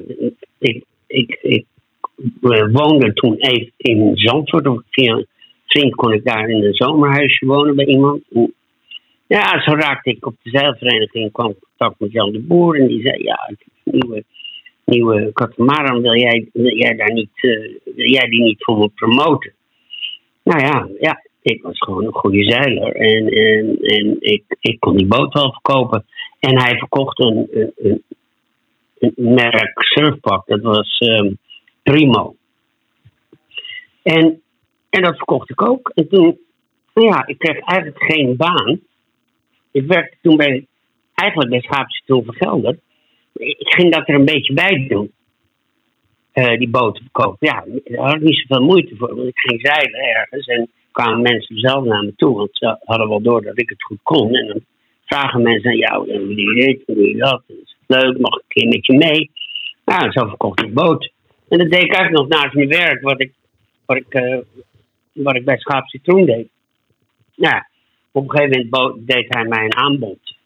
ik, 0.58 0.84
ik, 1.06 1.38
ik 1.42 1.66
eh, 2.16 2.66
woonde 2.72 3.12
toen 3.12 3.34
even 3.36 3.72
in 3.76 4.10
Zandvoort. 4.14 4.66
Of 4.66 4.82
via 4.90 5.24
vriend 5.66 5.94
kon 5.94 6.12
ik 6.12 6.24
daar 6.24 6.48
in 6.48 6.64
een 6.64 6.74
zomerhuisje 6.74 7.46
wonen 7.46 7.76
bij 7.76 7.86
iemand. 7.86 8.22
Ja, 9.26 9.62
zo 9.62 9.74
raakte 9.74 10.10
ik 10.10 10.26
op 10.26 10.34
de 10.42 10.50
zeilvereniging, 10.50 11.32
kwam 11.32 11.48
in 11.48 11.56
contact 11.60 12.00
met 12.00 12.12
Jan 12.12 12.32
de 12.32 12.40
Boer. 12.40 12.80
En 12.80 12.86
die 12.86 13.00
zei, 13.00 13.22
ja, 13.22 13.50
nieuwe, 13.84 14.24
nieuwe 14.84 15.32
katamaran, 15.32 16.02
wil 16.02 16.16
jij, 16.16 16.48
jij, 16.52 16.96
daar 16.96 17.12
niet, 17.12 17.30
eh, 17.34 17.74
jij 17.94 18.28
die 18.28 18.42
niet 18.42 18.64
voor 18.64 18.78
me 18.78 18.88
promoten? 18.88 19.52
Nou 20.42 20.60
ja, 20.60 20.88
ja, 21.00 21.22
ik 21.42 21.62
was 21.62 21.78
gewoon 21.78 22.04
een 22.04 22.12
goede 22.12 22.44
zeiler. 22.44 22.94
En, 22.94 23.28
en, 23.28 23.78
en 23.80 24.16
ik, 24.20 24.42
ik 24.60 24.80
kon 24.80 24.96
die 24.96 25.06
boot 25.06 25.32
wel 25.32 25.52
verkopen. 25.52 26.04
En 26.40 26.62
hij 26.62 26.78
verkocht 26.78 27.18
een, 27.18 27.48
een, 27.50 27.72
een, 27.76 28.02
een 28.98 29.34
merk 29.34 29.72
surfpak, 29.74 30.46
dat 30.46 30.60
was 30.60 30.98
ehm, 30.98 31.32
Primo. 31.90 32.36
En, 34.02 34.42
en 34.90 35.02
dat 35.02 35.16
verkocht 35.16 35.50
ik 35.50 35.62
ook. 35.62 35.92
En 35.94 36.08
toen, 36.08 36.38
nou 36.94 37.06
ja, 37.06 37.26
ik 37.26 37.38
kreeg 37.38 37.58
eigenlijk 37.58 38.02
geen 38.02 38.36
baan. 38.36 38.80
Ik 39.70 39.86
werkte 39.86 40.16
toen 40.22 40.36
bij, 40.36 40.66
eigenlijk 41.14 41.50
bij 41.50 41.60
Schaapse 41.60 42.02
toen 42.06 42.24
Vergelder. 42.24 42.78
Ik 43.32 43.56
ging 43.74 43.92
dat 43.92 44.08
er 44.08 44.14
een 44.14 44.24
beetje 44.24 44.54
bij 44.54 44.86
doen. 44.88 45.12
Eh, 46.32 46.58
die 46.58 46.68
boten 46.68 47.02
verkopen. 47.02 47.48
Ja, 47.48 47.64
daar 47.84 48.06
had 48.06 48.14
ik 48.14 48.22
niet 48.22 48.44
zoveel 48.46 48.66
moeite 48.66 48.96
voor. 48.96 49.14
Want 49.14 49.28
ik 49.28 49.38
ging 49.38 49.60
zeilen 49.60 50.00
ergens 50.00 50.46
en 50.46 50.70
kwamen 50.92 51.22
mensen 51.22 51.58
zelf 51.58 51.84
naar 51.84 52.04
me 52.04 52.14
toe. 52.16 52.36
Want 52.36 52.50
ze 52.52 52.76
hadden 52.84 53.08
wel 53.08 53.22
door 53.22 53.42
dat 53.42 53.60
ik 53.60 53.68
het 53.68 53.82
goed 53.82 54.02
kon. 54.02 54.34
En 54.34 54.46
dan 54.46 54.60
vragen 55.04 55.42
mensen 55.42 55.70
aan 55.70 55.76
jou, 55.76 56.10
en 56.10 56.18
doe 56.18 56.54
je 56.54 56.66
dit, 56.66 56.96
doe 56.96 57.08
je 57.08 57.16
dat? 57.16 57.42
Is 57.46 57.76
het 57.78 58.02
leuk, 58.02 58.18
mag 58.18 58.34
ik 58.36 58.42
een 58.42 58.48
keer 58.48 58.68
met 58.68 58.86
je 58.86 58.96
mee? 58.96 59.30
Nou, 59.84 60.12
zo 60.12 60.26
verkocht 60.26 60.62
ik 60.62 60.74
boot. 60.74 61.14
En 61.48 61.58
dat 61.58 61.70
deed 61.70 61.82
ik 61.82 61.94
eigenlijk 61.94 62.12
nog 62.12 62.40
naast 62.40 62.54
mijn 62.54 62.68
werk, 62.68 63.02
wat 63.02 63.20
ik, 63.20 63.32
wat 63.86 63.96
ik, 63.96 64.06
eh, 64.08 64.38
wat 65.12 65.36
ik 65.36 65.44
bij 65.44 65.58
Schaap 65.58 65.86
Citroen 65.86 66.24
deed. 66.24 66.48
Nou, 67.34 67.62
op 68.10 68.22
een 68.22 68.30
gegeven 68.30 68.68
moment 68.70 69.06
deed 69.06 69.26
hij 69.28 69.44
mij 69.44 69.64
een 69.64 69.76
aanbod 69.76 70.36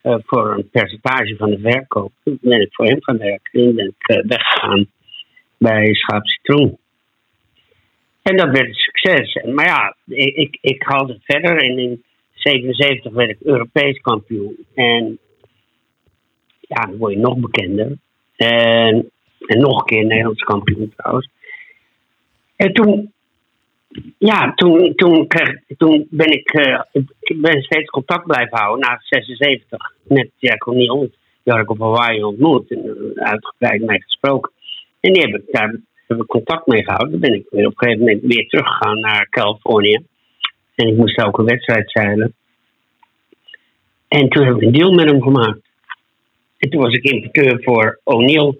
eh, 0.00 0.16
voor 0.24 0.54
een 0.54 0.70
percentage 0.70 1.36
van 1.36 1.50
de 1.50 1.58
verkoop. 1.58 2.12
Toen 2.24 2.38
ben 2.40 2.60
ik 2.60 2.74
voor 2.74 2.86
hem 2.86 3.02
gaan 3.02 3.18
werken 3.18 3.60
en 3.60 3.74
ben 3.74 3.94
ik 3.98 4.08
eh, 4.08 4.24
weggegaan 4.26 4.86
bij 5.58 5.94
Schaap 5.94 6.26
Citroen. 6.26 6.78
En 8.22 8.36
dat 8.36 8.50
werd 8.50 8.66
een 8.66 8.74
succes. 8.74 9.42
Maar 9.54 9.66
ja, 9.66 9.96
ik, 10.06 10.36
ik, 10.36 10.58
ik 10.60 10.82
haalde 10.82 11.18
verder 11.22 11.62
en 11.62 11.78
in 11.78 12.04
77 12.34 13.12
werd 13.12 13.30
ik 13.30 13.40
Europees 13.40 14.00
kampioen. 14.00 14.56
En 14.74 15.18
ja, 16.60 16.86
dan 16.86 16.96
word 16.96 17.12
je 17.12 17.18
nog 17.18 17.36
bekender. 17.36 17.96
En, 18.36 19.10
en 19.46 19.60
nog 19.60 19.78
een 19.78 19.86
keer 19.86 20.04
Nederlands 20.04 20.42
kampioen 20.42 20.92
trouwens. 20.96 21.28
En 22.56 22.72
toen, 22.72 23.12
ja, 24.18 24.52
toen, 24.54 24.94
toen, 24.94 25.28
toen 25.76 26.06
ben 26.10 26.32
ik, 26.32 26.50
eh, 26.50 26.80
ik 27.20 27.40
ben 27.40 27.62
steeds 27.62 27.90
contact 27.90 28.26
blijven 28.26 28.58
houden 28.58 28.88
na 28.88 29.00
76 29.00 29.94
met 30.02 30.30
Jack 30.38 30.66
O'Neill. 30.66 31.10
Die 31.42 31.54
had 31.54 31.62
ik 31.62 31.70
op 31.70 31.78
Hawaii 31.78 32.22
ontmoet 32.22 32.70
en 32.70 33.12
eh, 33.14 33.24
uitgebreid 33.24 33.82
mee 33.82 34.02
gesproken. 34.02 34.52
En 35.00 35.12
die 35.12 35.22
heb 35.22 35.42
daar 35.50 35.80
heb 36.06 36.20
ik 36.20 36.26
contact 36.26 36.66
mee 36.66 36.84
gehouden. 36.84 37.10
Toen 37.10 37.20
ben 37.20 37.34
ik 37.34 37.46
weer 37.50 37.66
op 37.66 37.72
een 37.72 37.78
gegeven 37.78 38.04
moment 38.04 38.22
weer 38.22 38.48
teruggegaan 38.48 39.00
naar 39.00 39.28
Californië. 39.28 39.98
En 40.74 40.88
ik 40.88 40.96
moest 40.96 41.18
ook 41.24 41.38
een 41.38 41.44
wedstrijd 41.44 41.90
zeilen. 41.90 42.34
En 44.08 44.28
toen 44.28 44.44
heb 44.44 44.56
ik 44.56 44.62
een 44.62 44.72
deal 44.72 44.92
met 44.92 45.10
hem 45.10 45.22
gemaakt. 45.22 45.60
En 46.58 46.70
toen 46.70 46.80
was 46.80 46.94
ik 46.94 47.04
importeur 47.04 47.62
voor 47.62 48.00
O'Neill 48.04 48.56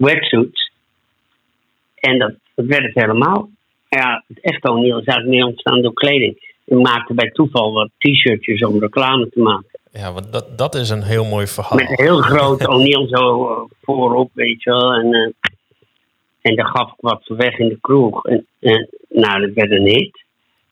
wetsuits. 0.00 0.70
En 1.94 2.18
dat, 2.18 2.32
dat 2.54 2.66
werd 2.66 2.82
het 2.82 2.94
helemaal. 2.94 3.48
Ja, 3.88 4.24
het 4.26 4.40
echte 4.40 4.70
O'Neill 4.70 4.98
is 4.98 5.04
eigenlijk 5.04 5.28
meer 5.28 5.44
ontstaan 5.44 5.82
door 5.82 5.92
kleding. 5.92 6.48
Ik 6.64 6.78
maakte 6.78 7.14
bij 7.14 7.30
toeval 7.30 7.72
wat 7.72 7.90
t-shirtjes 7.98 8.64
om 8.64 8.80
reclame 8.80 9.28
te 9.28 9.40
maken. 9.40 9.80
Ja, 9.92 10.12
want 10.12 10.32
dat, 10.32 10.58
dat 10.58 10.74
is 10.74 10.90
een 10.90 11.02
heel 11.02 11.24
mooi 11.24 11.46
verhaal. 11.46 11.78
Met 11.78 11.88
een 11.98 12.04
heel 12.04 12.20
groot 12.20 12.66
O'Neill 12.74 13.08
zo 13.08 13.48
eh, 13.48 13.60
voorop, 13.82 14.30
weet 14.34 14.62
je 14.62 14.70
wel. 14.70 14.92
En, 14.92 15.12
eh, 15.14 15.50
en 16.40 16.56
daar 16.56 16.66
gaf 16.66 16.88
ik 16.88 17.00
wat 17.00 17.22
voor 17.24 17.36
weg 17.36 17.58
in 17.58 17.68
de 17.68 17.78
kroeg. 17.80 18.24
En, 18.26 18.46
en 18.60 18.88
nou, 19.08 19.40
dat 19.40 19.54
werd 19.54 19.70
een 19.70 19.86
hit. 19.86 20.24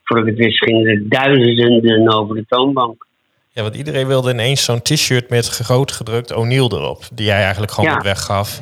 Voordat 0.05 0.27
ik 0.27 0.37
het 0.37 0.45
wist 0.45 0.65
gingen 0.65 0.87
er 0.87 1.09
duizenden 1.09 2.13
over 2.15 2.35
de 2.35 2.45
toonbank. 2.49 3.07
Ja, 3.53 3.63
want 3.63 3.77
iedereen 3.77 4.07
wilde 4.07 4.31
ineens 4.33 4.65
zo'n 4.65 4.83
t-shirt 4.83 5.29
met 5.31 5.49
groot 5.49 5.93
gedrukt 5.93 6.33
O'Neill 6.35 6.69
erop. 6.71 7.03
Die 7.13 7.27
jij 7.27 7.43
eigenlijk 7.43 7.73
gewoon 7.73 7.91
Ja. 7.91 8.01
weggaf. 8.01 8.61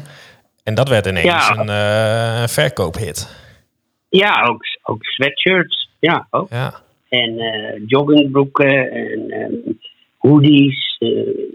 En 0.67 0.75
dat 0.75 0.89
werd 0.89 1.07
ineens 1.07 1.25
Ja. 1.27 1.57
een 1.57 1.69
eh, 1.69 2.41
een 2.41 2.49
verkoophit. 2.49 3.37
Ja, 4.09 4.43
ook, 4.43 4.63
ook 4.83 5.05
sweatshirts. 5.05 5.91
Ja, 6.01 6.27
ook. 6.31 6.51
Ja. 6.51 6.75
En 7.09 7.39
eh, 7.39 7.83
joggingbroeken 7.87 8.91
en 8.91 9.31
eh, 9.31 9.75
hoodies. 10.19 10.97
eh, 10.99 11.09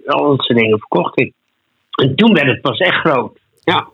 al 0.05 0.27
dat 0.29 0.45
soort 0.45 0.59
dingen 0.59 0.77
verkocht 0.79 1.19
ik. 1.19 1.33
En 2.01 2.15
toen 2.15 2.33
werd 2.33 2.47
het 2.47 2.61
pas 2.61 2.77
echt 2.77 2.99
groot. 2.99 3.39
Ja. 3.63 3.87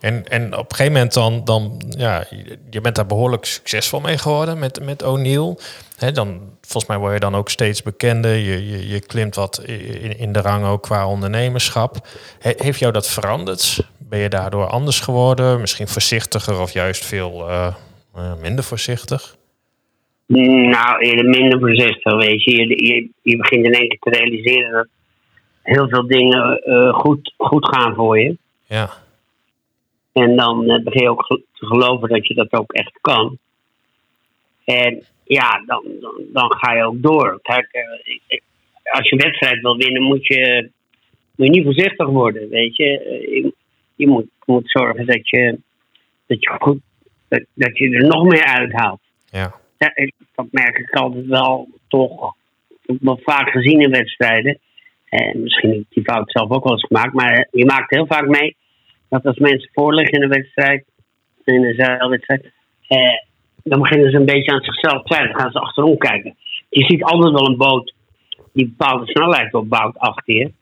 En, 0.00 0.24
en 0.28 0.44
op 0.56 0.70
een 0.70 0.76
gegeven 0.76 0.92
moment 0.92 1.14
dan, 1.14 1.44
dan 1.44 1.80
ja, 1.98 2.24
je- 2.70 2.80
bent 2.80 2.96
daar 2.96 3.06
behoorlijk 3.06 3.44
succesvol 3.44 4.00
mee 4.00 4.18
geworden 4.18 4.58
met, 4.58 4.84
met 4.84 5.02
O'Neill. 5.02 5.56
Dan, 6.12 6.40
volgens 6.60 6.86
mij 6.86 6.98
word 6.98 7.12
je 7.12 7.20
dan 7.20 7.34
ook 7.34 7.48
steeds 7.48 7.82
bekender. 7.82 8.34
Je, 8.36 8.68
je, 8.70 8.88
je 8.88 9.00
klimt 9.00 9.34
wat 9.34 9.62
in, 9.66 10.18
in 10.18 10.32
de 10.32 10.40
rang 10.40 10.64
ook 10.66 10.82
qua 10.82 11.08
ondernemerschap. 11.08 11.96
He- 12.38 12.52
heeft 12.56 12.78
jou 12.78 12.92
dat 12.92 13.10
veranderd? 13.10 13.80
Ben 13.98 14.18
je 14.18 14.28
daardoor 14.28 14.66
anders 14.66 15.00
geworden? 15.00 15.60
Misschien 15.60 15.88
voorzichtiger 15.88 16.60
of 16.60 16.72
juist 16.72 17.04
veel 17.04 17.48
eh, 17.48 17.66
eh, 18.14 18.32
minder 18.40 18.64
voorzichtig? 18.64 19.36
Nou, 20.26 20.98
eerder 21.00 21.24
minder 21.24 21.58
voorzichtig, 21.58 22.14
weet 22.16 22.44
je. 22.44 22.56
Je, 22.56 22.86
je. 22.86 23.08
je 23.22 23.36
begint 23.36 23.66
in 23.66 23.72
één 23.74 23.88
keer 23.88 23.98
te 24.00 24.10
realiseren 24.10 24.72
dat 24.72 24.86
heel 25.62 25.88
veel 25.88 26.06
dingen 26.06 26.58
eh, 26.62 26.94
goed, 26.94 27.34
goed 27.36 27.68
gaan 27.68 27.94
voor 27.94 28.18
je. 28.20 28.36
Ja, 28.66 28.90
En 30.20 30.36
dan 30.36 30.70
eh, 30.70 30.82
begin 30.82 31.02
je 31.02 31.10
ook 31.10 31.26
te 31.26 31.66
geloven 31.66 32.08
dat 32.08 32.26
je 32.26 32.34
dat 32.34 32.52
ook 32.52 32.72
echt 32.72 32.98
kan. 33.00 33.38
En 34.64 35.04
ja, 35.24 35.62
dan, 35.66 35.84
dan, 36.00 36.14
dan 36.32 36.52
ga 36.54 36.72
je 36.72 36.84
ook 36.84 37.02
door. 37.02 37.38
Kijk, 37.42 37.68
eh, 37.72 38.40
als 38.92 39.08
je 39.08 39.12
een 39.12 39.22
wedstrijd 39.22 39.60
wil 39.60 39.76
winnen, 39.76 40.02
moet 40.02 40.26
je, 40.26 40.70
moet 41.36 41.46
je 41.46 41.52
niet 41.52 41.64
voorzichtig 41.64 42.06
worden. 42.06 42.48
Weet 42.48 42.76
je, 42.76 42.98
Eh, 42.98 43.34
je, 43.34 43.54
je 43.94 44.08
moet, 44.08 44.26
moet 44.44 44.70
zorgen 44.70 45.06
dat 45.06 45.28
je, 45.28 45.58
dat 46.26 46.42
je 46.42 46.56
goed, 46.58 46.78
dat, 47.28 47.44
dat 47.54 47.78
je 47.78 47.90
er 47.90 48.06
nog 48.06 48.24
meer 48.24 48.44
uithaalt. 48.44 49.00
Ja. 49.30 49.54
Ja, 49.78 49.92
dat 50.34 50.46
merk 50.50 50.78
ik 50.78 50.94
altijd 50.94 51.26
wel 51.26 51.68
toch 51.88 52.34
ik 52.90 52.98
heb 53.02 53.20
vaak 53.22 53.50
gezien 53.50 53.80
in 53.80 53.90
wedstrijden. 53.90 54.58
En 55.08 55.42
misschien 55.42 55.70
heb 55.70 55.78
ik 55.78 55.86
die 55.88 56.04
fout 56.04 56.30
zelf 56.30 56.50
ook 56.50 56.64
wel 56.64 56.72
eens 56.72 56.86
gemaakt. 56.86 57.12
Maar 57.12 57.48
je 57.50 57.64
maakt 57.64 57.90
heel 57.90 58.06
vaak 58.06 58.26
mee 58.26 58.56
dat 59.10 59.24
als 59.24 59.38
mensen 59.38 59.70
voorliggen 59.72 60.18
in 60.18 60.22
een 60.22 60.38
wedstrijd, 60.40 60.84
in 61.44 61.64
een 61.64 61.74
zeilwedstrijd, 61.74 62.52
eh, 62.88 62.98
dan 63.64 63.80
beginnen 63.80 64.10
ze 64.10 64.16
een 64.16 64.24
beetje 64.24 64.52
aan 64.52 64.62
zichzelf 64.62 65.02
te 65.02 65.08
twijfelen. 65.08 65.32
Dan 65.32 65.42
gaan 65.42 65.52
ze 65.52 65.58
achterom 65.58 65.98
kijken. 65.98 66.36
Je 66.68 66.84
ziet 66.84 67.02
altijd 67.02 67.32
wel 67.32 67.46
een 67.46 67.56
boot 67.56 67.94
die 68.52 68.64
een 68.64 68.74
bepaalde 68.76 69.06
snelheid 69.06 69.54
opbouwt 69.54 69.98
achter 69.98 70.34
je. 70.34 70.52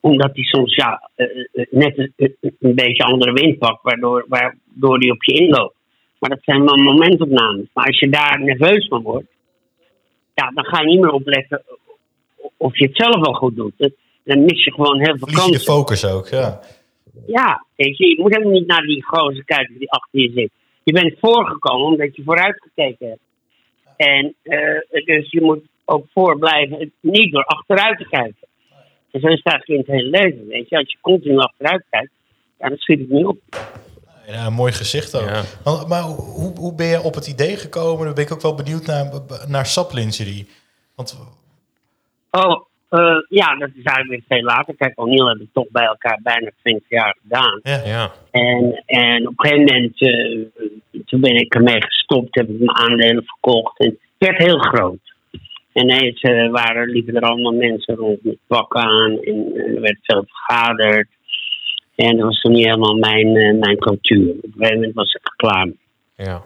Omdat 0.00 0.34
die 0.34 0.44
soms 0.44 0.74
ja, 0.74 1.10
eh, 1.14 1.26
eh, 1.52 1.66
net 1.70 2.10
een, 2.16 2.74
beetje 2.74 3.04
andere 3.04 3.32
wind 3.32 3.58
pakt, 3.58 3.82
waardoor, 3.82 4.24
waardoor 4.28 4.98
die 4.98 5.12
op 5.12 5.24
je 5.24 5.32
inloopt. 5.32 5.74
Maar 6.18 6.30
dat 6.30 6.42
zijn 6.42 6.64
wel 6.64 6.76
momentopnames. 6.76 7.66
Maar 7.72 7.86
als 7.86 7.98
je 7.98 8.08
daar 8.08 8.40
nerveus 8.40 8.88
van 8.88 9.02
wordt, 9.02 9.26
ja, 10.34 10.50
dan 10.54 10.64
ga 10.64 10.80
je 10.80 10.86
niet 10.86 11.00
meer 11.00 11.10
opletten 11.10 11.62
of 12.56 12.78
je 12.78 12.86
het 12.86 12.96
zelf 12.96 13.16
wel 13.16 13.34
goed 13.34 13.56
doet. 13.56 13.72
Dan- 14.24 14.44
mis 14.44 14.64
je 14.64 14.72
gewoon 14.72 14.96
heel 14.98 15.16
veel 15.16 15.28
Verlies 15.28 15.44
je 15.44 15.50
de 15.50 15.56
kansen. 15.56 15.72
focus 15.72 16.04
ook, 16.04 16.28
ja. 16.28 16.60
Ja, 17.26 17.64
weet 17.76 17.96
je, 17.96 18.06
je 18.06 18.20
moet 18.20 18.34
helemaal 18.34 18.58
niet 18.58 18.66
naar 18.66 18.82
die 18.82 19.04
gozer 19.04 19.44
kijken 19.44 19.78
die 19.78 19.90
achter 19.90 20.20
je 20.20 20.30
zit. 20.34 20.50
Je 20.82 20.92
bent 20.92 21.18
voorgekomen 21.20 21.86
omdat 21.86 22.16
je 22.16 22.22
vooruit 22.22 22.62
gekeken 22.62 23.08
hebt. 23.08 23.20
En 23.96 24.34
eh, 24.42 25.04
dus 25.04 25.30
je 25.30 25.40
moet 25.40 25.62
ook 25.84 26.06
voor 26.12 26.38
blijven, 26.38 26.92
niet 27.00 27.32
door 27.32 27.44
achteruit 27.44 27.98
te 27.98 28.08
kijken. 28.08 28.46
En 29.10 29.20
zo 29.20 29.28
het 29.28 29.44
eigenlijk 29.44 29.68
in 29.68 29.76
het 29.76 29.86
hele 29.86 30.10
leven, 30.10 30.46
weet 30.46 30.68
je. 30.68 30.76
Als 30.76 30.92
je 30.92 30.98
continu 31.00 31.38
achteruit 31.38 31.84
kijkt, 31.90 32.12
ja, 32.58 32.68
dan 32.68 32.78
schiet 32.78 32.98
het 32.98 33.08
niet 33.08 33.26
op. 33.26 33.38
Ja, 34.26 34.46
een 34.46 34.52
mooi 34.52 34.72
gezicht 34.72 35.16
ook. 35.16 35.28
Ja. 35.28 35.42
Maar, 35.64 35.88
maar 35.88 36.02
hoe, 36.02 36.52
hoe 36.58 36.74
ben 36.74 36.86
je 36.86 37.02
op 37.02 37.14
het 37.14 37.26
idee 37.26 37.56
gekomen? 37.56 38.04
Dan 38.04 38.14
ben 38.14 38.24
ik 38.24 38.32
ook 38.32 38.40
wel 38.40 38.54
benieuwd 38.54 38.86
naar, 38.86 39.10
naar 39.48 39.66
saplingerie. 39.66 40.48
Want 40.94 41.18
Oh, 42.30 42.65
eh, 42.88 43.16
ja, 43.28 43.56
dat 43.56 43.68
is 43.74 43.82
eigenlijk 43.82 44.08
weer 44.08 44.38
veel 44.38 44.46
later. 44.46 44.74
Kijk, 44.76 45.00
O'Neill 45.00 45.28
heb 45.28 45.40
ik 45.40 45.48
toch 45.52 45.66
bij 45.70 45.84
elkaar 45.84 46.20
bijna 46.22 46.50
20 46.62 46.88
jaar 46.88 47.16
gedaan. 47.22 47.60
ja, 47.62 47.82
Ja. 47.84 48.12
En, 48.30 48.82
en 48.86 49.28
op 49.28 49.34
een 49.36 49.48
gegeven 49.48 49.74
moment, 49.74 50.00
eh, 50.00 51.00
toen 51.06 51.20
ben 51.20 51.36
ik 51.36 51.54
ermee 51.54 51.82
gestopt, 51.82 52.34
heb 52.34 52.48
ik 52.48 52.58
mijn 52.58 52.76
aandelen 52.76 53.24
verkocht. 53.24 53.78
En 53.78 53.86
het 53.86 53.98
werd 54.18 54.38
heel 54.38 54.58
groot. 54.58 55.14
En 55.72 55.82
ineens 55.82 56.20
eh, 56.20 56.50
waren, 56.50 56.88
liepen 56.88 57.14
er 57.14 57.22
allemaal 57.22 57.52
mensen 57.52 57.94
rond 57.94 58.24
met 58.24 58.38
pakken 58.46 58.80
aan. 58.80 59.18
En, 59.20 59.52
er 59.54 59.80
werd 59.80 59.98
veel 60.02 60.24
vergaderd. 60.26 61.08
En 61.94 62.16
dat 62.16 62.26
was 62.26 62.40
toen 62.40 62.52
niet 62.52 62.64
helemaal 62.64 62.96
mijn, 62.96 63.58
mijn 63.58 63.78
cultuur. 63.78 64.30
Op 64.30 64.44
een 64.44 64.52
gegeven 64.52 64.74
moment 64.74 64.94
was 64.94 65.14
ik 65.14 65.32
klaar. 65.36 65.68
Ja. 66.16 66.42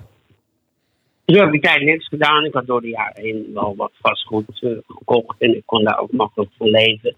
Dus 1.31 1.41
heb 1.41 1.55
ik 1.55 1.63
tijd 1.63 1.83
niks 1.83 2.09
gedaan. 2.09 2.45
Ik 2.45 2.55
had 2.55 2.67
door 2.67 2.81
de 2.81 2.89
jaren 2.89 3.23
heen 3.23 3.51
wel 3.55 3.75
wat 3.77 3.93
vastgoed 4.01 4.63
eh, 4.63 4.71
gekocht. 4.87 5.41
En 5.41 5.57
ik 5.57 5.63
kon 5.65 5.85
daar 5.85 5.99
ook 5.99 6.13
makkelijk 6.13 6.51
van 6.59 6.71
leven. 6.71 7.15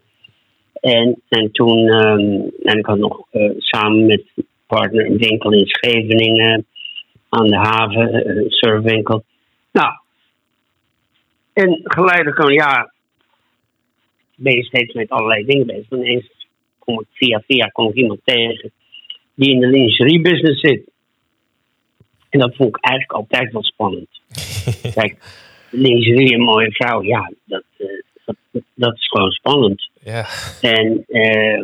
En, 0.72 1.22
en 1.28 1.52
toen, 1.52 1.88
ehm, 1.88 2.40
en 2.62 2.78
ik 2.78 2.86
had 2.86 2.98
nog 2.98 3.26
eh, 3.30 3.50
samen 3.58 4.06
met 4.06 4.24
partner 4.66 5.06
een 5.06 5.18
winkel 5.18 5.52
in 5.52 5.66
Scheveningen. 5.66 6.66
Aan 7.28 7.48
de 7.48 7.56
haven, 7.56 8.12
eh, 8.12 8.36
een 8.36 8.50
surfwinkel. 8.50 9.24
Nou, 9.72 9.92
en 11.52 11.80
geleidelijk 11.82 12.40
aan, 12.40 12.52
ja, 12.52 12.92
ben 14.34 14.54
je 14.54 14.64
steeds 14.64 14.94
met 14.94 15.10
allerlei 15.10 15.44
dingen 15.44 15.66
bezig. 15.66 15.90
En 15.90 15.98
ineens 15.98 16.30
kom 16.78 17.00
ik 17.00 17.06
via 17.12 17.42
via 17.46 17.66
kom 17.66 17.88
ik 17.88 17.94
iemand 17.94 18.20
tegen 18.24 18.72
die 19.34 19.50
in 19.50 19.60
de 19.60 19.66
lingeriebusiness 19.66 20.60
zit. 20.60 20.90
En 22.32 22.38
dat 22.38 22.56
vond 22.56 22.76
ik 22.76 22.84
eigenlijk 22.84 23.18
altijd 23.18 23.52
wel 23.52 23.62
spannend. 23.62 24.08
Kijk, 24.94 25.16
lingerie, 25.70 26.34
een 26.34 26.44
mooie 26.44 26.72
vrouw, 26.72 27.02
ja, 27.02 27.32
dat, 27.44 27.64
eh, 27.76 27.86
dat, 28.24 28.36
dat 28.74 28.94
is 28.94 29.08
gewoon 29.08 29.30
spannend. 29.30 29.90
Ja. 30.00 30.26
En 30.60 31.04
eh 31.06 31.62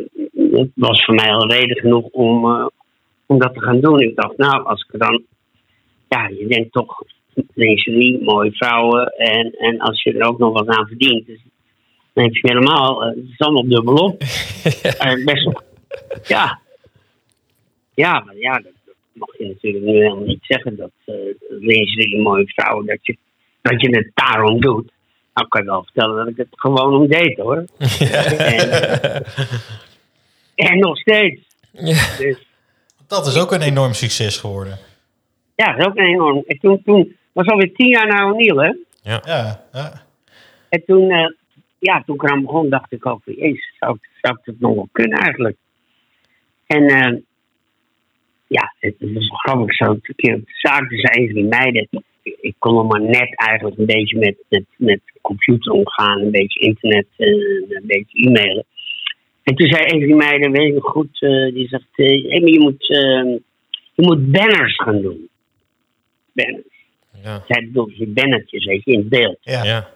dat 0.51 0.67
was 0.75 1.05
voor 1.05 1.15
mij 1.15 1.31
al 1.31 1.51
reden 1.51 1.77
genoeg 1.77 2.05
om, 2.05 2.45
eh, 2.45 2.67
om 3.25 3.39
dat 3.39 3.53
te 3.53 3.61
gaan 3.61 3.79
doen. 3.79 3.99
Ik 3.99 4.15
dacht, 4.15 4.37
nou, 4.37 4.65
als 4.65 4.85
ik 4.89 4.99
dan... 4.99 5.23
Ja, 6.09 6.27
je 6.27 6.47
denkt 6.47 6.71
toch 6.71 7.03
lingerie, 7.53 8.23
mooie 8.23 8.51
vrouwen. 8.51 9.07
En, 9.17 9.51
en 9.51 9.79
als 9.79 10.03
je 10.03 10.13
er 10.13 10.27
ook 10.27 10.39
nog 10.39 10.53
wat 10.53 10.67
aan 10.67 10.87
verdient, 10.87 11.25
dus, 11.25 11.39
dan 12.13 12.23
heb 12.23 12.33
je 12.33 12.47
helemaal... 12.47 13.01
het 13.01 13.17
is 13.17 13.39
allemaal 13.39 13.67
dubbelop. 13.67 14.21
Eh, 14.99 15.25
best. 15.25 15.61
Ja. 16.27 16.59
Ja, 17.93 18.19
maar 18.25 18.37
ja, 18.37 18.53
dat, 18.53 18.63
dat 18.63 18.73
mag 19.19 19.37
je 19.37 19.47
natuurlijk 19.47 19.83
nu 19.85 19.91
helemaal 19.91 20.23
niet 20.25 20.39
zeggen. 20.45 20.75
Dat 20.75 20.91
uh, 21.05 21.15
lingerie, 21.49 22.21
mooie 22.21 22.45
vrouwen, 22.47 22.85
dat 22.85 22.97
je, 23.01 23.17
dat 23.61 23.81
je 23.81 23.89
het 23.97 24.11
daarom 24.13 24.59
doet. 24.61 24.91
Nou, 25.33 25.47
kan 25.47 25.61
je 25.63 25.67
wel 25.69 25.83
vertellen 25.83 26.15
dat 26.15 26.27
ik 26.27 26.37
het 26.37 26.47
gewoon 26.51 26.93
om 26.93 27.07
deed, 27.07 27.37
hoor. 27.37 27.65
En, 28.37 29.23
en 30.55 30.79
nog 30.79 30.97
steeds. 30.97 31.41
Ja. 31.71 32.17
Dus 32.17 32.45
dat 33.07 33.25
is 33.27 33.37
ook 33.41 33.51
een 33.51 33.61
enorm 33.61 33.93
succes 33.93 34.37
geworden. 34.37 34.77
ja, 35.55 35.65
dat 35.71 35.79
is 35.79 35.85
ook 35.85 35.97
een 35.97 36.05
enorm. 36.05 36.43
En 36.47 36.59
toen, 36.59 36.81
toen 36.83 37.15
was 37.31 37.47
alweer 37.47 37.73
tien 37.73 37.87
jaar 37.89 38.07
na 38.07 38.31
O'Neill, 38.31 38.57
hè? 38.57 38.73
Ja, 39.11 39.21
ja. 39.71 40.01
En 40.69 40.83
toen, 40.85 41.11
eh, 41.11 41.29
ja, 41.79 42.03
toen 42.05 42.15
ik 42.15 42.23
eraan 42.23 42.41
begon, 42.41 42.69
dacht 42.69 42.91
ik 42.91 43.05
ook, 43.05 43.21
jezus, 43.25 43.75
zou, 43.79 43.95
ik- 44.01 44.09
zou 44.21 44.35
ik 44.39 44.45
het 44.45 44.59
nog 44.59 44.75
wel 44.75 44.89
kunnen 44.91 45.17
eigenlijk? 45.19 45.57
En 46.65 46.83
eh, 46.87 47.17
ja, 48.49 48.73
het, 48.79 48.95
het 48.99 49.13
was 49.13 49.27
wel 49.27 49.37
grappig 49.37 49.75
zo. 49.75 49.85
Een 49.85 50.15
keer 50.15 50.35
op 50.35 50.45
de 50.45 50.51
zaak, 50.53 50.89
dus 50.89 51.03
een 51.03 51.25
van 51.25 51.35
die 51.35 51.47
meiden, 51.47 51.87
ik, 52.21 52.37
ik 52.41 52.55
kon 52.57 52.73
nog 52.73 52.87
maar 52.87 53.01
net 53.01 53.35
eigenlijk 53.35 53.77
een 53.77 53.85
beetje 53.85 54.17
met, 54.17 54.35
met, 54.49 54.65
met 54.77 55.01
computer 55.21 55.71
omgaan, 55.71 56.19
een 56.19 56.31
beetje 56.31 56.59
internet, 56.59 57.05
eh, 57.17 57.27
een 57.69 57.83
beetje 57.85 58.27
e-mailen. 58.27 58.65
En 59.43 59.55
toen 59.55 59.67
zei 59.67 59.83
een 59.83 59.99
van 59.99 60.07
die 60.07 60.15
meiden, 60.15 60.51
weet 60.51 60.67
ik 60.67 60.73
nog 60.73 60.91
goed, 60.91 61.21
eh, 61.21 61.53
die 61.53 61.67
zegt, 61.67 61.87
eh, 61.95 62.29
hey, 62.29 62.39
maar 62.39 62.49
je 62.49 62.59
moet, 62.59 62.87
je 63.93 64.01
moet 64.05 64.31
banners 64.31 64.75
gaan 64.75 65.01
doen. 65.01 65.29
Banners. 66.33 66.77
Ja. 67.23 67.43
Zij 67.47 67.65
bedoelde 67.65 67.93
je 67.97 68.07
bannetjes, 68.07 68.65
weet 68.65 68.83
je, 68.83 68.91
in 68.91 69.09
beeld 69.09 69.37
ja. 69.41 69.63
Ja. 69.63 69.89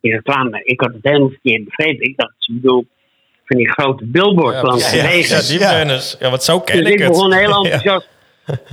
in 0.00 0.10
reclame. 0.10 0.64
Ik 0.64 0.80
had 0.80 0.92
het 0.92 1.02
helemaal 1.02 1.28
verkeerd 1.28 1.64
begrepen. 1.64 2.04
Ik 2.04 2.16
dacht, 2.16 2.34
ze 2.38 2.52
bedoel 2.52 2.86
van 3.44 3.56
die 3.56 3.70
grote 3.70 4.04
billboards 4.04 4.56
Ja, 4.56 4.62
langs 4.62 4.90
de 4.90 4.96
ja, 4.96 5.02
wegen. 5.02 5.36
Ja, 5.36 5.42
die 5.48 5.58
Ja. 5.58 5.78
banners. 5.78 6.16
Ja, 6.20 6.30
want 6.30 6.42
zo 6.42 6.60
ken 6.60 6.76
dus 6.76 6.86
ik 6.86 6.92
ik 6.92 6.98
het. 6.98 7.08
begon 7.08 7.32
heel 7.32 7.48
Ja. 7.66 7.70
enthousiast 7.70 8.08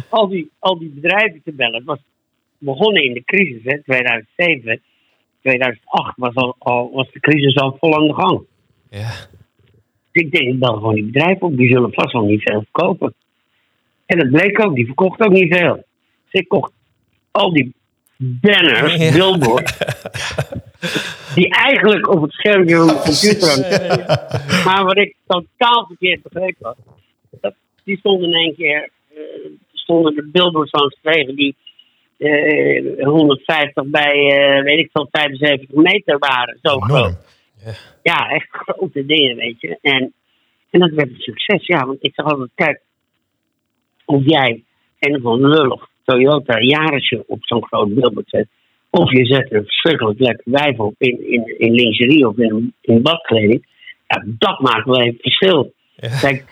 al, 0.09 0.27
die, 0.27 0.49
al 0.59 0.79
die 0.79 0.89
bedrijven 0.89 1.41
te 1.45 1.51
bellen. 1.51 1.75
Het 1.75 1.83
was 1.85 1.97
begonnen 2.57 3.03
in 3.03 3.13
de 3.13 3.23
crisis, 3.23 3.61
hè, 3.63 3.81
2007. 3.83 4.81
2008 5.41 6.13
was, 6.17 6.35
al, 6.35 6.55
al, 6.59 6.91
was 6.93 7.11
de 7.11 7.19
crisis 7.19 7.55
al 7.55 7.77
vol 7.79 7.95
aan 7.95 8.07
de 8.07 8.13
gang. 8.13 8.41
Ja. 8.89 9.09
Dus 10.11 10.23
ik 10.23 10.31
denk, 10.31 10.47
ik 10.53 10.59
bel 10.59 10.73
gewoon 10.73 10.93
die 10.95 11.03
bedrijven 11.05 11.41
op. 11.47 11.57
Die 11.57 11.71
zullen 11.71 11.93
vast 11.93 12.11
wel 12.13 12.23
niet 12.25 12.41
veel 12.43 12.61
verkopen. 12.71 13.13
En 14.05 14.17
dat 14.19 14.29
bleek 14.31 14.65
ook. 14.65 14.75
Die 14.75 14.85
verkocht 14.85 15.19
ook 15.21 15.31
niet 15.31 15.55
veel. 15.55 15.75
Dus 16.31 16.41
ik 16.41 16.47
kocht 16.47 16.71
al 17.31 17.53
die 17.53 17.73
banners, 18.17 18.95
Ja. 18.95 19.11
billboards. 19.11 19.77
die 21.35 21.49
eigenlijk 21.49 22.09
op 22.09 22.21
het 22.21 22.31
schermpje 22.31 22.75
van 22.75 22.87
de 22.87 23.01
computer 23.09 23.47
hadden. 23.49 24.05
Maar 24.65 24.83
wat 24.83 24.97
ik 24.97 25.15
totaal 25.27 25.85
verkeerd 25.87 26.21
begrepen 26.21 26.65
had. 26.65 26.77
Dat, 27.41 27.53
die 27.83 27.97
stonden 27.97 28.29
in 28.29 28.35
één 28.35 28.55
keer. 28.55 28.89
eh, 29.09 29.19
stonden 29.73 30.15
de 30.15 30.29
billboards 30.31 30.71
langs 30.71 30.97
de 31.01 31.09
wegen 31.11 31.35
die 31.35 31.55
eh, 32.17 33.05
150 33.05 33.85
bij, 33.85 34.13
eh, 34.13 34.63
weet 34.63 34.79
ik 34.79 34.89
veel, 34.91 35.07
75 35.11 35.69
meter 35.69 36.17
waren. 36.17 36.57
Zo 36.61 36.79
groot. 36.79 37.17
Ja, 38.03 38.29
echt 38.29 38.47
grote 38.49 39.05
dingen, 39.05 39.35
weet 39.35 39.61
je. 39.61 39.77
En, 39.81 40.13
en 40.69 40.79
dat 40.79 40.89
werd 40.89 41.09
een 41.09 41.19
succes, 41.19 41.65
ja. 41.67 41.85
Want 41.85 42.03
ik 42.03 42.13
zeg 42.15 42.25
altijd, 42.25 42.49
kijk, 42.55 42.81
of 44.05 44.21
jij 44.25 44.63
een 44.99 45.15
of 45.15 45.25
ander 45.25 45.49
lullig 45.49 45.87
Toyota 46.03 46.59
Yarisje 46.59 47.23
op 47.27 47.39
zo'n 47.41 47.65
groot 47.65 47.93
billboard 47.93 48.29
zet. 48.29 48.47
Of 48.89 49.11
je 49.11 49.25
zet 49.25 49.51
een 49.51 49.63
verschrikkelijk 49.63 50.19
lekker 50.19 50.51
wijf 50.51 50.79
op 50.79 50.95
in, 50.97 51.31
in, 51.31 51.59
in 51.59 51.71
lingerie 51.71 52.27
of 52.27 52.37
in, 52.37 52.73
in 52.81 53.01
badkleding. 53.01 53.67
Ja, 54.07 54.23
dat 54.25 54.59
maakt 54.59 54.85
wel 54.85 55.01
even 55.01 55.19
verschil. 55.21 55.73
Ja. 55.95 56.19
Kijk, 56.19 56.45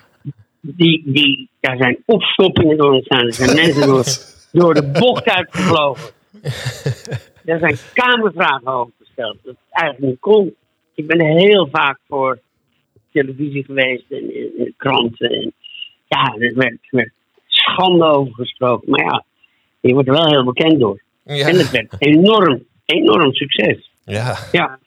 die, 0.60 1.02
die, 1.04 1.48
daar 1.60 1.76
zijn 1.76 2.02
opstoppingen 2.06 2.76
door 2.76 2.92
ontstaan. 2.92 3.26
Er 3.26 3.32
zijn 3.32 3.56
mensen 3.56 3.86
door, 3.86 4.04
door 4.52 4.74
de 4.74 4.90
bocht 5.00 5.28
uitgevlogen. 5.28 6.12
Er 7.44 7.58
zijn 7.58 7.76
kamervragen 7.92 8.66
over 8.66 8.92
gesteld. 8.98 9.36
Dat 9.42 9.54
is 9.54 9.60
eigenlijk 9.70 10.10
niet 10.10 10.20
kon. 10.20 10.54
Ik 10.94 11.06
ben 11.06 11.20
heel 11.20 11.68
vaak 11.72 11.98
voor 12.08 12.38
televisie 13.12 13.64
geweest 13.64 14.04
en 14.08 14.34
in, 14.34 14.58
in 14.58 14.64
de 14.64 14.74
kranten. 14.76 15.30
En, 15.30 15.52
ja, 16.06 16.34
er 16.38 16.54
werd, 16.54 16.78
er 16.80 16.88
werd 16.90 17.12
schande 17.46 18.04
over 18.04 18.34
gesproken. 18.34 18.90
Maar 18.90 19.04
ja, 19.04 19.24
je 19.80 19.92
wordt 19.92 20.08
er 20.08 20.14
wel 20.14 20.30
heel 20.30 20.44
bekend 20.44 20.80
door. 20.80 21.02
Ja. 21.36 21.46
En 21.48 21.56
het 21.56 21.70
werd 21.70 21.94
enorm, 21.98 22.64
enorm 22.84 23.32
succes. 23.32 23.90
Ja. 24.04 24.36
Ja, 24.52 24.78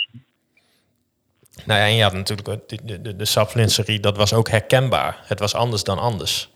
Nou 1.65 1.79
ja, 1.79 1.85
en 1.85 1.95
je 1.95 2.03
had 2.03 2.13
natuurlijk 2.13 2.69
de, 2.69 2.77
de, 2.83 3.01
de, 3.01 3.15
de 3.15 3.25
sapflinserie, 3.25 3.99
dat 3.99 4.17
was 4.17 4.33
ook 4.33 4.49
herkenbaar. 4.49 5.17
Het 5.23 5.39
was 5.39 5.55
anders 5.55 5.83
dan 5.83 5.99
anders. 5.99 6.49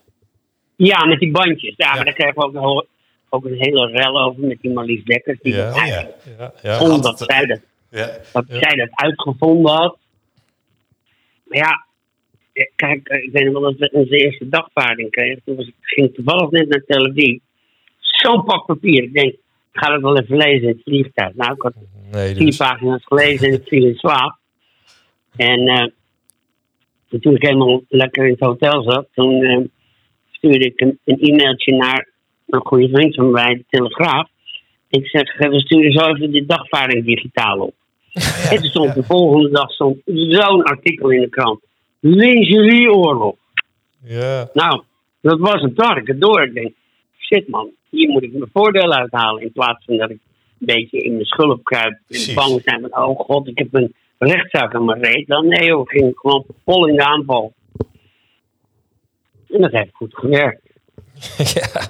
ja 0.76 1.06
met 1.06 1.20
die 1.20 1.32
bandjes. 1.32 1.74
Ja, 1.78 1.88
Ja. 1.90 1.96
maar 1.96 2.06
daar 2.06 2.14
kregen 2.14 2.36
we 2.52 2.60
ook, 2.60 2.86
ook 3.30 3.46
een 3.46 3.58
hele 3.58 3.88
rel 3.88 4.22
over 4.22 4.48
met 4.48 4.58
die 4.62 4.72
Marlies 4.74 5.04
Dekkers. 5.04 5.40
Die 5.42 5.54
Ja. 5.54 5.66
dat 5.66 5.74
Oh, 5.74 5.82
eigenlijk 5.82 6.16
Ja, 6.38 6.54
ja. 6.62 6.78
vond 6.78 7.04
dat 7.04 7.20
zij 7.20 7.46
dat 7.46 7.60
Ja. 7.90 8.06
dat 8.34 8.46
Ja. 8.48 8.60
zij 8.60 8.76
dat 8.78 8.90
uitgevonden 8.92 9.72
had. 9.74 9.98
Maar 11.44 11.58
ja, 11.58 11.86
eh, 12.54 12.66
kijk, 12.76 13.08
eh, 13.08 13.24
ik 13.24 13.32
weet 13.32 13.44
nog 13.44 13.54
wel 13.54 13.62
dat 13.62 13.78
we 13.80 13.90
onze 13.92 14.18
eerste 14.18 14.50
dagvaarding 14.50 15.12
kregen. 15.12 15.42
Toen 15.46 15.56
was, 15.56 15.68
ik 15.68 15.74
ging 15.82 16.14
toevallig 16.14 16.50
net 16.50 16.70
naar 16.70 16.84
Tel 16.88 17.06
Aviv. 17.08 17.40
Zo'n 18.00 18.44
pak 18.44 18.66
papier. 18.66 19.04
Ik 19.04 19.14
denk, 19.14 19.36
ik 19.76 19.82
ga 19.82 19.93
het 19.93 20.01
wel 20.01 20.17
even 20.17 20.38
lezen 20.38 20.61
in 20.61 20.67
het 20.67 20.82
vliegtuig. 20.84 21.36
Nou, 21.36 21.53
ik 21.53 21.61
had 21.61 21.73
Nee, 22.11 22.36
vier 22.36 22.45
dus, 22.45 22.57
pagina's 22.57 23.03
gelezen 23.05 23.47
en 23.47 23.53
ik 23.53 23.67
viel 23.67 23.86
in 23.86 23.95
slaap. 23.95 24.38
En 25.36 25.67
eh, 25.67 25.88
toen 27.21 27.36
ik 27.36 27.41
helemaal 27.41 27.82
lekker 27.89 28.26
in 28.26 28.32
het 28.32 28.39
hotel 28.39 28.84
zat, 28.84 29.07
toen 29.13 29.43
eh, 29.43 29.59
stuurde 30.32 30.65
ik 30.65 30.82
een, 30.82 30.99
een 31.05 31.19
e-mailtje 31.19 31.76
naar 31.76 32.09
een 32.47 32.65
goede 32.65 32.89
vriend 32.89 33.15
van 33.15 33.32
mij, 33.32 33.53
de 33.53 33.63
Telegraaf. 33.69 34.30
Ik 34.89 35.07
zeg, 35.07 35.38
we 35.38 35.59
sturen 35.59 35.91
zo 35.91 36.05
even 36.05 36.32
de 36.32 36.45
dagvaarding 36.45 37.05
digitaal 37.05 37.59
op. 37.59 37.73
en 38.51 38.57
toen 38.57 38.69
stond 38.69 38.93
de 38.93 39.03
volgende 39.03 39.49
dag 39.49 39.71
stond 39.71 40.01
zo'n 40.05 40.63
artikel 40.63 41.09
in 41.09 41.21
de 41.21 41.30
krant. 41.30 41.59
Lingerieoorlog. 41.99 43.36
ja. 44.03 44.49
Nou, 44.53 44.82
dat 45.21 45.39
was. 45.39 45.61
Ik 45.97 46.07
het 46.07 46.21
door. 46.21 46.43
Ik 46.43 46.53
denk, 46.53 46.73
shit 47.17 47.47
man, 47.47 47.71
hier 47.96 48.10
moet 48.10 48.24
ik 48.24 48.34
mijn 48.34 48.50
voordeel 48.54 48.93
uithalen. 48.93 49.41
In 49.41 49.52
plaats 49.52 49.86
van 49.86 49.98
dat 49.98 50.10
ik 50.10 50.20
een 50.60 50.66
beetje 50.66 51.02
in 51.02 51.14
mijn 51.14 51.26
schulp 51.26 51.64
kruip. 51.64 51.91
En 51.91 52.00
Precies. 52.08 52.34
bang 52.34 52.62
zijn 52.64 52.82
van, 52.82 53.04
oh 53.04 53.20
god, 53.20 53.48
ik 53.48 53.58
heb 53.58 53.74
een 53.74 53.93
rechtszaak 54.18 54.76
aan 54.76 54.86
mijn 54.86 55.04
reet. 55.04 55.28
Dan 55.28 55.48
nee 55.48 55.66
joh, 55.66 55.88
ging 55.88 56.08
ik 56.10 56.18
gewoon 56.18 56.46
vol 56.66 56.88
in 56.88 56.96
de 56.96 57.04
aanval. 57.06 57.54
En 59.50 59.62
dat 59.62 59.72
heeft 59.72 59.93
goed 59.93 60.16
gewerkt. 60.16 60.62
ja. 61.54 61.88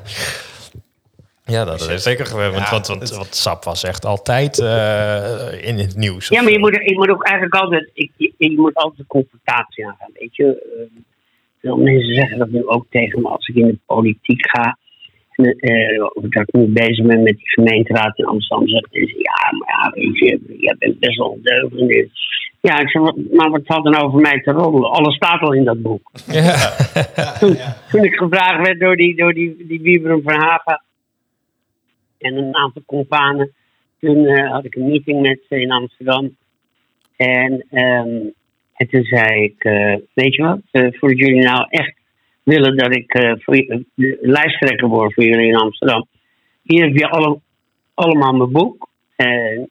Ja, 1.48 1.66
dat 1.66 1.90
is 1.90 2.04
zeker 2.04 2.26
geweest. 2.26 2.52
Want, 2.70 2.88
Ja, 2.88 2.96
want, 2.96 3.10
want 3.10 3.36
SAP 3.36 3.64
was 3.64 3.84
echt 3.84 4.06
altijd 4.06 4.60
eh, 4.60 5.68
in 5.68 5.78
het 5.78 5.96
nieuws. 5.96 6.28
Ja, 6.28 6.42
maar 6.42 6.52
je 6.52 6.60
moet, 6.60 6.82
je 6.86 6.96
moet 6.96 7.10
ook 7.10 7.24
eigenlijk 7.24 7.56
altijd, 7.64 7.90
ik, 7.94 8.12
je, 8.18 8.34
je 8.38 8.60
moet 8.60 8.74
altijd 8.76 8.98
de 8.98 9.06
confrontatie 9.08 9.88
aangaan. 9.88 10.10
Weet 10.14 10.36
je, 10.36 10.46
Eh, 10.46 11.02
veel 11.62 11.78
mensen 11.78 12.16
zeggen 12.16 12.38
dat 12.38 12.50
nu 12.50 12.68
ook 12.68 12.86
tegen 12.90 13.22
me 13.22 13.28
als 13.28 13.48
ik 13.48 13.56
in 13.56 13.68
de 13.68 13.78
politiek 13.86 14.50
ga. 14.50 14.78
En, 15.36 15.56
eh, 15.58 15.98
dat 16.14 16.48
ik 16.48 16.54
nu 16.54 16.66
bezig 16.66 17.06
ben 17.06 17.24
met 17.24 17.38
die 17.38 17.50
gemeenteraad 17.50 18.18
in 18.18 18.26
Amsterdam. 18.26 18.68
Zeggen 18.68 18.90
mensen, 18.92 19.20
ja, 19.20 19.58
maar 19.58 19.70
ja, 19.70 19.92
weet 20.02 20.18
je, 20.18 20.56
jij 20.60 20.76
bent 20.80 21.00
best 21.00 21.18
wel 21.18 21.40
deugend. 21.42 22.10
Ja, 22.62 22.80
ik 22.80 22.90
zeg, 22.90 23.02
maar 23.32 23.50
wat 23.50 23.62
valt 23.66 23.84
dan 23.84 24.04
over 24.04 24.20
mij 24.20 24.42
te 24.42 24.52
roddelen? 24.52 24.92
Alles 24.92 25.16
staat 25.16 25.42
al 25.42 25.54
in 25.54 25.64
dat 25.64 25.82
boek. 25.82 26.12
Ja. 26.32 26.56
Toen, 27.40 27.58
toen 27.92 28.04
ik 28.04 28.16
gevraagd 28.16 28.68
werd 28.68 28.80
door 28.80 28.96
die, 28.96 29.16
door 29.16 29.34
die, 29.34 29.66
die 29.68 29.82
Wieberen 29.82 30.22
van 30.24 30.34
Haga 30.34 30.84
en 32.18 32.38
een 32.38 32.56
aantal 32.56 32.82
companen, 32.86 33.52
toen 34.00 34.26
eh, 34.26 34.52
had 34.52 34.66
ik 34.66 34.76
een 34.76 34.88
meeting 34.88 35.22
met 35.22 35.40
ze 35.50 35.62
in 35.62 35.72
Amsterdam. 35.72 36.36
En, 37.16 37.66
ehm, 37.70 38.20
en 38.74 38.88
toen 38.90 39.04
zei 39.04 39.44
ik, 39.44 39.64
eh, 39.64 39.96
weet 40.14 40.36
je 40.36 40.44
wat, 40.44 40.62
eh, 40.72 40.88
voordat 40.92 41.20
jullie 41.20 41.44
nou 41.44 41.66
echt 41.70 41.96
willen 42.46 42.78
dat 42.78 42.96
ik 42.96 43.14
eh, 43.14 43.32
voor, 43.38 43.56
je- 43.56 43.86
de 43.96 44.18
lijsttrekker 44.22 44.88
word 44.88 45.14
voor 45.14 45.24
jullie 45.24 45.48
in 45.48 45.56
Amsterdam. 45.56 46.08
Hier 46.64 46.84
heb 46.86 46.96
je 46.98 47.10
alle, 47.10 47.40
allemaal 47.94 48.34
mijn 48.34 48.52
boek. 48.52 48.90
En 49.16 49.70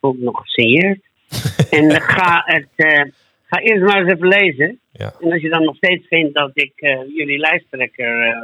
ook 0.00 0.18
nog 0.18 0.40
gesigneerd. 0.40 1.00
en 1.70 1.90
eh, 1.90 2.00
ga, 2.00 2.42
het, 2.44 2.68
eh, 2.76 3.02
ga 3.46 3.60
eerst 3.60 3.82
maar 3.82 4.00
eens 4.02 4.12
even 4.12 4.28
lezen. 4.28 4.78
Ja. 4.92 5.12
En 5.20 5.32
als 5.32 5.42
je 5.42 5.48
dan 5.48 5.64
nog 5.64 5.76
steeds 5.76 6.06
vindt 6.08 6.34
dat 6.34 6.50
ik 6.54 6.72
eh, 6.76 6.98
jullie 7.16 7.38
lijsttrekker 7.38 8.22
eh, 8.26 8.36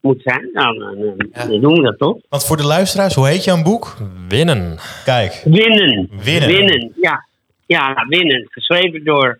moet 0.00 0.22
zijn, 0.22 0.48
nou, 0.52 0.78
dan, 0.78 1.14
dan- 1.32 1.60
doen 1.60 1.74
we 1.74 1.82
dat 1.82 1.98
toch? 1.98 2.18
Want 2.28 2.46
voor 2.46 2.56
de 2.56 2.66
luisteraars, 2.66 3.14
hoe 3.14 3.28
heet 3.28 3.44
jouw 3.44 3.62
boek? 3.62 3.96
Winnen. 4.28 4.78
Kijk, 5.04 5.42
Winnen. 5.44 6.08
Winnen. 6.24 6.48
Winnen, 6.48 6.92
ja. 7.00 7.26
Ja, 7.66 8.06
winnen. 8.08 8.46
Geschreven 8.50 9.04
door 9.04 9.38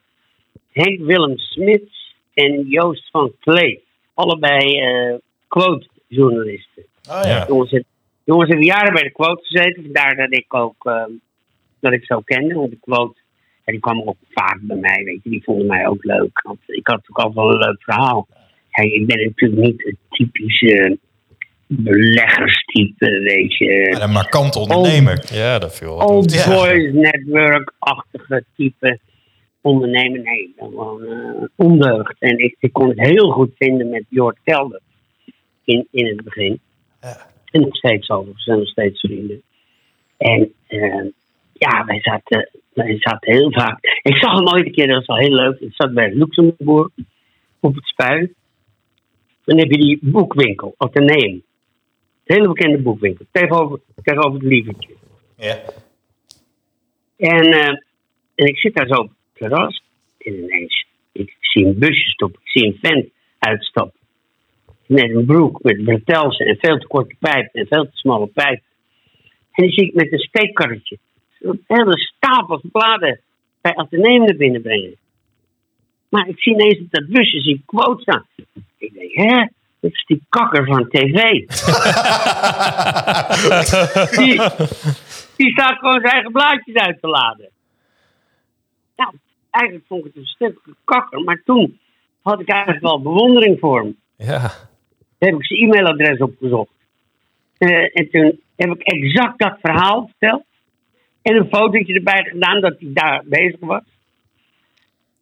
Henk 0.73 1.01
Willem 1.01 1.39
Smits 1.39 2.04
en 2.35 2.65
Joost 2.69 3.11
van 3.11 3.33
Kleef. 3.41 3.79
Allebei 4.15 4.79
eh 4.81 5.15
quote-journalisten. 5.49 6.85
oh 7.11 7.21
ja. 7.25 7.45
Jongens, 7.49 7.71
hebben- 7.71 7.89
jongens 8.25 8.49
hebben 8.49 8.67
jaren 8.67 8.93
bij 8.93 9.03
de 9.03 9.13
quote 9.13 9.45
gezeten. 9.45 9.83
Vandaar 9.83 10.17
dat 10.17 10.33
ik 10.33 10.55
ook 10.55 10.85
eh, 10.87 11.05
dat 11.81 11.93
ik 11.93 12.05
zo 12.05 12.21
kende. 12.21 12.55
Want 12.55 12.71
de 12.71 12.79
quote, 12.81 13.19
ja, 13.65 13.73
die 13.73 13.81
kwam 13.81 14.03
ook 14.03 14.17
vaak 14.31 14.59
bij 14.61 14.77
mij. 14.77 15.05
Weet 15.05 15.21
je, 15.23 15.31
die 15.31 15.43
vonden 15.45 15.67
mij 15.67 15.87
ook 15.87 16.05
leuk. 16.05 16.41
Want 16.43 16.59
ik 16.67 16.87
had 16.87 16.97
natuurlijk 16.97 17.19
altijd 17.19 17.35
wel 17.35 17.51
een 17.53 17.69
leuk 17.69 17.83
verhaal. 17.83 18.27
Ja, 18.71 18.83
ik 18.83 19.07
ben 19.07 19.25
natuurlijk 19.25 19.61
niet 19.63 19.83
het 19.85 19.97
typische 20.09 20.99
beleggerstype, 21.67 23.21
weet 23.21 23.57
je. 23.57 23.89
Maar 23.93 24.03
een 24.03 24.11
markant 24.11 24.57
ondernemer. 24.57 25.25
Ja, 25.33 25.59
dat 25.59 25.77
viel 25.77 25.97
wel 25.97 26.07
Old 26.07 26.33
Ja. 26.35 26.49
Boys 26.49 26.93
Network-achtige 26.93 28.45
type 28.57 28.99
ondernemer. 29.65 30.21
Nee, 30.23 30.53
gewoon 30.57 31.05
eh, 31.05 31.43
ondeugd. 31.57 32.17
En 32.19 32.39
ik, 32.39 32.57
ik 32.59 32.73
kon 32.73 32.89
het 32.89 33.01
heel 33.01 33.31
goed 33.31 33.51
vinden 33.59 33.89
met 33.89 34.05
Jort 34.09 34.39
Kelder 34.45 34.81
in, 35.65 35.89
in 35.91 36.07
het 36.07 36.25
begin. 36.25 36.61
Ja. 37.01 37.17
En 37.51 37.61
nog 37.61 37.77
steeds 37.77 38.11
overigens, 38.11 38.45
we 38.45 38.51
zijn 38.51 38.59
nog 38.59 38.69
steeds 38.69 39.01
vrienden. 39.01 39.43
En 40.17 40.53
eh, 40.67 41.05
ja, 41.53 41.85
wij 41.85 42.01
zaten, 42.01 42.51
wij 42.73 42.97
zaten 42.99 43.33
heel 43.33 43.53
vaak. 43.53 43.79
Ik 44.03 44.17
zag 44.17 44.35
hem 44.35 44.49
ooit 44.49 44.67
een 44.67 44.73
keer, 44.73 44.87
dat 44.87 44.97
was 44.97 45.07
wel 45.07 45.27
heel 45.27 45.37
leuk. 45.37 45.61
Ik 45.61 45.75
zat 45.75 45.95
bij 45.95 46.15
Luxemburg 46.15 46.89
op 47.61 47.75
het 47.75 47.85
spui. 47.85 48.33
Dan 49.45 49.59
heb 49.59 49.71
je 49.71 49.79
die 49.79 49.99
boekwinkel, 50.03 50.75
Atheneum. 50.77 51.43
Een 52.25 52.37
hele 52.37 52.49
bekende 52.49 52.79
boekwinkel, 52.79 53.25
tegenover, 53.31 53.81
tegenover 54.03 54.41
het 54.41 54.49
lievertje. 54.49 54.95
Ja. 55.37 55.59
En, 57.17 57.45
eh, 57.53 57.69
en 58.35 58.47
ik 58.47 58.59
zit 58.59 58.75
daar 58.75 58.87
zo 58.87 59.09
terras. 59.49 59.83
En 60.19 60.35
ineens, 60.35 60.87
ik 61.13 61.37
zie 61.41 61.67
een 61.67 61.79
busje 61.79 62.09
stoppen. 62.11 62.41
Ik 62.45 62.51
zie 62.51 62.67
een 62.67 62.79
vent 62.81 63.09
uitstappen. 63.39 64.01
Met 64.87 65.11
een 65.11 65.25
broek, 65.25 65.63
met 65.63 65.85
bretels 65.85 66.37
en 66.37 66.57
veel 66.61 66.79
te 66.79 66.87
korte 66.87 67.15
pijp 67.19 67.55
en 67.55 67.67
veel 67.67 67.85
te 67.85 67.97
smalle 67.97 68.27
pijp. 68.27 68.63
En 69.53 69.65
die 69.65 69.73
zie 69.73 69.87
ik 69.87 69.95
met 69.95 70.13
een 70.13 70.19
steekkarretje 70.19 70.99
een 71.45 71.65
hele 71.67 71.99
stapel 71.99 72.61
bladen 72.73 73.21
bij 73.61 73.75
Atheneum 73.75 74.25
naar 74.25 74.37
binnen 74.37 74.63
brengen. 74.63 74.97
Maar 76.09 76.29
ik 76.29 76.41
zie 76.41 76.53
ineens 76.53 76.79
op 76.79 76.91
dat 76.91 77.07
busje 77.07 77.41
zie 77.41 77.63
quote 77.67 78.03
staan. 78.03 78.27
Ik 78.79 78.95
denk, 78.95 79.13
hè? 79.13 79.47
Dat 79.81 79.93
is 79.93 80.05
die 80.07 80.23
kakker 80.29 80.67
van 80.67 80.89
tv. 80.89 81.13
die, 84.19 84.41
die 85.37 85.51
staat 85.51 85.79
gewoon 85.79 86.01
zijn 86.01 86.13
eigen 86.13 86.33
blaadjes 86.33 86.75
uit 86.75 87.01
te 87.01 87.09
laden. 87.09 87.49
Nou, 88.97 89.13
eigenlijk 89.55 89.87
vond 89.87 90.05
ik 90.05 90.07
het 90.07 90.17
een 90.17 90.29
stuk 90.29 90.59
kakker, 90.85 91.21
maar 91.21 91.43
toen 91.45 91.79
had 92.23 92.41
ik 92.41 92.49
eigenlijk 92.49 92.83
wel 92.83 93.03
bewondering 93.03 93.59
voor 93.59 93.81
hem. 93.81 93.97
Ja. 94.17 94.49
Toen 95.19 95.29
heb 95.29 95.35
ik 95.35 95.47
zijn 95.47 95.61
e-mailadres 95.61 96.19
opgezocht. 96.19 96.71
Eh, 97.59 97.99
en 97.99 98.11
toen 98.11 98.41
heb 98.57 98.71
ik 98.71 98.83
exact 98.83 99.39
dat 99.39 99.57
verhaal 99.61 100.07
verteld. 100.09 100.45
En 101.23 101.37
een 101.37 101.49
fotootje 101.49 101.95
erbij 101.95 102.25
gedaan 102.25 102.61
dat 102.61 102.77
hij 102.79 102.91
daar 102.93 103.23
bezig 103.25 103.61
was. 103.61 103.83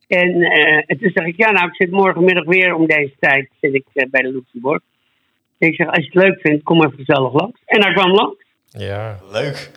En, 0.09 0.43
eh, 0.43 0.83
en 0.87 0.99
toen 0.99 1.11
zeg 1.15 1.27
ik, 1.27 1.37
ja 1.37 1.51
nou, 1.51 1.69
ik 1.69 1.75
zit 1.75 1.91
morgenmiddag 1.91 2.45
weer 2.45 2.75
om 2.75 2.87
deze 2.87 3.15
tijd 3.19 3.49
zit 3.61 3.75
ik, 3.75 3.87
eh, 3.93 4.11
bij 4.11 4.23
de 4.23 4.33
Luxemburg. 4.33 4.83
En 5.59 5.69
ik 5.69 5.75
zeg, 5.75 5.87
als 5.87 6.05
je 6.05 6.11
het 6.13 6.15
leuk 6.15 6.41
vindt, 6.41 6.63
kom 6.63 6.85
even 6.85 7.05
gezellig 7.05 7.33
langs. 7.33 7.61
En 7.65 7.83
hij 7.83 7.93
kwam 7.93 8.11
langs. 8.11 8.45
Ja. 8.69 9.19
Leuk. 9.33 9.71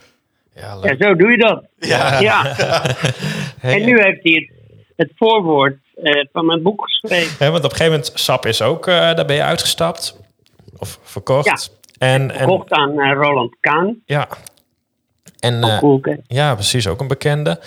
Ja, 0.56 0.95
zo 0.99 1.16
doe 1.16 1.32
je 1.32 1.38
dat. 1.38 1.64
Ja. 2.22 2.43
En 3.62 3.86
nu 3.86 4.01
heeft 4.01 4.24
hij 4.24 4.34
het, 4.34 4.49
het 4.95 5.12
voorwoord 5.16 5.78
eh, 6.03 6.26
van 6.32 6.45
mijn 6.45 6.62
boek 6.62 6.84
geschreven. 6.84 7.51
want 7.51 7.64
op 7.64 7.72
een 7.72 7.78
gegeven 7.78 7.91
moment, 7.91 8.12
SAP 8.14 8.45
is 8.45 8.62
ook, 8.62 8.88
eh, 8.88 8.95
daar 8.95 9.26
ben 9.26 9.36
je 9.36 9.43
uitgestapt. 9.43 10.20
Of 10.78 10.99
verkocht. 11.03 11.45
Ja. 11.45 12.08
En, 12.08 12.32
en, 12.32 12.39
Gekocht 12.39 12.72
aan 12.72 12.99
eh, 12.99 13.14
Roland 13.14 13.56
Kaan. 13.60 14.01
ja. 14.06 14.28
En, 15.39 15.78
Koelke. 15.80 16.20
ja, 16.28 16.53
precies, 16.53 16.88
ook 16.88 16.99
een 16.99 17.08
bekende. 17.08 17.60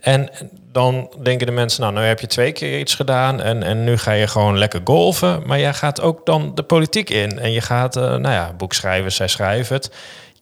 En 0.00 0.30
dan 0.72 1.10
denken 1.22 1.46
de 1.46 1.52
mensen, 1.52 1.82
nou, 1.82 1.94
nu 1.94 2.00
heb 2.00 2.20
je 2.20 2.26
twee 2.26 2.52
keer 2.52 2.78
iets 2.78 2.94
gedaan 2.94 3.40
en, 3.40 3.62
en 3.62 3.84
nu 3.84 3.96
ga 3.96 4.12
je 4.12 4.26
gewoon 4.26 4.58
lekker 4.58 4.80
golven. 4.84 5.42
Maar 5.46 5.58
jij 5.58 5.74
gaat 5.74 6.00
ook 6.00 6.26
dan 6.26 6.54
de 6.54 6.62
politiek 6.62 7.10
in 7.10 7.38
en 7.38 7.52
je 7.52 7.60
gaat, 7.60 7.94
nou 7.94 8.22
ja, 8.22 8.52
boek 8.56 8.72
schrijven, 8.72 9.12
zij 9.12 9.28
schrijven 9.28 9.76
het. 9.76 9.92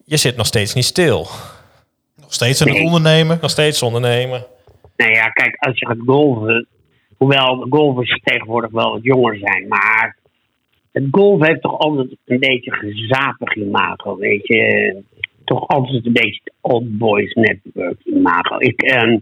Je 0.05 0.17
zit 0.17 0.37
nog 0.37 0.47
steeds 0.47 0.75
niet 0.75 0.85
stil. 0.85 1.29
Nog 2.31 2.39
steeds 2.39 2.61
een 2.61 2.73
Nee. 2.73 2.85
ondernemer. 2.85 3.39
Nog 3.41 3.51
steeds 3.51 3.83
ondernemen. 3.83 4.45
Nou 4.97 5.13
ja, 5.13 5.29
kijk, 5.29 5.57
als 5.59 5.79
je 5.79 5.87
gaat 5.87 5.99
golven. 6.07 6.67
Hoewel 7.17 7.67
golfers 7.71 8.21
tegenwoordig 8.25 8.71
wel 8.71 8.93
wat 8.93 9.03
jonger 9.03 9.39
zijn. 9.39 9.69
Maar 9.69 10.17
het 10.93 11.05
golf 11.11 11.47
heeft 11.47 11.63
toch 11.63 11.79
altijd 11.79 12.17
een 12.25 12.39
beetje 12.39 12.73
gezapig 12.73 13.55
imago, 13.55 14.17
weet 14.17 14.47
je. 14.47 14.97
Toch 15.45 15.69
altijd 15.69 16.07
een 16.07 16.13
beetje 16.13 16.41
het 16.45 16.53
old 16.61 16.99
boys 16.99 17.33
network 17.35 18.01
imago. 18.05 18.59
Ik 18.59 18.83
ehm, 18.83 19.19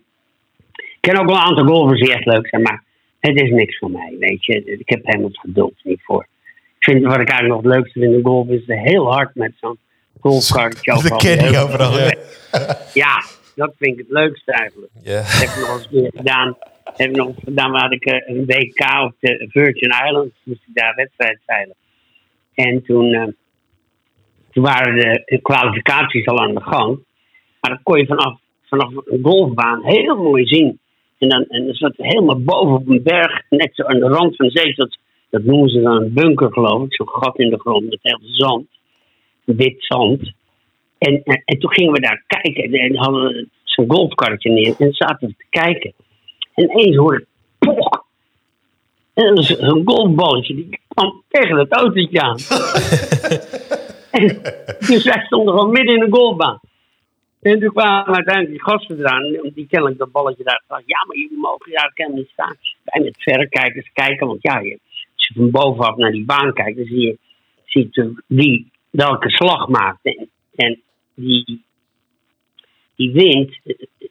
ken 1.00 1.18
ook 1.18 1.26
wel 1.26 1.36
een 1.36 1.42
aantal 1.42 1.66
golfers 1.66 2.00
die 2.00 2.12
echt 2.14 2.26
leuk 2.26 2.48
zijn, 2.48 2.62
maar 2.62 2.82
het 3.20 3.40
is 3.40 3.50
niks 3.50 3.78
voor 3.78 3.90
mij, 3.90 4.16
weet 4.18 4.44
je. 4.44 4.64
Ik 4.64 4.88
heb 4.88 5.00
helemaal 5.02 5.28
het 5.28 5.38
geduld 5.40 5.74
niet 5.82 6.00
voor. 6.02 6.26
Ik 6.78 6.84
vind 6.84 7.04
wat 7.04 7.20
ik 7.20 7.28
eigenlijk 7.30 7.48
nog 7.48 7.72
het 7.72 7.74
leukste 7.74 8.00
vind 8.00 8.12
in 8.12 8.24
golf 8.24 8.48
is 8.48 8.62
heel 8.66 9.12
hard 9.12 9.34
met 9.34 9.52
zo'n 9.60 9.78
De 11.02 11.16
caddy 11.16 11.56
overal. 11.56 11.98
Ja. 11.98 12.14
ja, 13.04 13.22
dat 13.54 13.72
vind 13.78 13.92
ik 13.92 13.98
het 13.98 14.10
leukste 14.10 14.52
eigenlijk. 14.52 14.92
Ja. 15.02 15.16
Dat 15.16 15.32
heb 15.32 15.48
ik 15.48 15.60
nog 15.60 15.76
eens 15.76 15.88
een 15.90 16.00
keer 16.00 16.12
gedaan. 16.16 16.56
Heb 16.96 17.08
ik 17.10 17.16
nog 17.16 17.28
eens 17.28 17.44
gedaan, 17.44 17.70
waar 17.70 17.82
had 17.82 17.92
ik 17.92 18.04
eh, 18.04 18.36
een 18.36 18.44
WK 18.46 19.04
op 19.04 19.14
de 19.20 19.46
Virgin 19.50 19.94
Islands. 20.06 20.34
Moest 20.42 20.60
ik 20.66 20.74
daar 20.74 20.94
wedstrijd 20.94 21.38
zeilen. 21.46 21.74
En 22.54 22.82
toen, 22.82 23.12
eh, 23.12 23.26
toen 24.52 24.62
waren 24.62 24.94
de, 24.94 25.22
de 25.24 25.40
kwalificaties 25.42 26.26
al 26.26 26.40
aan 26.40 26.54
de 26.54 26.60
gang. 26.60 26.98
Maar 27.60 27.70
dat 27.70 27.82
kon 27.82 27.98
je 27.98 28.06
vanaf, 28.06 28.38
vanaf 28.62 28.90
een 29.04 29.22
golfbaan 29.22 29.84
heel 29.84 30.16
mooi 30.16 30.46
zien. 30.46 30.80
En 31.18 31.28
dan, 31.28 31.44
en 31.48 31.64
dan 31.64 31.74
zat 31.74 31.92
helemaal 31.96 32.40
boven 32.40 32.74
op 32.74 32.88
een 32.88 33.02
berg, 33.02 33.42
net 33.50 33.70
zo 33.72 33.82
aan 33.82 33.98
de 33.98 34.08
rand 34.08 34.36
van 34.36 34.46
de 34.46 34.58
zee. 34.58 34.74
Dat, 34.74 34.98
dat 35.30 35.42
noemen 35.42 35.68
ze 35.68 35.80
dan 35.80 36.02
een 36.02 36.12
bunker, 36.12 36.52
geloof 36.52 36.84
ik. 36.84 36.94
Zo'n 36.94 37.08
gat 37.08 37.38
in 37.38 37.50
de 37.50 37.58
grond 37.58 37.84
met 37.84 37.98
heel 38.02 38.18
veel 38.18 38.34
zand. 38.34 38.66
Wit 39.56 39.76
zand. 39.78 40.32
En, 40.98 41.22
en, 41.24 41.42
en 41.44 41.58
toen 41.58 41.72
gingen 41.72 41.92
we 41.92 42.00
daar 42.00 42.24
kijken. 42.26 42.72
En 42.72 42.96
hadden 42.96 43.22
we 43.22 43.48
zo'n 43.64 43.90
golfkarretje 43.90 44.50
neer. 44.50 44.74
En 44.78 44.92
zaten 44.92 45.28
we 45.28 45.34
te 45.36 45.46
kijken. 45.50 45.92
En 46.54 46.70
eens 46.70 46.96
hoorde 46.96 47.18
ik, 47.18 47.26
poch! 47.58 48.06
En 49.14 49.24
dat 49.24 49.34
was 49.34 49.58
een 49.58 49.82
golfballetje. 49.84 50.54
Die 50.54 50.80
kwam 50.88 51.22
tegen 51.28 51.56
het 51.56 51.72
autootje 51.72 52.20
aan. 52.20 52.38
en 54.20 54.26
dus 54.78 55.04
wij 55.04 55.22
stonden 55.26 55.54
gewoon 55.54 55.70
midden 55.70 55.94
in 55.94 56.00
de 56.00 56.16
golfbaan. 56.16 56.60
En 57.42 57.60
toen 57.60 57.72
kwamen 57.72 58.14
uiteindelijk 58.14 58.54
die 58.54 58.62
gasten 58.62 58.98
eraan. 58.98 59.52
Die 59.54 59.66
kennelijk 59.66 59.98
dat 59.98 60.12
balletje 60.12 60.44
daar. 60.44 60.62
Ja, 60.68 61.04
maar 61.06 61.16
jullie 61.16 61.38
mogen 61.38 61.72
daar 61.72 61.90
helemaal 61.94 62.18
niet 62.18 62.28
staan. 62.32 62.56
Wij 62.84 63.02
met 63.02 63.22
verrekijkers 63.22 63.90
kijken. 63.92 64.26
Want 64.26 64.42
ja, 64.42 64.58
je, 64.58 64.78
als 65.14 65.26
je 65.26 65.34
van 65.34 65.50
bovenaf 65.50 65.96
naar 65.96 66.12
die 66.12 66.24
baan 66.24 66.52
kijkt, 66.52 66.76
dan 66.76 66.86
zie 66.86 67.00
je, 67.00 67.18
zie 67.64 67.80
je 67.80 67.86
natuurlijk 67.86 68.22
wie 68.26 68.70
welke 68.90 69.30
slag 69.30 69.68
maakt. 69.68 69.98
En, 70.54 70.80
die, 71.14 71.62
die 72.96 73.12
wind, 73.12 73.58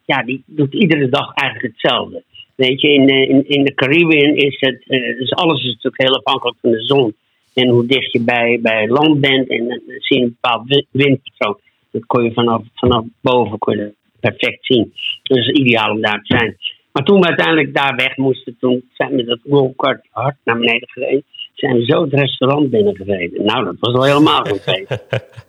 ja, 0.05 0.23
die 0.23 0.43
doet 0.45 0.73
iedere 0.73 1.09
dag 1.09 1.33
eigenlijk 1.33 1.73
hetzelfde. 1.73 2.23
Weet 2.55 2.81
je, 2.81 2.87
in, 2.87 3.09
eh, 3.09 3.29
in, 3.29 3.47
in 3.47 3.63
de 3.63 3.73
Caribbean 3.73 4.35
is 4.35 4.57
het, 4.59 4.83
dus 5.17 5.33
alles 5.33 5.59
is 5.59 5.73
natuurlijk 5.73 6.01
heel 6.01 6.17
afhankelijk 6.17 6.57
van 6.61 6.71
de 6.71 6.85
zon. 6.85 7.15
En 7.53 7.67
hoe 7.67 7.85
dicht 7.85 8.11
je 8.11 8.21
bij, 8.21 8.59
bij 8.61 8.87
land 8.87 9.19
bent, 9.19 9.49
en 9.49 9.67
dan 9.67 9.81
zie 9.85 10.17
je 10.17 10.23
een 10.23 10.37
bepaald 10.41 10.85
windpatroon. 10.91 11.59
Dat 11.91 12.05
kon 12.05 12.23
je 12.23 12.33
vanaf, 12.33 12.61
vanaf 12.73 13.05
boven 13.21 13.95
perfect 14.19 14.65
zien. 14.65 14.93
Dus 15.23 15.49
ideaal 15.49 15.91
om 15.91 16.01
daar 16.01 16.23
te 16.23 16.37
zijn. 16.37 16.57
Maar 16.91 17.03
toen 17.03 17.19
we 17.19 17.27
uiteindelijk 17.27 17.73
daar 17.73 17.95
weg 17.95 18.17
moesten, 18.17 18.57
toen 18.59 18.89
zijn 18.93 19.15
we 19.15 19.23
dat 19.23 19.39
golfkart 19.49 20.07
hard 20.09 20.35
naar 20.43 20.57
beneden 20.57 20.89
gereden. 20.89 21.23
Zijn 21.57 21.75
we 21.77 21.85
zo 21.85 22.01
het 22.01 22.13
restaurant 22.13 22.69
binnengereden. 22.69 23.45
Nou, 23.45 23.65
dat 23.65 23.75
was 23.79 23.93
wel 23.93 24.03
helemaal 24.03 24.41
geen 24.43 24.59
feest. 24.87 25.01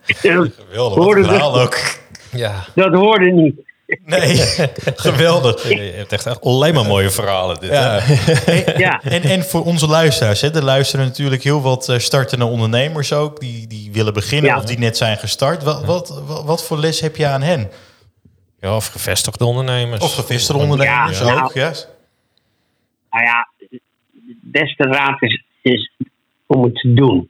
Geweldig, 0.05 1.27
verhaal 1.27 1.61
ook. 1.61 1.77
Ja. 2.33 2.65
Dat 2.75 2.95
hoorde 2.95 3.31
niet. 3.31 3.67
Nee, 4.05 4.37
geweldig. 5.09 5.69
Je 5.69 5.93
hebt 5.97 6.13
echt 6.13 6.41
alleen 6.41 6.75
maar 6.75 6.85
mooie 6.85 7.11
verhalen. 7.11 7.61
Dit, 7.61 7.71
Ja. 7.71 9.01
En, 9.03 9.23
en 9.23 9.43
voor 9.43 9.65
onze 9.65 9.87
luisteraars, 9.89 10.41
hè, 10.41 10.55
er 10.55 10.65
luisteren 10.65 11.07
natuurlijk 11.07 11.43
heel 11.43 11.63
wat 11.63 11.89
eh, 11.89 11.99
startende 11.99 12.45
ondernemers 12.45 13.13
ook, 13.13 13.41
die, 13.41 13.67
die 13.67 13.93
willen 13.93 14.13
beginnen 14.15 14.51
Ja. 14.51 14.57
of 14.57 14.65
die 14.65 14.79
net 14.79 14.97
zijn 14.97 15.17
gestart. 15.17 15.63
Wat, 15.63 15.85
wat, 15.85 16.23
wat, 16.27 16.45
wat 16.45 16.65
voor 16.65 16.79
les 16.79 17.01
heb 17.01 17.17
je 17.17 17.27
aan 17.27 17.43
hen? 17.43 17.71
Ja, 18.61 18.77
of 18.77 18.87
gevestigde 18.87 19.45
ondernemers. 19.45 20.05
Of 20.05 20.15
gevestigde 20.15 20.63
ondernemers 20.63 21.19
Ja, 21.19 21.25
nou, 21.25 21.43
ook, 21.43 21.53
ja. 21.53 21.73
Nou 23.11 23.25
ja, 23.25 23.49
de 23.69 23.81
beste 24.43 24.83
raad 24.83 25.23
is, 25.23 25.43
om 26.47 26.62
het 26.62 26.75
te 26.75 26.93
doen. 26.93 27.29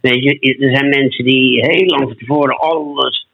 Weet 0.00 0.22
je, 0.22 0.56
er 0.58 0.76
zijn 0.76 0.88
mensen 0.88 1.24
die 1.24 1.66
heel 1.66 1.86
lang 1.86 2.02
van 2.02 2.16
tevoren 2.16 2.56
alles 2.56 3.28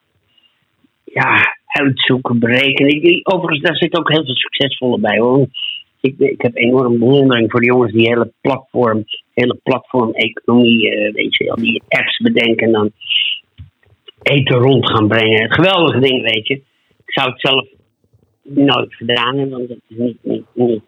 ja, 1.04 1.56
uitzoeken, 1.66 2.38
berekenen. 2.38 3.20
Overigens, 3.22 3.60
daar 3.60 3.76
zit 3.76 3.98
ook 3.98 4.10
heel 4.10 4.24
veel 4.24 4.36
succesvolle 4.36 4.98
bij 4.98 5.18
hoor. 5.18 5.46
Ik, 6.00 6.18
ik 6.18 6.42
heb 6.42 6.56
enorm 6.56 6.98
bewondering 6.98 7.50
voor 7.50 7.60
die 7.60 7.70
jongens 7.70 7.92
die 7.92 8.08
hele 8.08 8.32
platform, 8.40 9.04
hele 9.34 9.58
platform-economie, 9.62 10.90
eh, 10.90 11.12
weet 11.12 11.36
je, 11.36 11.50
al 11.50 11.56
die 11.56 11.82
apps 11.88 12.18
bedenken 12.18 12.66
en 12.66 12.72
dan 12.72 12.92
eten 14.22 14.56
rond 14.56 14.90
gaan 14.90 15.08
brengen. 15.08 15.52
Geweldige 15.52 16.00
ding, 16.00 16.22
weet 16.22 16.46
je. 16.46 16.54
Ik 17.06 17.12
zou 17.12 17.30
het 17.30 17.40
zelf 17.40 17.66
nooit 18.42 18.94
gedaan 18.94 19.38
hebben, 19.38 19.56
want 19.56 19.68
dat 19.68 19.78
is 19.88 20.14
niet, 20.22 20.80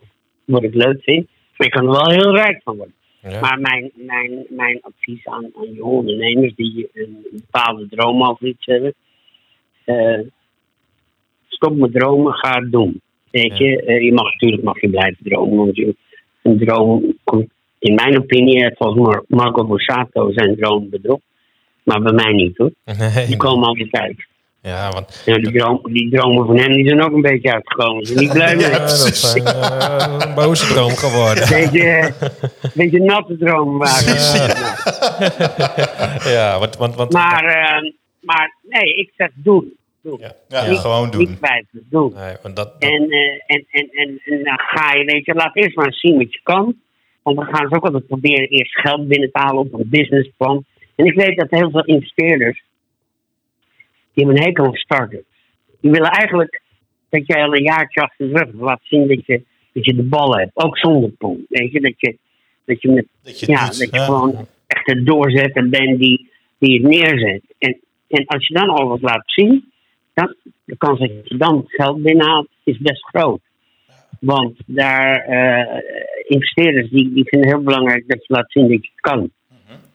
wat 0.45 0.63
ik 0.63 0.75
leuk 0.75 1.03
vind. 1.03 1.29
Maar 1.57 1.67
je 1.67 1.73
kan 1.73 1.87
er 1.87 1.91
wel 1.91 2.11
heel 2.11 2.37
rijk 2.37 2.61
van 2.65 2.77
worden. 2.77 2.95
Ja. 3.23 3.41
Maar 3.41 3.61
mijn, 3.61 3.91
mijn, 3.95 4.47
mijn 4.49 4.79
advies 4.83 5.27
aan, 5.27 5.45
aan 5.57 5.73
jonge 5.73 5.91
ondernemers 5.97 6.55
die 6.55 6.89
een 6.95 7.27
bepaalde 7.33 7.87
droom 7.89 8.23
over 8.23 8.47
iets 8.47 8.67
hebben. 8.67 8.95
eh, 9.85 10.21
stop 11.49 11.77
met 11.77 11.93
dromen, 11.93 12.33
ga 12.35 12.61
het 12.61 12.73
doen. 12.73 13.01
Weet 13.31 13.59
je, 13.59 13.83
Eh, 13.83 14.05
je 14.05 14.13
mag 14.13 14.33
natuurlijk 14.33 14.63
mag 14.63 14.81
je 14.81 14.89
blijven 14.89 15.25
dromen. 15.25 15.57
Want 15.57 15.77
je, 15.77 15.95
een 16.43 16.59
droom 16.59 17.17
komt, 17.25 17.49
in 17.79 17.95
mijn 17.95 18.19
opinie, 18.19 18.75
Mar- 18.79 19.25
Marco 19.29 19.65
Borsato 19.67 20.33
zijn 20.33 20.57
droom 20.57 20.89
bedrog. 20.91 21.21
Maar 21.83 22.03
bij 22.03 22.13
mij 22.13 22.33
niet 22.33 22.57
hoor. 22.57 22.71
Die 23.27 23.37
komen 23.37 23.69
altijd 23.69 23.93
uit. 23.93 24.27
Ja, 24.67 24.91
want 24.91 25.23
Ja, 25.25 25.35
die, 25.39 25.53
droom, 25.59 25.81
die 25.83 26.11
dromen 26.11 26.47
van 26.47 26.59
hem 26.59 26.73
die 26.73 26.87
zijn 26.87 27.03
ook 27.03 27.13
een 27.13 27.21
beetje 27.21 27.53
uitgekomen. 27.53 28.07
Ze 28.07 28.13
zijn 28.13 28.25
niet 28.25 28.33
blij 28.35 28.57
mee. 28.57 28.67
ja, 28.71 28.79
dat 28.79 28.91
zijn 29.17 29.45
eh, 29.47 30.17
een 30.19 30.35
boze 30.35 30.67
droom 30.67 30.91
geworden. 30.91 31.49
Beetje, 31.49 32.13
beetje 32.75 33.01
natte 33.01 33.37
dromen 33.39 33.77
maken. 33.77 34.15
Ja, 36.31 36.59
want, 36.59 36.77
want, 36.77 36.95
want 36.95 37.13
Maar, 37.13 37.45
eh, 37.45 37.91
maar 38.21 38.55
nee, 38.63 38.95
ik 38.95 39.11
zeg 39.17 39.31
doen. 39.35 39.75
doen. 40.03 40.21
Ja. 40.49 40.61
Gewoon 40.75 41.11
doen. 41.11 41.21
Niet 41.21 41.37
twijfelen, 41.37 41.87
doen. 41.91 42.13
Nee, 42.17 42.35
want 42.43 42.57
dat, 42.57 42.81
dat- 42.81 42.91
En, 42.91 43.11
eh, 43.11 43.43
en, 43.47 43.65
en, 43.71 43.89
en, 43.93 44.21
en 44.25 44.45
dan 44.45 44.59
ga 44.59 44.93
je, 44.95 45.05
weet 45.05 45.25
je, 45.25 45.35
laat 45.35 45.57
eerst 45.57 45.77
maar 45.77 45.93
zien 45.93 46.17
wat 46.19 46.33
je 46.33 46.41
kan. 46.43 46.75
Want 47.23 47.39
we 47.39 47.45
gaan 47.45 47.69
ze 47.69 47.75
ook 47.77 47.85
altijd 47.85 48.07
proberen 48.07 48.49
eerst 48.49 48.81
geld 48.81 49.09
binnen 49.09 49.31
te 49.33 49.39
halen 49.39 49.61
op 49.61 49.73
een 49.73 49.89
businessplan. 49.91 50.65
En 50.97 51.05
ik 51.07 51.15
weet 51.15 51.37
dat 51.37 51.47
heel 51.51 51.71
veel 51.71 51.85
investeerders, 51.85 52.63
die 54.17 54.25
hebben 54.25 54.43
een 54.43 54.49
hekel 54.49 54.65
aan 54.65 54.75
startups. 54.75 55.27
Die 55.81 55.91
willen 55.91 56.11
eigenlijk 56.11 56.63
dat 57.09 57.27
jij 57.27 57.43
al 57.43 57.55
een 57.55 57.63
jaartje 57.63 58.01
achter 58.01 58.27
de 58.27 58.33
rug 58.33 58.47
hebt. 58.47 58.61
laat 58.61 58.81
zien 58.83 59.09
dat 59.09 59.27
je, 59.27 59.43
dat 59.73 59.85
je 59.85 59.95
de 59.95 60.03
bal 60.03 60.37
hebt. 60.37 60.51
Ook 60.55 60.79
zonder 60.79 61.11
poen. 61.11 61.47
Weet 61.49 61.73
je, 61.73 61.81
dat 61.81 61.95
je, 61.97 62.17
dat 62.65 62.83
je 62.83 62.89
met 62.89 63.07
Dat 63.23 63.41
je 63.41 63.51
ja, 63.51 63.65
doet, 63.65 63.79
dat 63.79 63.91
je 63.91 63.97
ja. 63.97 64.05
gewoon 64.05 64.47
echt 64.67 64.91
een 64.91 65.05
doorzetter 65.05 65.69
bent 65.69 65.99
die, 65.99 66.31
die 66.59 66.83
het 66.83 66.91
neerzet. 66.91 67.43
En, 67.59 67.81
en 68.09 68.27
als 68.27 68.47
je 68.47 68.55
dan 68.55 68.69
al 68.69 68.89
wat 68.89 69.03
laat 69.03 69.23
zien, 69.25 69.73
dan, 70.15 70.35
de 70.65 70.77
kans 70.77 70.99
dat 70.99 71.11
je 71.25 71.37
dan 71.37 71.65
geld 71.67 72.03
binnenhaalt 72.03 72.49
is 72.65 72.79
best 72.79 73.05
groot. 73.05 73.41
Want 74.21 74.57
daar, 74.67 75.17
eh, 75.17 75.83
investeerders 76.27 76.91
die, 76.91 77.13
die 77.13 77.29
vinden 77.29 77.49
het 77.49 77.57
heel 77.57 77.67
belangrijk 77.67 78.09
dat 78.09 78.27
je 78.27 78.35
laat 78.35 78.51
zien 78.51 78.69
dat 78.69 78.85
je 78.85 78.91
het 78.95 79.01
kan. 79.01 79.31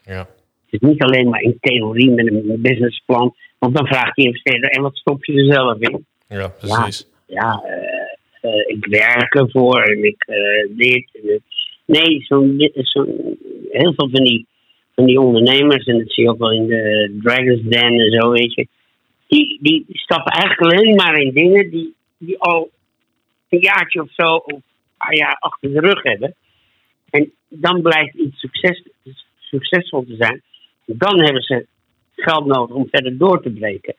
ja. 0.03 0.27
Het 0.69 0.81
is 0.81 0.89
niet 0.89 1.03
alleen 1.03 1.29
maar 1.29 1.41
in 1.41 1.57
theorie 1.59 2.11
met 2.11 2.27
een 2.27 2.61
businessplan. 2.61 3.35
Want 3.61 3.75
dan 3.75 3.87
vraagt 3.87 4.15
die 4.15 4.25
investeerder, 4.25 4.69
en 4.69 4.81
wat 4.81 4.95
stop 4.95 5.25
je 5.25 5.33
er 5.33 5.53
zelf 5.53 5.79
in? 5.79 6.05
ja, 6.27 6.47
precies. 6.47 7.07
ja, 7.27 7.63
eh, 7.65 8.51
eh, 8.51 8.67
ik 8.67 8.85
werk 8.85 9.33
ervoor 9.33 9.83
en 9.83 10.03
ik 10.03 10.23
eh, 10.27 10.77
dit 10.77 11.09
en. 11.13 11.43
Nee, 11.85 12.21
zo'n, 12.21 12.55
heel 13.69 13.93
veel 13.93 14.09
van 14.09 14.23
die, 14.23 14.47
van 14.95 15.05
die 15.05 15.19
ondernemers, 15.19 15.85
en 15.85 15.97
dat 15.97 16.13
zie 16.13 16.23
je 16.23 16.29
ook 16.29 16.37
wel 16.37 16.51
in 16.51 16.67
de 16.67 17.17
Dragon's 17.23 17.61
Den 17.63 17.99
en 17.99 18.11
zo, 18.11 18.31
weet 18.31 18.53
je. 18.53 18.67
Die, 19.27 19.59
die 19.61 19.85
stappen 19.87 20.31
eigenlijk 20.31 20.73
alleen 20.73 20.95
maar 20.95 21.15
in 21.15 21.33
dingen 21.33 21.69
die, 21.69 21.93
die 22.17 22.39
al 22.39 22.69
een 23.49 23.59
jaartje 23.59 24.01
of 24.01 24.13
zo, 24.13 24.23
of 24.23 24.53
een 24.53 24.63
paar 24.97 25.15
jaar 25.15 25.37
achter 25.39 25.73
de 25.73 25.79
rug 25.79 26.03
hebben. 26.03 26.35
En 27.09 27.31
dan 27.47 27.81
blijkt 27.81 28.15
iets 28.15 28.39
succes, 28.39 28.83
succesvol 29.39 30.05
te 30.05 30.15
zijn. 30.15 30.41
Dan 30.85 31.23
hebben 31.23 31.41
ze 31.41 31.65
geld 32.21 32.45
nodig 32.45 32.75
om 32.75 32.87
verder 32.91 33.17
door 33.17 33.41
te 33.41 33.49
breken. 33.49 33.95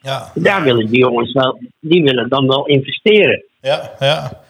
Ja, 0.00 0.30
Daar 0.34 0.62
willen 0.64 0.86
die 0.86 0.98
jongens 0.98 1.32
wel, 1.32 1.60
die 1.80 2.02
willen 2.02 2.28
dan 2.28 2.46
wel 2.46 2.66
investeren. 2.66 3.44
ja, 3.60 3.90
ja. 3.98 4.42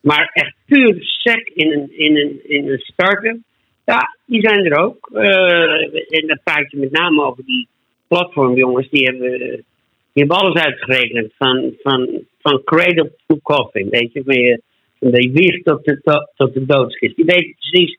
Maar 0.00 0.30
echt 0.32 0.54
puur 0.66 0.96
sec 1.00 1.48
in 1.54 1.72
een, 1.72 1.98
in 1.98 2.16
een, 2.16 2.40
in 2.48 2.68
een 2.70 2.78
start-up, 2.78 3.36
ja, 3.84 4.16
die 4.26 4.40
zijn 4.40 4.64
er 4.64 4.78
ook. 4.78 5.10
Eh, 5.12 6.18
en 6.20 6.26
dan 6.26 6.40
praat 6.44 6.70
je 6.70 6.76
met 6.76 6.90
name 6.90 7.22
over 7.24 7.44
die 7.44 7.68
platformjongens, 8.08 8.88
die 8.90 9.04
hebben, 9.04 9.38
die 10.12 10.24
hebben 10.24 10.36
alles 10.36 10.62
uitgerekend. 10.62 11.32
Van, 11.38 11.72
van, 11.82 12.08
van 12.40 12.64
cradle 12.64 13.12
to 13.26 13.36
coffin, 13.42 13.88
weet 13.88 14.12
je. 14.12 14.22
Van, 14.24 14.34
je, 14.34 14.62
van 15.00 15.10
de 15.10 15.30
wieg 15.32 15.62
tot 15.62 15.84
de, 15.84 16.00
to- 16.02 16.26
tot 16.36 16.54
de 16.54 16.66
doodskist. 16.66 17.16
Die 17.16 17.24
weten 17.24 17.54
precies 17.58 17.98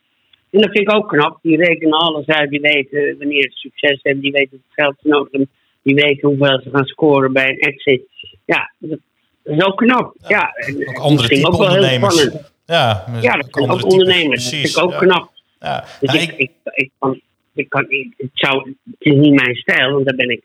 En 0.56 0.62
dat 0.62 0.72
vind 0.72 0.90
ik 0.90 0.96
ook 0.96 1.08
knap. 1.08 1.40
Die 1.42 1.58
rekenen 1.58 2.00
alles 2.00 2.26
uit. 2.26 2.50
Die 2.50 2.62
weten 2.62 3.16
wanneer 3.18 3.42
ze 3.44 3.58
succes 3.58 4.00
hebben. 4.02 4.22
Die 4.24 4.32
weten 4.32 4.52
het 4.68 4.74
geld 4.86 4.96
ze 5.02 5.08
nodig 5.08 5.32
hebben. 5.32 5.50
Die 5.84 5.96
weten 5.96 6.28
hoeveel 6.30 6.60
ze 6.64 6.70
gaan 6.70 6.86
scoren 6.86 7.34
bij 7.34 7.50
een 7.50 7.60
exit. 7.60 8.02
Ja, 8.46 8.72
dat 8.78 9.00
is 9.44 9.64
ook 9.64 9.78
knap. 9.78 10.16
Ja, 10.28 10.50
en 10.54 10.88
Ook 10.88 10.96
andere 10.96 11.12
misschien 11.14 11.38
type 11.38 11.48
ook 11.52 11.58
wel 11.58 11.68
heel 11.68 11.76
ondernemers. 11.76 12.22
spannend. 12.22 12.54
Ja, 12.66 13.06
Ja, 13.22 13.36
dat 13.38 13.48
zijn 13.52 13.70
ook 13.72 13.84
ondernemers. 13.92 14.44
Dat 14.44 14.60
vind 14.60 14.78
ik 14.78 14.84
ook 14.84 14.92
ja. 14.92 14.98
knap. 14.98 15.30
Ja. 15.60 15.86
Dus 16.00 16.10
Nou, 16.14 16.24
ik, 16.24 16.34
ik- 16.38 16.90
kan, 17.00 17.20
ik 17.54 17.70
kan, 17.70 17.86
ik, 17.90 18.14
het, 18.18 18.30
zou, 18.34 18.70
het 18.86 18.96
is 19.00 19.14
niet 19.14 19.34
mijn 19.34 19.56
stijl, 19.56 19.92
want 19.92 20.06
daar 20.06 20.16
ben 20.16 20.30
ik 20.30 20.42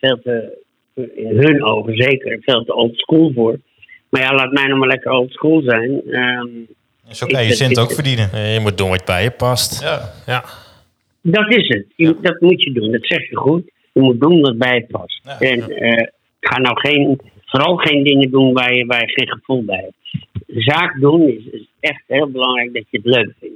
veel 0.00 0.20
te, 0.22 0.58
in 1.14 1.38
hun 1.38 1.64
ogen 1.64 1.96
zeker, 1.96 2.38
veel 2.40 2.64
te 2.64 2.74
old 2.74 2.96
school 2.98 3.32
voor. 3.34 3.58
Maar 4.08 4.22
ja, 4.22 4.34
laat 4.34 4.52
mij 4.52 4.66
nog 4.66 4.78
maar 4.78 4.88
lekker 4.88 5.10
old 5.10 5.32
school 5.32 5.62
zijn. 5.62 6.02
Ehm, 6.10 6.48
Zo 7.10 7.26
kan 7.26 7.44
je 7.44 7.54
cent 7.54 7.78
ook 7.78 7.92
verdienen. 7.92 8.52
Je 8.52 8.60
moet 8.60 8.78
doen 8.78 8.88
wat 8.90 9.04
bij 9.04 9.22
je 9.22 9.30
past. 9.30 9.80
Ja. 9.82 10.12
Ja. 10.26 10.44
dat 11.22 11.50
is 11.52 11.68
het. 11.68 11.84
Je- 11.96 12.16
Dat 12.22 12.40
moet 12.40 12.62
je 12.62 12.72
doen. 12.72 12.92
Dat 12.92 13.06
zeg 13.06 13.28
je 13.30 13.36
goed. 13.36 13.62
Je 13.92 14.00
moet 14.00 14.20
doen 14.20 14.40
wat 14.40 14.58
bij 14.58 14.74
je 14.74 14.86
past. 14.90 15.20
Ja, 15.24 15.38
en 15.40 15.70
eh, 15.70 16.06
ga 16.40 16.58
nou 16.58 16.80
geen, 16.80 17.20
vooral 17.44 17.76
geen 17.76 18.02
dingen 18.04 18.30
doen 18.30 18.52
waar 18.52 18.74
je, 18.74 18.86
waar 18.86 19.00
je 19.00 19.08
geen 19.12 19.28
gevoel 19.28 19.64
bij 19.64 19.76
hebt. 19.84 20.64
Zaak 20.64 21.00
doen 21.00 21.28
is, 21.28 21.44
is 21.60 21.66
echt 21.80 22.02
heel 22.06 22.30
belangrijk 22.30 22.74
dat 22.74 22.84
je 22.90 22.96
het 23.02 23.06
leuk 23.06 23.32
vindt. 23.40 23.54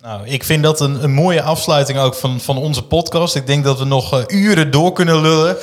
Nou, 0.00 0.26
ik 0.28 0.44
vind 0.44 0.62
dat 0.62 0.80
een, 0.80 1.02
een 1.02 1.12
mooie 1.12 1.42
afsluiting 1.42 1.98
ook 1.98 2.14
van, 2.14 2.40
van 2.40 2.56
onze 2.56 2.86
podcast. 2.86 3.36
Ik 3.36 3.46
denk 3.46 3.64
dat 3.64 3.78
we 3.78 3.84
nog 3.84 4.12
eh, 4.12 4.42
uren 4.44 4.70
door 4.70 4.92
kunnen 4.92 5.20
lullen. 5.22 5.56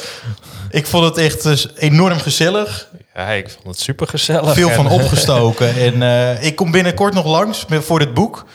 Ik 0.72 0.86
vond 0.86 1.04
het 1.06 1.18
echt 1.18 1.46
eh, 1.46 1.84
enorm 1.90 2.18
gezellig. 2.18 2.92
ja, 3.14 3.28
ik 3.30 3.50
vond 3.50 3.66
het 3.66 3.80
super 3.80 4.08
gezellig. 4.08 4.54
Veel 4.54 4.70
van 4.70 4.86
En, 4.86 4.92
opgestoken. 4.92 5.76
En 5.88 6.02
eh, 6.02 6.44
ik 6.46 6.56
kom 6.56 6.72
binnenkort 6.72 7.14
nog 7.14 7.26
langs 7.26 7.66
voor 7.70 8.00
dit 8.00 8.14
boek. 8.14 8.46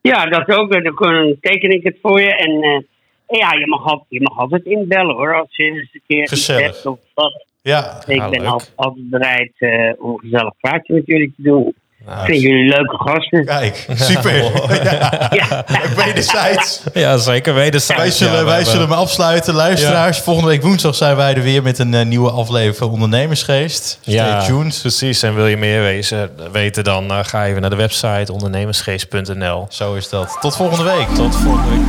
Ja, 0.00 0.26
dat 0.26 0.48
ook. 0.48 0.72
Dan 0.72 1.36
teken 1.40 1.70
ik 1.70 1.82
het 1.82 1.96
voor 2.02 2.20
je. 2.20 2.34
En 2.36 2.62
eh, 2.62 3.38
ja, 3.40 3.52
je 3.52 3.66
mag, 3.66 3.84
altijd, 3.84 4.06
je 4.08 4.20
mag 4.22 4.38
altijd 4.38 4.64
inbellen 4.64 5.14
hoor. 5.14 5.40
Als 5.40 5.56
je 5.56 5.64
eens 5.64 5.88
een 5.92 6.02
keer 6.06 6.22
iets 6.22 6.30
Gezellig. 6.30 6.62
hebt 6.62 6.86
of 6.86 6.98
wat. 7.14 7.44
Ja, 7.62 8.02
Ik 8.06 8.20
Ah, 8.20 8.30
ben 8.30 8.40
leuk. 8.40 8.48
altijd, 8.50 8.72
altijd 8.74 9.10
bereid 9.10 9.52
eh, 9.58 9.92
om 9.98 10.10
een 10.10 10.18
gezellig 10.20 10.52
praatje 10.60 10.94
met 10.94 11.06
jullie 11.06 11.32
te 11.36 11.42
doen. 11.42 11.74
Nou, 12.06 12.18
ik 12.20 12.24
vind 12.26 12.40
jullie 12.42 12.68
leuke 12.68 12.96
gasten. 12.98 13.44
kijk, 13.44 13.86
super. 13.94 14.34
Ja, 14.84 15.30
Ja. 15.30 15.64
wederzijds. 16.04 16.80
Ja, 16.94 17.16
zeker 17.16 17.54
wederzijds. 17.54 18.02
Wij 18.02 18.10
zullen, 18.10 18.32
Ja, 18.38 18.44
wij 18.44 18.54
hebben- 18.54 18.72
zullen 18.72 18.88
hem 18.88 18.98
afsluiten. 18.98 19.54
Luisteraars, 19.54 20.18
volgende 20.18 20.48
week 20.50 20.62
woensdag 20.62 20.94
zijn 20.94 21.16
wij 21.16 21.34
er 21.34 21.42
weer 21.42 21.62
met 21.62 21.78
een 21.78 21.94
eh, 21.94 22.04
nieuwe 22.06 22.30
aflevering 22.30 22.76
van 22.76 22.88
Ondernemersgeest. 22.90 23.98
Stay 24.00 24.14
Ja, 24.14 24.42
tuned. 24.44 24.78
precies. 24.80 25.22
En 25.22 25.34
wil 25.34 25.46
je 25.46 25.56
meer 25.56 25.80
wezen, 25.82 26.30
weten, 26.52 26.84
dan 26.84 27.10
eh, 27.10 27.18
ga 27.22 27.46
even 27.46 27.60
naar 27.60 27.70
de 27.70 27.76
website 27.76 28.32
ondernemersgeest.nl. 28.32 29.66
Zo 29.70 29.94
is 29.94 30.08
dat. 30.08 30.36
Tot 30.40 30.56
volgende 30.56 30.84
week. 30.84 31.08
Tot 31.14 31.36
volgende 31.36 31.68
week. 31.70 31.80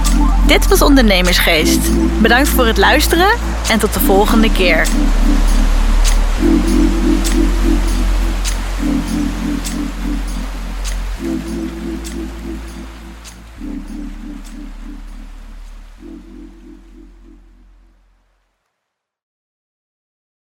Dit 0.47 0.67
was 0.67 0.81
Ondernemersgeest. 0.81 1.79
Bedankt 2.21 2.49
voor 2.49 2.65
het 2.65 2.77
luisteren 2.77 3.29
en 3.71 3.79
tot 3.79 3.93
de 3.93 3.99
volgende 3.99 4.51
keer. 4.51 4.87